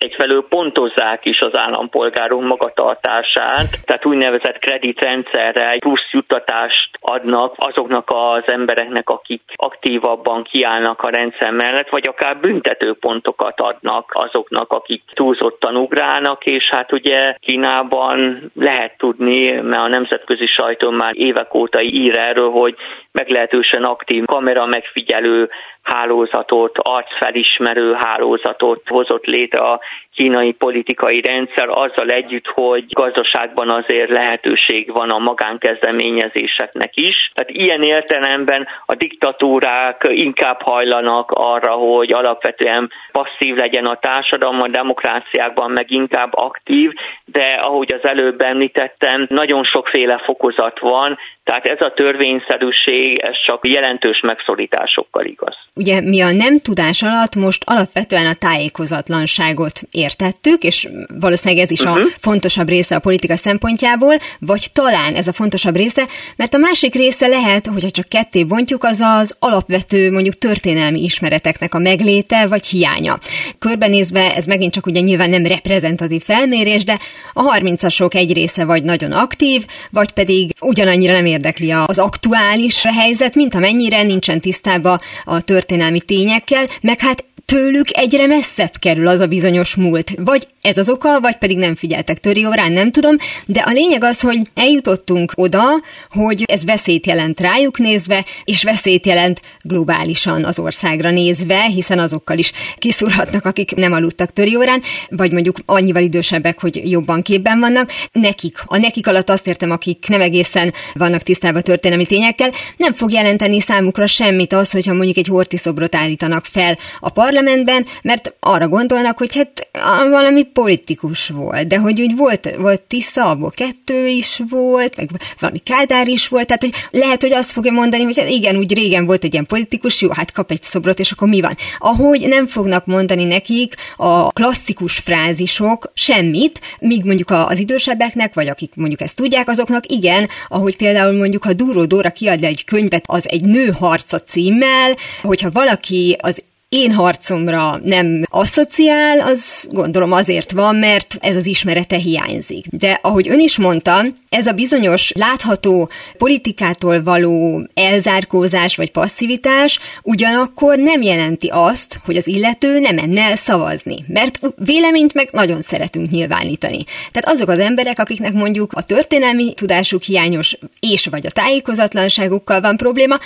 egyfelől 0.03 0.47
pontozzák 0.49 1.25
is 1.25 1.39
az 1.39 1.57
állampolgárok 1.57 2.41
magatartását, 2.41 3.69
tehát 3.85 4.05
úgynevezett 4.05 4.59
kreditrendszerre 4.59 5.75
plusz 5.77 6.11
juttatást 6.11 6.89
adnak 7.01 7.53
azoknak 7.57 8.07
az 8.07 8.43
embereknek, 8.45 9.09
akik 9.09 9.41
aktívabban 9.55 10.43
kiállnak 10.43 11.01
a 11.01 11.09
rendszer 11.09 11.51
mellett, 11.51 11.89
vagy 11.89 12.07
akár 12.07 12.37
büntetőpontokat 12.37 13.61
adnak 13.61 14.11
azoknak, 14.13 14.71
akik 14.71 15.03
túlzottan 15.13 15.75
ugrálnak, 15.75 16.43
és 16.43 16.69
hát 16.71 16.91
ugye 16.91 17.35
Kínában 17.39 18.51
lehet 18.55 18.97
tudni, 18.97 19.51
mert 19.51 19.83
a 19.83 19.87
nemzetközi 19.87 20.45
sajtó 20.45 20.89
már 20.89 21.13
évek 21.15 21.53
óta 21.53 21.81
ír 21.81 22.17
erről, 22.17 22.49
hogy 22.49 22.75
meglehetősen 23.11 23.83
aktív 23.83 24.25
kamera 24.25 24.65
megfigyelő 24.65 25.49
hálózatot, 25.81 26.77
arcfelismerő 26.77 27.93
hálózatot 27.93 28.81
hozott 28.87 29.25
létre 29.25 29.61
a 29.61 29.79
kínai 30.15 30.51
politikai 30.51 31.21
rendszer 31.21 31.67
azzal 31.69 32.07
együtt, 32.07 32.47
hogy 32.47 32.85
gazdaságban 32.89 33.69
azért 33.69 34.09
lehetőség 34.09 34.91
van 34.91 35.09
a 35.09 35.17
magánkezdeményezéseknek 35.17 36.91
is. 36.95 37.31
Tehát 37.33 37.51
ilyen 37.51 37.81
értelemben 37.81 38.67
a 38.85 38.95
diktatúrák 38.95 40.07
inkább 40.09 40.61
hajlanak 40.61 41.31
arra, 41.31 41.73
hogy 41.73 42.13
alapvetően 42.13 42.91
passzív 43.11 43.55
legyen 43.55 43.85
a 43.85 43.99
társadalom, 43.99 44.59
a 44.61 44.67
demokráciákban 44.67 45.71
meg 45.71 45.91
inkább 45.91 46.31
aktív, 46.33 46.91
de 47.25 47.59
ahogy 47.61 47.93
az 47.93 48.09
előbb 48.09 48.41
említettem, 48.41 49.25
nagyon 49.29 49.63
sokféle 49.63 50.21
fokozat 50.25 50.79
van, 50.79 51.17
tehát 51.51 51.79
ez 51.79 51.85
a 51.85 51.93
törvényszerűség, 51.95 53.19
ez 53.19 53.35
csak 53.45 53.67
jelentős 53.67 54.19
megszorításokkal 54.27 55.25
igaz. 55.25 55.55
Ugye 55.73 56.01
mi 56.01 56.21
a 56.21 56.31
nem 56.31 56.57
tudás 56.59 57.03
alatt 57.03 57.35
most 57.35 57.63
alapvetően 57.65 58.25
a 58.25 58.33
tájékozatlanságot 58.33 59.79
értettük, 59.91 60.63
és 60.63 60.87
valószínűleg 61.19 61.63
ez 61.63 61.71
is 61.71 61.79
uh-huh. 61.79 61.95
a 61.95 61.99
mhm. 61.99 62.07
fontosabb 62.21 62.67
része 62.67 62.95
a 62.95 62.99
politika 62.99 63.35
szempontjából, 63.35 64.15
vagy 64.39 64.67
talán 64.73 65.15
ez 65.15 65.27
a 65.27 65.33
fontosabb 65.33 65.75
része, 65.75 66.07
mert 66.37 66.53
a 66.53 66.57
másik 66.57 66.93
része 66.93 67.27
lehet, 67.27 67.65
hogyha 67.65 67.89
csak 67.89 68.07
ketté 68.07 68.43
bontjuk, 68.43 68.83
az 68.83 68.99
az 68.99 69.35
alapvető 69.39 70.11
mondjuk 70.11 70.35
történelmi 70.35 71.03
ismereteknek 71.03 71.73
a 71.73 71.79
megléte 71.79 72.47
vagy 72.47 72.65
hiánya. 72.65 73.17
Körbenézve 73.59 74.35
ez 74.35 74.45
megint 74.45 74.73
csak 74.73 74.85
ugye 74.85 74.99
nyilván 74.99 75.29
nem 75.29 75.45
reprezentatív 75.45 76.21
felmérés, 76.23 76.83
de 76.83 76.97
a 77.33 77.57
30-asok 77.57 78.15
egy 78.15 78.33
része 78.33 78.65
vagy 78.65 78.83
nagyon 78.83 79.11
aktív, 79.11 79.65
vagy 79.91 80.11
pedig 80.11 80.51
ugyanannyira 80.59 81.13
nem 81.13 81.25
érdekli 81.41 81.71
az 81.85 81.97
aktuális 81.99 82.83
helyzet, 82.83 83.35
mint 83.35 83.55
amennyire 83.55 84.03
nincsen 84.03 84.39
tisztában 84.39 84.97
a 85.23 85.41
történelmi 85.41 86.01
tényekkel, 86.01 86.65
meg 86.81 86.99
hát 86.99 87.23
tőlük 87.51 87.87
egyre 87.91 88.27
messzebb 88.27 88.71
kerül 88.79 89.07
az 89.07 89.19
a 89.19 89.27
bizonyos 89.27 89.75
múlt. 89.75 90.11
Vagy 90.17 90.47
ez 90.61 90.77
az 90.77 90.89
oka, 90.89 91.19
vagy 91.19 91.35
pedig 91.35 91.57
nem 91.57 91.75
figyeltek 91.75 92.17
töri 92.17 92.45
órán, 92.45 92.71
nem 92.71 92.91
tudom, 92.91 93.15
de 93.45 93.59
a 93.59 93.71
lényeg 93.71 94.03
az, 94.03 94.19
hogy 94.19 94.39
eljutottunk 94.53 95.31
oda, 95.35 95.63
hogy 96.09 96.43
ez 96.47 96.65
veszélyt 96.65 97.05
jelent 97.05 97.39
rájuk 97.39 97.77
nézve, 97.77 98.25
és 98.43 98.63
veszélyt 98.63 99.05
jelent 99.05 99.41
globálisan 99.61 100.45
az 100.45 100.59
országra 100.59 101.09
nézve, 101.09 101.63
hiszen 101.63 101.99
azokkal 101.99 102.37
is 102.37 102.51
kiszúrhatnak, 102.77 103.45
akik 103.45 103.75
nem 103.75 103.91
aludtak 103.91 104.33
töri 104.33 104.55
órán, 104.55 104.81
vagy 105.09 105.31
mondjuk 105.31 105.57
annyival 105.65 106.01
idősebbek, 106.01 106.59
hogy 106.59 106.89
jobban 106.91 107.21
képben 107.21 107.59
vannak. 107.59 107.91
Nekik, 108.11 108.63
a 108.65 108.77
nekik 108.77 109.07
alatt 109.07 109.29
azt 109.29 109.47
értem, 109.47 109.71
akik 109.71 110.05
nem 110.07 110.21
egészen 110.21 110.73
vannak 110.93 111.20
tisztában 111.23 111.61
történelmi 111.61 112.05
tényekkel, 112.05 112.51
nem 112.77 112.93
fog 112.93 113.11
jelenteni 113.11 113.61
számukra 113.61 114.07
semmit 114.07 114.53
az, 114.53 114.71
hogyha 114.71 114.93
mondjuk 114.93 115.17
egy 115.17 115.27
hortiszobrot 115.27 115.95
állítanak 115.95 116.45
fel 116.45 116.77
a 116.99 117.09
parlament, 117.09 117.49
parlamentben, 117.51 117.85
mert 118.01 118.35
arra 118.39 118.67
gondolnak, 118.67 119.17
hogy 119.17 119.35
hát 119.35 119.67
valami 120.09 120.43
politikus 120.43 121.27
volt, 121.27 121.67
de 121.67 121.77
hogy 121.77 122.01
úgy 122.01 122.15
volt, 122.15 122.55
volt 122.57 122.81
Tisza, 122.81 123.25
abból 123.25 123.51
kettő 123.51 124.07
is 124.07 124.41
volt, 124.49 124.97
meg 124.97 125.09
valami 125.39 125.59
Kádár 125.59 126.07
is 126.07 126.27
volt, 126.27 126.45
tehát 126.45 126.61
hogy 126.61 126.73
lehet, 127.01 127.21
hogy 127.21 127.33
azt 127.33 127.51
fogja 127.51 127.71
mondani, 127.71 128.03
hogy 128.03 128.17
hát 128.17 128.29
igen, 128.29 128.55
úgy 128.55 128.73
régen 128.73 129.05
volt 129.05 129.23
egy 129.23 129.33
ilyen 129.33 129.45
politikus, 129.45 130.01
jó, 130.01 130.09
hát 130.11 130.31
kap 130.31 130.51
egy 130.51 130.61
szobrot, 130.61 130.99
és 130.99 131.11
akkor 131.11 131.27
mi 131.27 131.41
van? 131.41 131.55
Ahogy 131.77 132.27
nem 132.27 132.45
fognak 132.47 132.85
mondani 132.85 133.23
nekik 133.23 133.73
a 133.97 134.31
klasszikus 134.31 134.97
frázisok 134.97 135.91
semmit, 135.93 136.59
míg 136.79 137.03
mondjuk 137.05 137.29
az 137.29 137.59
idősebbeknek, 137.59 138.33
vagy 138.33 138.47
akik 138.47 138.71
mondjuk 138.75 139.01
ezt 139.01 139.15
tudják, 139.15 139.49
azoknak 139.49 139.91
igen, 139.91 140.27
ahogy 140.47 140.75
például 140.75 141.10
mondjuk, 141.15 141.43
ha 141.43 141.53
Dúró 141.53 141.85
Dóra 141.85 142.11
kiad 142.11 142.43
egy 142.43 142.63
könyvet, 142.63 143.03
az 143.07 143.29
egy 143.29 143.43
nő 143.45 143.71
harca 143.77 144.19
címmel, 144.19 144.95
hogyha 145.21 145.51
valaki 145.51 146.17
az 146.21 146.43
én 146.71 146.91
harcomra 146.91 147.79
nem 147.83 148.23
asszociál, 148.29 149.19
az 149.19 149.67
gondolom 149.71 150.11
azért 150.11 150.51
van, 150.51 150.75
mert 150.75 151.17
ez 151.19 151.35
az 151.35 151.45
ismerete 151.45 151.95
hiányzik. 151.95 152.65
De 152.69 152.99
ahogy 153.01 153.29
ön 153.29 153.39
is 153.39 153.57
mondta, 153.57 154.05
ez 154.29 154.47
a 154.47 154.51
bizonyos 154.51 155.11
látható 155.11 155.89
politikától 156.17 157.03
való 157.03 157.67
elzárkózás 157.73 158.75
vagy 158.75 158.91
passzivitás 158.91 159.79
ugyanakkor 160.03 160.77
nem 160.77 161.01
jelenti 161.01 161.49
azt, 161.53 161.99
hogy 162.05 162.17
az 162.17 162.27
illető 162.27 162.79
nem 162.79 162.95
menne 162.95 163.21
el 163.21 163.35
szavazni. 163.35 164.05
Mert 164.07 164.39
véleményt 164.55 165.13
meg 165.13 165.29
nagyon 165.31 165.61
szeretünk 165.61 166.09
nyilvánítani. 166.09 166.83
Tehát 167.11 167.37
azok 167.37 167.49
az 167.49 167.59
emberek, 167.59 167.99
akiknek 167.99 168.33
mondjuk 168.33 168.73
a 168.73 168.81
történelmi 168.81 169.53
tudásuk 169.53 170.03
hiányos 170.03 170.57
és 170.79 171.05
vagy 171.05 171.25
a 171.25 171.31
tájékozatlanságukkal 171.31 172.61
van 172.61 172.77
probléma, 172.77 173.19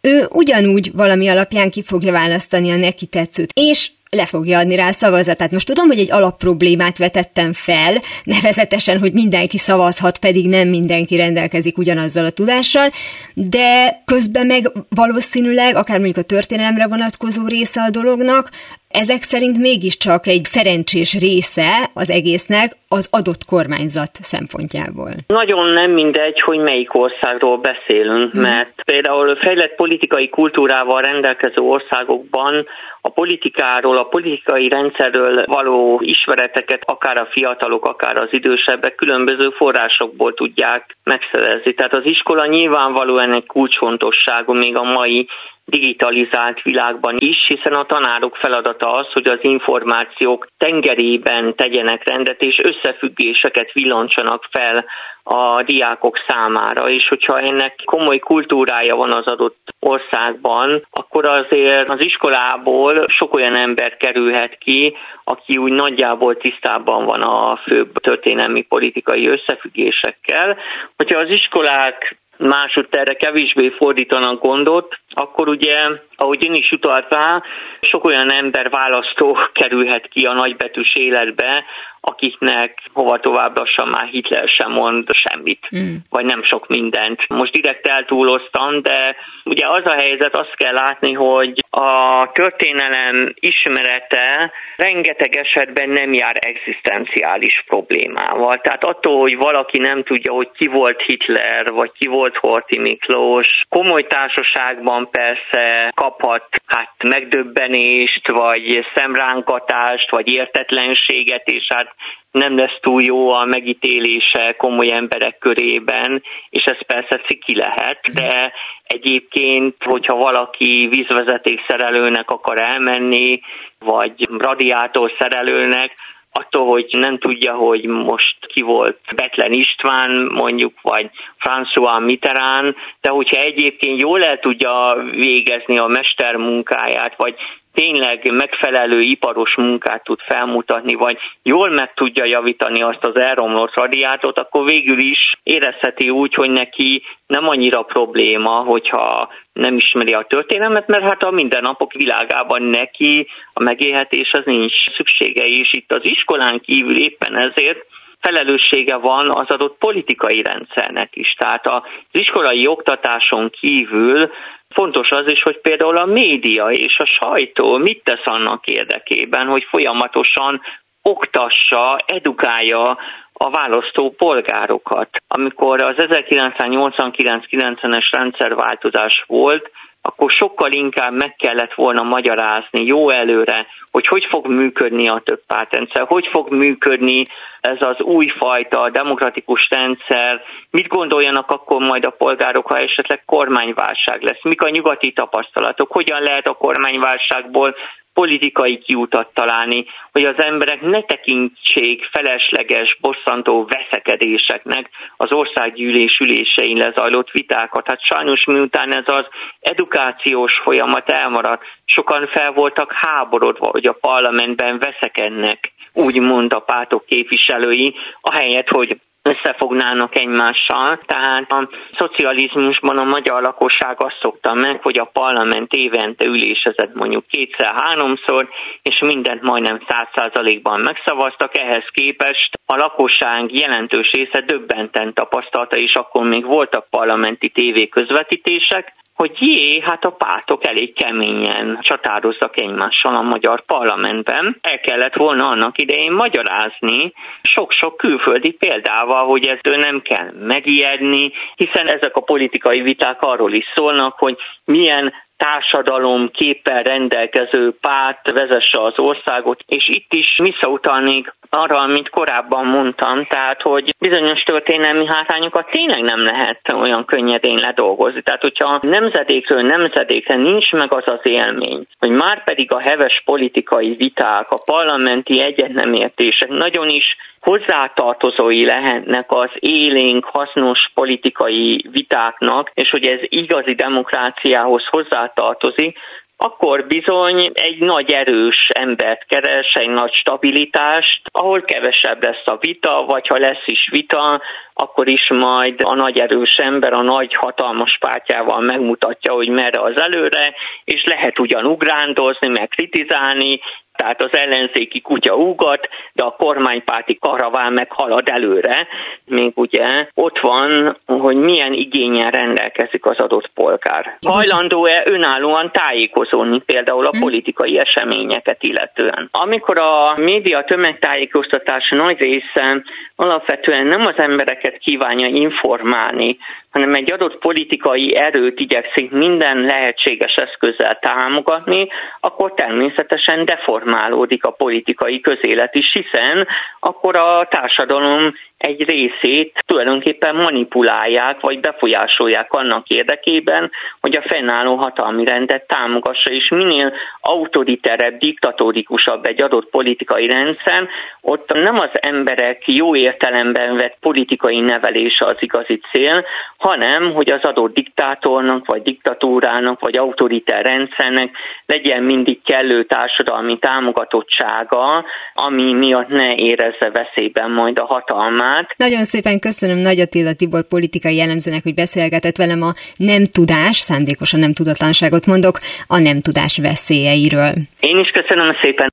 ő 0.00 0.26
ugyanúgy 0.30 0.90
valami 0.94 1.28
alapján 1.28 1.70
ki 1.70 1.82
fogja 1.82 2.12
választani 2.12 2.70
a 2.70 2.76
neki 2.76 3.06
tetszőt, 3.06 3.50
és 3.54 3.90
le 4.10 4.26
fogja 4.26 4.58
adni 4.58 4.74
rá 4.74 4.88
a 4.88 4.92
szavazatát. 4.92 5.50
Most 5.50 5.66
tudom, 5.66 5.86
hogy 5.86 5.98
egy 5.98 6.12
alapproblémát 6.12 6.98
vetettem 6.98 7.52
fel, 7.52 8.00
nevezetesen, 8.24 8.98
hogy 8.98 9.12
mindenki 9.12 9.58
szavazhat, 9.58 10.18
pedig 10.18 10.48
nem 10.48 10.68
mindenki 10.68 11.16
rendelkezik 11.16 11.78
ugyanazzal 11.78 12.24
a 12.24 12.30
tudással, 12.30 12.90
de 13.34 14.02
közben 14.04 14.46
meg 14.46 14.72
valószínűleg, 14.88 15.76
akár 15.76 15.96
mondjuk 15.96 16.24
a 16.24 16.28
történelemre 16.28 16.86
vonatkozó 16.86 17.46
része 17.46 17.82
a 17.82 17.90
dolognak, 17.90 18.50
ezek 18.90 19.22
szerint 19.22 19.58
mégiscsak 19.58 20.26
egy 20.26 20.44
szerencsés 20.44 21.18
része 21.18 21.90
az 21.94 22.10
egésznek 22.10 22.76
az 22.88 23.08
adott 23.10 23.44
kormányzat 23.44 24.10
szempontjából. 24.12 25.10
Nagyon 25.26 25.68
nem 25.68 25.90
mindegy, 25.90 26.40
hogy 26.40 26.58
melyik 26.58 26.94
országról 26.94 27.58
beszélünk, 27.58 28.32
hmm. 28.32 28.40
mert 28.40 28.82
például 28.84 29.36
fejlett 29.36 29.74
politikai 29.74 30.28
kultúrával 30.28 31.00
rendelkező 31.00 31.62
országokban 31.62 32.66
a 33.00 33.08
politikáról, 33.08 33.96
a 33.96 34.04
politikai 34.04 34.68
rendszerről 34.68 35.44
való 35.46 36.00
ismereteket 36.02 36.82
akár 36.84 37.20
a 37.20 37.28
fiatalok, 37.30 37.84
akár 37.84 38.16
az 38.16 38.28
idősebbek 38.30 38.94
különböző 38.94 39.50
forrásokból 39.50 40.34
tudják 40.34 40.96
megszerezni. 41.04 41.74
Tehát 41.74 41.96
az 41.96 42.04
iskola 42.04 42.46
nyilvánvalóan 42.46 43.34
egy 43.34 43.46
kulcsfontosságú 43.46 44.52
még 44.52 44.76
a 44.76 44.82
mai 44.82 45.28
digitalizált 45.70 46.62
világban 46.62 47.16
is, 47.18 47.36
hiszen 47.46 47.72
a 47.72 47.86
tanárok 47.86 48.36
feladata 48.36 48.88
az, 48.88 49.12
hogy 49.12 49.28
az 49.28 49.38
információk 49.42 50.46
tengerében 50.58 51.54
tegyenek 51.54 52.08
rendet, 52.08 52.42
és 52.42 52.60
összefüggéseket 52.62 53.72
villancsanak 53.72 54.48
fel 54.50 54.84
a 55.22 55.62
diákok 55.62 56.16
számára, 56.26 56.88
és 56.88 57.08
hogyha 57.08 57.38
ennek 57.38 57.82
komoly 57.84 58.18
kultúrája 58.18 58.96
van 58.96 59.12
az 59.12 59.26
adott 59.26 59.74
országban, 59.78 60.86
akkor 60.90 61.28
azért 61.28 61.88
az 61.88 62.04
iskolából 62.04 63.06
sok 63.08 63.34
olyan 63.34 63.58
ember 63.58 63.96
kerülhet 63.96 64.58
ki, 64.58 64.96
aki 65.24 65.56
úgy 65.56 65.72
nagyjából 65.72 66.36
tisztában 66.36 67.04
van 67.04 67.22
a 67.22 67.56
főbb 67.56 67.92
történelmi 67.92 68.60
politikai 68.60 69.28
összefüggésekkel. 69.28 70.56
Hogyha 70.96 71.18
az 71.18 71.28
iskolák 71.30 72.18
másutt 72.40 72.94
erre 72.94 73.14
kevésbé 73.14 73.70
fordítanak 73.70 74.40
gondot, 74.42 74.98
akkor 75.08 75.48
ugye, 75.48 75.88
ahogy 76.16 76.46
ön 76.46 76.54
is 76.54 76.70
utalt 76.70 77.06
rá, 77.14 77.42
sok 77.80 78.04
olyan 78.04 78.32
ember 78.32 78.70
választó 78.70 79.38
kerülhet 79.60 80.08
ki 80.08 80.26
a 80.26 80.32
nagybetűs 80.32 80.92
életbe, 80.94 81.64
akiknek 82.00 82.78
hova 82.92 83.20
tovább 83.20 83.58
lassan 83.58 83.88
már 83.88 84.08
Hitler 84.08 84.48
sem 84.48 84.72
mond 84.72 85.08
semmit, 85.12 85.66
mm. 85.76 85.94
vagy 86.10 86.24
nem 86.24 86.42
sok 86.42 86.68
mindent. 86.68 87.28
Most 87.28 87.52
direkt 87.52 87.86
eltúloztam, 87.88 88.82
de 88.82 89.16
ugye 89.44 89.66
az 89.68 89.82
a 89.84 89.94
helyzet, 89.94 90.36
azt 90.36 90.54
kell 90.56 90.72
látni, 90.72 91.12
hogy 91.12 91.52
a 91.70 92.30
történelem 92.32 93.34
ismerete 93.34 94.52
rengeteg 94.76 95.36
esetben 95.36 95.88
nem 95.88 96.12
jár 96.12 96.36
egzisztenciális 96.40 97.64
problémával. 97.66 98.60
Tehát 98.60 98.84
attól, 98.84 99.20
hogy 99.20 99.36
valaki 99.36 99.78
nem 99.78 100.02
tudja, 100.02 100.32
hogy 100.32 100.50
ki 100.56 100.66
volt 100.66 101.02
Hitler, 101.02 101.72
vagy 101.72 101.92
ki 101.98 102.06
volt 102.06 102.36
Horti 102.36 102.78
Miklós, 102.78 103.48
komoly 103.68 104.06
társaságban 104.06 105.08
persze 105.10 105.92
kaphat 105.94 106.44
hát 106.66 106.94
megdöbbenést, 107.02 108.30
vagy 108.30 108.86
szemránkatást, 108.94 110.10
vagy 110.10 110.28
értetlenséget, 110.28 111.48
és 111.48 111.66
hát 111.74 111.89
nem 112.30 112.56
lesz 112.56 112.78
túl 112.80 113.02
jó 113.02 113.30
a 113.30 113.44
megítélése 113.44 114.54
komoly 114.58 114.90
emberek 114.90 115.38
körében, 115.38 116.22
és 116.50 116.62
ez 116.64 116.86
persze 116.86 117.20
ciki 117.26 117.56
lehet, 117.56 118.00
de 118.12 118.52
egyébként, 118.82 119.74
hogyha 119.84 120.16
valaki 120.16 120.88
vízvezeték 120.90 121.64
szerelőnek 121.68 122.30
akar 122.30 122.60
elmenni, 122.60 123.40
vagy 123.78 124.28
radiátor 124.38 125.12
szerelőnek, 125.18 125.94
attól, 126.32 126.66
hogy 126.66 126.86
nem 126.90 127.18
tudja, 127.18 127.54
hogy 127.54 127.84
most 127.84 128.36
ki 128.46 128.62
volt 128.62 128.98
Betlen 129.16 129.52
István, 129.52 130.10
mondjuk, 130.32 130.72
vagy 130.82 131.10
François 131.38 132.04
Mitterrand, 132.04 132.74
de 133.00 133.10
hogyha 133.10 133.40
egyébként 133.40 134.00
jól 134.00 134.24
el 134.24 134.38
tudja 134.38 135.04
végezni 135.10 135.78
a 135.78 135.86
mester 135.86 136.36
munkáját, 136.36 137.14
vagy 137.16 137.34
tényleg 137.74 138.30
megfelelő 138.32 138.98
iparos 138.98 139.54
munkát 139.56 140.04
tud 140.04 140.20
felmutatni, 140.20 140.94
vagy 140.94 141.18
jól 141.42 141.70
meg 141.70 141.94
tudja 141.94 142.24
javítani 142.26 142.82
azt 142.82 143.04
az 143.06 143.16
elromlott 143.16 143.74
radiátot, 143.74 144.38
akkor 144.38 144.64
végül 144.64 144.98
is 144.98 145.18
érezheti 145.42 146.10
úgy, 146.10 146.34
hogy 146.34 146.50
neki 146.50 147.02
nem 147.26 147.48
annyira 147.48 147.82
probléma, 147.82 148.50
hogyha 148.50 149.28
nem 149.52 149.76
ismeri 149.76 150.12
a 150.12 150.26
történelmet, 150.28 150.86
mert 150.86 151.02
hát 151.02 151.22
a 151.22 151.30
mindennapok 151.30 151.92
világában 151.92 152.62
neki 152.62 153.28
a 153.52 153.62
megélhetés 153.62 154.30
az 154.32 154.44
nincs 154.44 154.74
szüksége, 154.96 155.44
és 155.44 155.72
itt 155.72 155.92
az 155.92 156.00
iskolán 156.02 156.60
kívül 156.60 157.02
éppen 157.02 157.36
ezért 157.36 157.86
felelőssége 158.20 158.96
van 158.96 159.30
az 159.30 159.48
adott 159.48 159.78
politikai 159.78 160.42
rendszernek 160.42 161.16
is. 161.16 161.28
Tehát 161.28 161.68
az 161.68 161.82
iskolai 162.12 162.66
oktatáson 162.66 163.50
kívül 163.50 164.30
Fontos 164.74 165.10
az 165.10 165.30
is, 165.30 165.42
hogy 165.42 165.60
például 165.60 165.96
a 165.96 166.04
média 166.04 166.70
és 166.70 166.98
a 166.98 167.04
sajtó 167.04 167.76
mit 167.76 168.02
tesz 168.04 168.24
annak 168.24 168.66
érdekében, 168.66 169.46
hogy 169.46 169.66
folyamatosan 169.70 170.60
oktassa, 171.02 171.96
edukálja 172.06 172.98
a 173.32 173.50
választó 173.50 174.10
polgárokat. 174.10 175.08
Amikor 175.28 175.82
az 175.82 175.94
1989-90-es 175.96 178.08
rendszerváltozás 178.10 179.24
volt, 179.26 179.70
akkor 180.02 180.30
sokkal 180.30 180.72
inkább 180.72 181.12
meg 181.12 181.36
kellett 181.36 181.74
volna 181.74 182.02
magyarázni 182.02 182.84
jó 182.84 183.10
előre, 183.10 183.66
hogy 183.90 184.06
hogy 184.06 184.26
fog 184.30 184.46
működni 184.46 185.08
a 185.08 185.22
több 185.24 185.40
pártrendszer, 185.46 186.04
hogy 186.06 186.26
fog 186.32 186.50
működni 186.52 187.24
ez 187.60 187.76
az 187.78 188.00
újfajta 188.00 188.90
demokratikus 188.90 189.68
rendszer, 189.70 190.42
mit 190.70 190.88
gondoljanak 190.88 191.50
akkor 191.50 191.80
majd 191.80 192.06
a 192.06 192.10
polgárok, 192.10 192.66
ha 192.66 192.78
esetleg 192.78 193.22
kormányválság 193.24 194.22
lesz, 194.22 194.42
mik 194.42 194.62
a 194.62 194.70
nyugati 194.70 195.12
tapasztalatok, 195.12 195.92
hogyan 195.92 196.22
lehet 196.22 196.48
a 196.48 196.54
kormányválságból 196.54 197.74
politikai 198.12 198.78
kiutat 198.78 199.30
találni, 199.34 199.86
hogy 200.12 200.24
az 200.24 200.38
emberek 200.38 200.80
ne 200.80 201.02
tekintsék 201.02 202.08
felesleges, 202.12 202.96
bosszantó 203.00 203.68
veszekedéseknek 203.68 204.90
az 205.16 205.32
országgyűlés 205.32 206.18
ülésein 206.18 206.76
lezajlott 206.76 207.30
vitákat. 207.30 207.88
Hát 207.88 208.04
sajnos 208.04 208.44
miután 208.44 208.96
ez 208.96 209.04
az 209.06 209.26
edukációs 209.60 210.60
folyamat 210.62 211.10
elmaradt, 211.10 211.62
sokan 211.84 212.26
fel 212.26 212.52
voltak 212.52 212.92
háborodva, 212.92 213.68
hogy 213.70 213.86
a 213.86 213.98
parlamentben 214.00 214.78
veszekednek, 214.78 215.72
úgymond 215.92 216.52
a 216.52 216.60
pártok 216.60 217.06
képviselői, 217.06 217.94
ahelyett, 218.20 218.68
hogy 218.68 219.00
összefognának 219.22 220.16
egymással. 220.16 221.00
Tehát 221.06 221.50
a 221.50 221.68
szocializmusban 221.98 222.98
a 222.98 223.04
magyar 223.04 223.42
lakosság 223.42 223.96
azt 223.98 224.18
szokta 224.22 224.54
meg, 224.54 224.82
hogy 224.82 224.98
a 224.98 225.10
parlament 225.12 225.72
évente 225.72 226.26
ülésezett 226.26 226.94
mondjuk 226.94 227.26
kétszer-háromszor, 227.26 228.48
és 228.82 228.98
mindent 229.00 229.42
majdnem 229.42 229.84
száz 229.88 230.08
százalékban 230.14 230.80
megszavaztak. 230.80 231.58
Ehhez 231.58 231.84
képest 231.92 232.58
a 232.66 232.76
lakosság 232.76 233.52
jelentős 233.52 234.10
része 234.10 234.40
döbbenten 234.46 235.14
tapasztalta, 235.14 235.76
és 235.78 235.92
akkor 235.94 236.24
még 236.26 236.44
voltak 236.44 236.86
parlamenti 236.90 237.48
tévéközvetítések, 237.48 238.94
hogy 239.20 239.36
jé, 239.38 239.80
hát 239.80 240.04
a 240.04 240.10
pártok 240.10 240.66
elég 240.66 240.94
keményen 240.94 241.78
csatározzak 241.80 242.60
egymással 242.60 243.14
a 243.14 243.22
magyar 243.22 243.64
parlamentben. 243.64 244.58
El 244.60 244.80
kellett 244.80 245.14
volna 245.14 245.48
annak 245.48 245.78
idején 245.78 246.12
magyarázni 246.12 247.12
sok-sok 247.42 247.96
külföldi 247.96 248.50
példával, 248.50 249.26
hogy 249.26 249.46
ezt 249.46 249.76
nem 249.76 250.02
kell 250.02 250.30
megijedni, 250.38 251.32
hiszen 251.54 251.86
ezek 251.86 252.16
a 252.16 252.20
politikai 252.20 252.80
viták 252.80 253.22
arról 253.22 253.52
is 253.52 253.64
szólnak, 253.74 254.18
hogy 254.18 254.36
milyen 254.64 255.12
társadalom 255.44 256.30
képpel 256.30 256.82
rendelkező 256.82 257.74
párt 257.80 258.30
vezesse 258.30 258.84
az 258.84 258.98
országot, 258.98 259.64
és 259.66 259.88
itt 259.88 260.12
is 260.14 260.36
visszautalnék 260.42 261.34
arra, 261.50 261.76
amit 261.76 262.08
korábban 262.08 262.66
mondtam, 262.66 263.26
tehát 263.26 263.60
hogy 263.62 263.94
bizonyos 263.98 264.42
történelmi 264.42 265.06
hátrányokat 265.08 265.70
tényleg 265.70 266.02
nem 266.02 266.24
lehet 266.24 266.60
olyan 266.72 267.04
könnyedén 267.04 267.58
ledolgozni. 267.62 268.22
Tehát, 268.22 268.40
hogyha 268.40 268.80
nemzedékről 268.82 269.62
nemzedékre 269.62 270.36
nincs 270.36 270.72
meg 270.72 270.94
az 270.94 271.04
az 271.06 271.20
élmény, 271.22 271.86
hogy 271.98 272.10
már 272.10 272.44
pedig 272.44 272.72
a 272.72 272.80
heves 272.80 273.22
politikai 273.24 273.94
viták, 273.94 274.50
a 274.50 274.62
parlamenti 274.64 275.42
egyetnemértések 275.42 276.48
nagyon 276.48 276.88
is 276.88 277.16
hozzátartozói 277.40 278.64
lehetnek 278.64 279.26
az 279.28 279.50
élénk, 279.58 280.24
hasznos 280.24 280.90
politikai 280.94 281.86
vitáknak, 281.90 282.70
és 282.74 282.90
hogy 282.90 283.06
ez 283.06 283.20
igazi 283.22 283.74
demokráciához 283.74 284.84
hozzátartozik, 284.90 285.98
akkor 286.42 286.86
bizony 286.86 287.50
egy 287.54 287.78
nagy 287.78 288.12
erős 288.12 288.68
embert 288.68 289.24
keres, 289.26 289.72
egy 289.72 289.88
nagy 289.88 290.12
stabilitást, 290.14 291.20
ahol 291.32 291.62
kevesebb 291.62 292.24
lesz 292.24 292.44
a 292.44 292.56
vita, 292.60 293.04
vagy 293.06 293.26
ha 293.26 293.38
lesz 293.38 293.66
is 293.66 293.88
vita, 293.90 294.42
akkor 294.74 295.08
is 295.08 295.28
majd 295.28 295.80
a 295.84 295.94
nagy 295.94 296.18
erős 296.18 296.54
ember 296.56 296.92
a 296.92 297.02
nagy 297.02 297.34
hatalmas 297.34 297.98
pártjával 298.00 298.60
megmutatja, 298.60 299.32
hogy 299.32 299.48
merre 299.48 299.80
az 299.80 300.00
előre, 300.00 300.54
és 300.84 301.04
lehet 301.04 301.38
ugyan 301.38 301.66
ugrándozni, 301.66 302.48
meg 302.48 302.68
kritizálni, 302.68 303.60
Tehát 304.00 304.22
az 304.22 304.32
ellenzéki 304.32 305.00
kutya 305.00 305.36
úgat, 305.36 305.88
de 306.12 306.24
a 306.24 306.36
kormánypárti 306.38 307.18
karaván 307.18 307.72
meg 307.72 307.92
halad 307.92 308.28
előre. 308.28 308.86
Még 309.24 309.52
ugye 309.54 310.06
ott 310.14 310.38
van, 310.38 310.96
hogy 311.06 311.36
milyen 311.36 311.72
igényen 311.72 312.30
rendelkezik 312.30 313.06
az 313.06 313.18
adott 313.18 313.50
polgár. 313.54 314.18
Hajlandó-e 314.26 315.02
önállóan 315.04 315.70
tájékozódni 315.72 316.60
például 316.60 317.06
a 317.06 317.16
hm. 317.16 317.20
politikai 317.20 317.78
eseményeket 317.78 318.62
illetően. 318.62 319.28
Amikor 319.32 319.80
a 319.80 320.14
média 320.16 320.64
tömegtájékoztatás 320.64 321.90
nagy 321.90 322.20
része 322.20 322.82
alapvetően 323.16 323.86
nem 323.86 324.00
az 324.00 324.16
embereket 324.16 324.78
kívánja 324.78 325.26
informálni, 325.26 326.38
hanem 326.70 326.94
egy 326.94 327.12
adott 327.12 327.38
politikai 327.38 328.16
erőt 328.16 328.60
igyekszik 328.60 329.10
minden 329.10 329.60
lehetséges 329.60 330.34
eszközzel 330.34 330.98
támogatni, 331.00 331.88
akkor 332.20 332.54
természetesen 332.54 333.44
deformálódik 333.44 334.44
a 334.44 334.50
politikai 334.50 335.20
közélet 335.20 335.74
is, 335.74 335.92
hiszen 335.92 336.46
akkor 336.80 337.16
a 337.16 337.46
társadalom 337.50 338.34
egy 338.60 338.88
részét 338.88 339.64
tulajdonképpen 339.66 340.34
manipulálják, 340.34 341.40
vagy 341.40 341.60
befolyásolják 341.60 342.52
annak 342.52 342.88
érdekében, 342.88 343.70
hogy 344.00 344.16
a 344.16 344.24
fennálló 344.28 344.74
hatalmi 344.74 345.24
rendet 345.24 345.66
támogassa, 345.66 346.32
és 346.32 346.48
minél 346.48 346.92
autoriterebb, 347.20 348.18
diktatórikusabb 348.18 349.26
egy 349.26 349.42
adott 349.42 349.70
politikai 349.70 350.26
rendszer, 350.26 350.88
ott 351.20 351.52
nem 351.52 351.74
az 351.74 351.90
emberek 351.92 352.62
jó 352.66 352.96
értelemben 352.96 353.76
vett 353.76 353.96
politikai 354.00 354.60
nevelése 354.60 355.26
az 355.26 355.36
igazi 355.38 355.80
cél, 355.92 356.24
hanem 356.60 357.12
hogy 357.12 357.32
az 357.32 357.42
adott 357.42 357.74
diktátornak, 357.74 358.66
vagy 358.66 358.82
diktatúrának, 358.82 359.80
vagy 359.80 359.96
autoriter 359.96 360.64
rendszernek 360.64 361.30
legyen 361.66 362.02
mindig 362.02 362.42
kellő 362.44 362.84
társadalmi 362.84 363.58
támogatottsága, 363.58 365.04
ami 365.34 365.72
miatt 365.72 366.08
ne 366.08 366.34
érezze 366.34 366.90
veszélyben 366.92 367.50
majd 367.50 367.78
a 367.78 367.84
hatalmát. 367.84 368.74
Nagyon 368.76 369.04
szépen 369.04 369.38
köszönöm 369.38 369.78
Nagy 369.78 370.00
Attila 370.00 370.32
Tibor 370.32 370.68
politikai 370.68 371.16
jellemzőnek, 371.16 371.62
hogy 371.62 371.74
beszélgetett 371.74 372.36
velem 372.36 372.62
a 372.62 372.72
nem 372.96 373.24
tudás, 373.24 373.76
szándékosan 373.76 374.40
nem 374.40 374.52
tudatlanságot 374.52 375.26
mondok, 375.26 375.58
a 375.86 375.98
nem 375.98 376.20
tudás 376.20 376.58
veszélyeiről. 376.58 377.52
Én 377.80 377.98
is 377.98 378.10
köszönöm 378.10 378.56
szépen. 378.62 378.88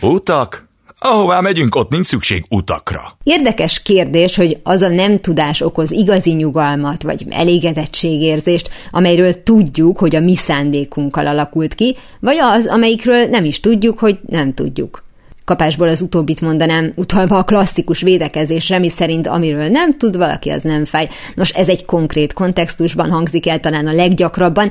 Utak? 0.00 0.70
Ahová 1.04 1.40
megyünk, 1.40 1.74
ott 1.74 1.90
nincs 1.90 2.06
szükség 2.06 2.44
utakra. 2.48 3.16
Érdekes 3.22 3.82
kérdés, 3.82 4.36
hogy 4.36 4.58
az 4.62 4.82
a 4.82 4.88
nem 4.88 5.18
tudás 5.18 5.60
okoz 5.60 5.90
igazi 5.90 6.32
nyugalmat 6.32 7.02
vagy 7.02 7.26
elégedettségérzést, 7.30 8.70
amelyről 8.90 9.42
tudjuk, 9.42 9.98
hogy 9.98 10.16
a 10.16 10.20
mi 10.20 10.34
szándékunkkal 10.34 11.26
alakult 11.26 11.74
ki, 11.74 11.96
vagy 12.20 12.36
az, 12.38 12.66
amelyikről 12.66 13.24
nem 13.24 13.44
is 13.44 13.60
tudjuk, 13.60 13.98
hogy 13.98 14.18
nem 14.28 14.54
tudjuk. 14.54 15.02
Kapásból 15.44 15.88
az 15.88 16.00
utóbbit 16.00 16.40
mondanám, 16.40 16.92
utalva 16.96 17.38
a 17.38 17.44
klasszikus 17.44 18.00
védekezésre, 18.00 18.78
mi 18.78 18.88
szerint 18.88 19.26
amiről 19.26 19.68
nem 19.68 19.92
tud 19.92 20.16
valaki, 20.16 20.50
az 20.50 20.62
nem 20.62 20.84
fáj. 20.84 21.08
Nos, 21.34 21.50
ez 21.50 21.68
egy 21.68 21.84
konkrét 21.84 22.32
kontextusban 22.32 23.10
hangzik 23.10 23.48
el 23.48 23.60
talán 23.60 23.86
a 23.86 23.92
leggyakrabban, 23.92 24.70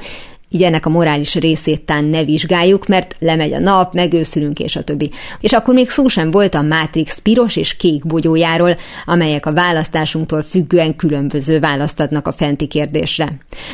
így 0.53 0.63
ennek 0.63 0.85
a 0.85 0.89
morális 0.89 1.35
részét 1.35 1.81
tán 1.81 2.03
ne 2.03 2.23
vizsgáljuk, 2.23 2.87
mert 2.87 3.15
lemegy 3.19 3.53
a 3.53 3.59
nap, 3.59 3.93
megőszülünk 3.93 4.59
és 4.59 4.75
a 4.75 4.81
többi. 4.81 5.11
És 5.39 5.53
akkor 5.53 5.73
még 5.73 5.89
szó 5.89 6.07
sem 6.07 6.31
volt 6.31 6.55
a 6.55 6.61
Matrix 6.61 7.19
piros 7.19 7.55
és 7.55 7.75
kék 7.75 8.05
bogyójáról, 8.05 8.75
amelyek 9.05 9.45
a 9.45 9.53
választásunktól 9.53 10.43
függően 10.43 10.95
különböző 10.95 11.59
választ 11.59 11.99
adnak 11.99 12.27
a 12.27 12.31
fenti 12.31 12.67
kérdésre. 12.67 13.29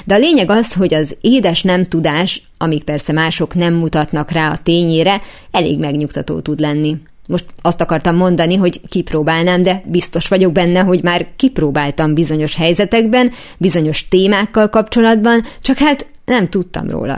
De 0.06 0.14
a 0.14 0.18
lényeg 0.18 0.50
az, 0.50 0.74
hogy 0.74 0.94
az 0.94 1.18
édes 1.22 1.62
nem 1.62 1.84
tudás, 1.84 2.42
amíg 2.58 2.84
persze 2.84 3.12
mások 3.12 3.56
nem 3.56 3.74
mutatnak 3.74 4.32
rá 4.32 4.50
a 4.50 4.60
tényére, 4.64 5.22
elég 5.52 5.80
megnyugtató 5.80 6.40
tud 6.40 6.60
lenni. 6.60 6.98
Most 7.28 7.46
azt 7.62 7.82
akartam 7.82 8.16
mondani, 8.16 8.56
hogy 8.56 8.82
kipróbálnám, 8.90 9.64
de 9.64 9.84
biztos 9.86 10.28
vagyok 10.28 10.52
benne, 10.52 10.80
hogy 10.80 11.04
már 11.04 11.28
kipróbáltam 11.36 12.14
bizonyos 12.14 12.56
helyzetekben, 12.56 13.32
bizonyos 13.58 14.08
témákkal 14.08 14.70
kapcsolatban, 14.70 15.44
csak 15.62 15.78
hát 15.78 16.06
nem 16.28 16.50
tudtam 16.50 16.90
róla. 16.90 17.18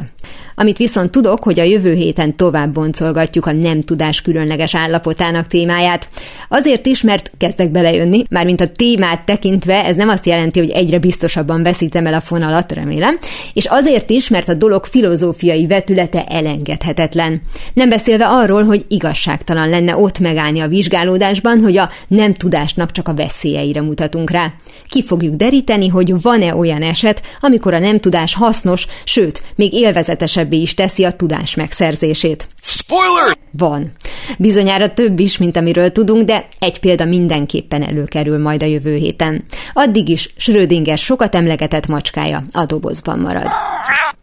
Amit 0.55 0.77
viszont 0.77 1.11
tudok, 1.11 1.43
hogy 1.43 1.59
a 1.59 1.63
jövő 1.63 1.93
héten 1.93 2.35
tovább 2.35 2.73
boncolgatjuk 2.73 3.45
a 3.45 3.51
nem 3.51 3.81
tudás 3.81 4.21
különleges 4.21 4.75
állapotának 4.75 5.47
témáját. 5.47 6.07
Azért 6.49 6.85
is, 6.85 7.01
mert 7.01 7.31
kezdek 7.37 7.71
belejönni, 7.71 8.23
mármint 8.29 8.61
a 8.61 8.67
témát 8.67 9.25
tekintve 9.25 9.85
ez 9.85 9.95
nem 9.95 10.09
azt 10.09 10.25
jelenti, 10.25 10.59
hogy 10.59 10.69
egyre 10.69 10.99
biztosabban 10.99 11.63
veszítem 11.63 12.05
el 12.05 12.13
a 12.13 12.21
fonalat, 12.21 12.71
remélem, 12.71 13.17
és 13.53 13.65
azért 13.65 14.09
is, 14.09 14.27
mert 14.27 14.49
a 14.49 14.53
dolog 14.53 14.85
filozófiai 14.85 15.67
vetülete 15.67 16.23
elengedhetetlen. 16.25 17.41
Nem 17.73 17.89
beszélve 17.89 18.27
arról, 18.27 18.63
hogy 18.63 18.85
igazságtalan 18.87 19.69
lenne 19.69 19.97
ott 19.97 20.19
megállni 20.19 20.59
a 20.59 20.67
vizsgálódásban, 20.67 21.59
hogy 21.59 21.77
a 21.77 21.89
nem 22.07 22.33
tudásnak 22.33 22.91
csak 22.91 23.07
a 23.07 23.13
veszélyeire 23.13 23.81
mutatunk 23.81 24.29
rá. 24.29 24.53
Ki 24.89 25.03
fogjuk 25.03 25.35
deríteni, 25.35 25.87
hogy 25.87 26.21
van-e 26.21 26.55
olyan 26.55 26.81
eset, 26.81 27.21
amikor 27.39 27.73
a 27.73 27.79
nem 27.79 27.99
tudás 27.99 28.33
hasznos, 28.33 28.85
sőt, 29.03 29.41
még 29.55 29.73
élvezetesebbé 29.73 30.57
is 30.57 30.73
teszi 30.73 31.03
a 31.03 31.11
tudás 31.11 31.55
megszerzését. 31.55 32.47
Spoiler! 32.61 33.37
Van. 33.51 33.89
Bizonyára 34.37 34.93
több 34.93 35.19
is, 35.19 35.37
mint 35.37 35.57
amiről 35.57 35.91
tudunk, 35.91 36.23
de 36.23 36.45
egy 36.59 36.79
példa 36.79 37.05
mindenképpen 37.05 37.83
előkerül 37.83 38.41
majd 38.41 38.63
a 38.63 38.65
jövő 38.65 38.95
héten. 38.95 39.43
Addig 39.73 40.09
is 40.09 40.33
Schrödinger 40.37 40.97
sokat 40.97 41.35
emlegetett 41.35 41.87
macskája 41.87 42.41
a 42.51 42.65
dobozban 42.65 43.19
marad. 43.19 43.47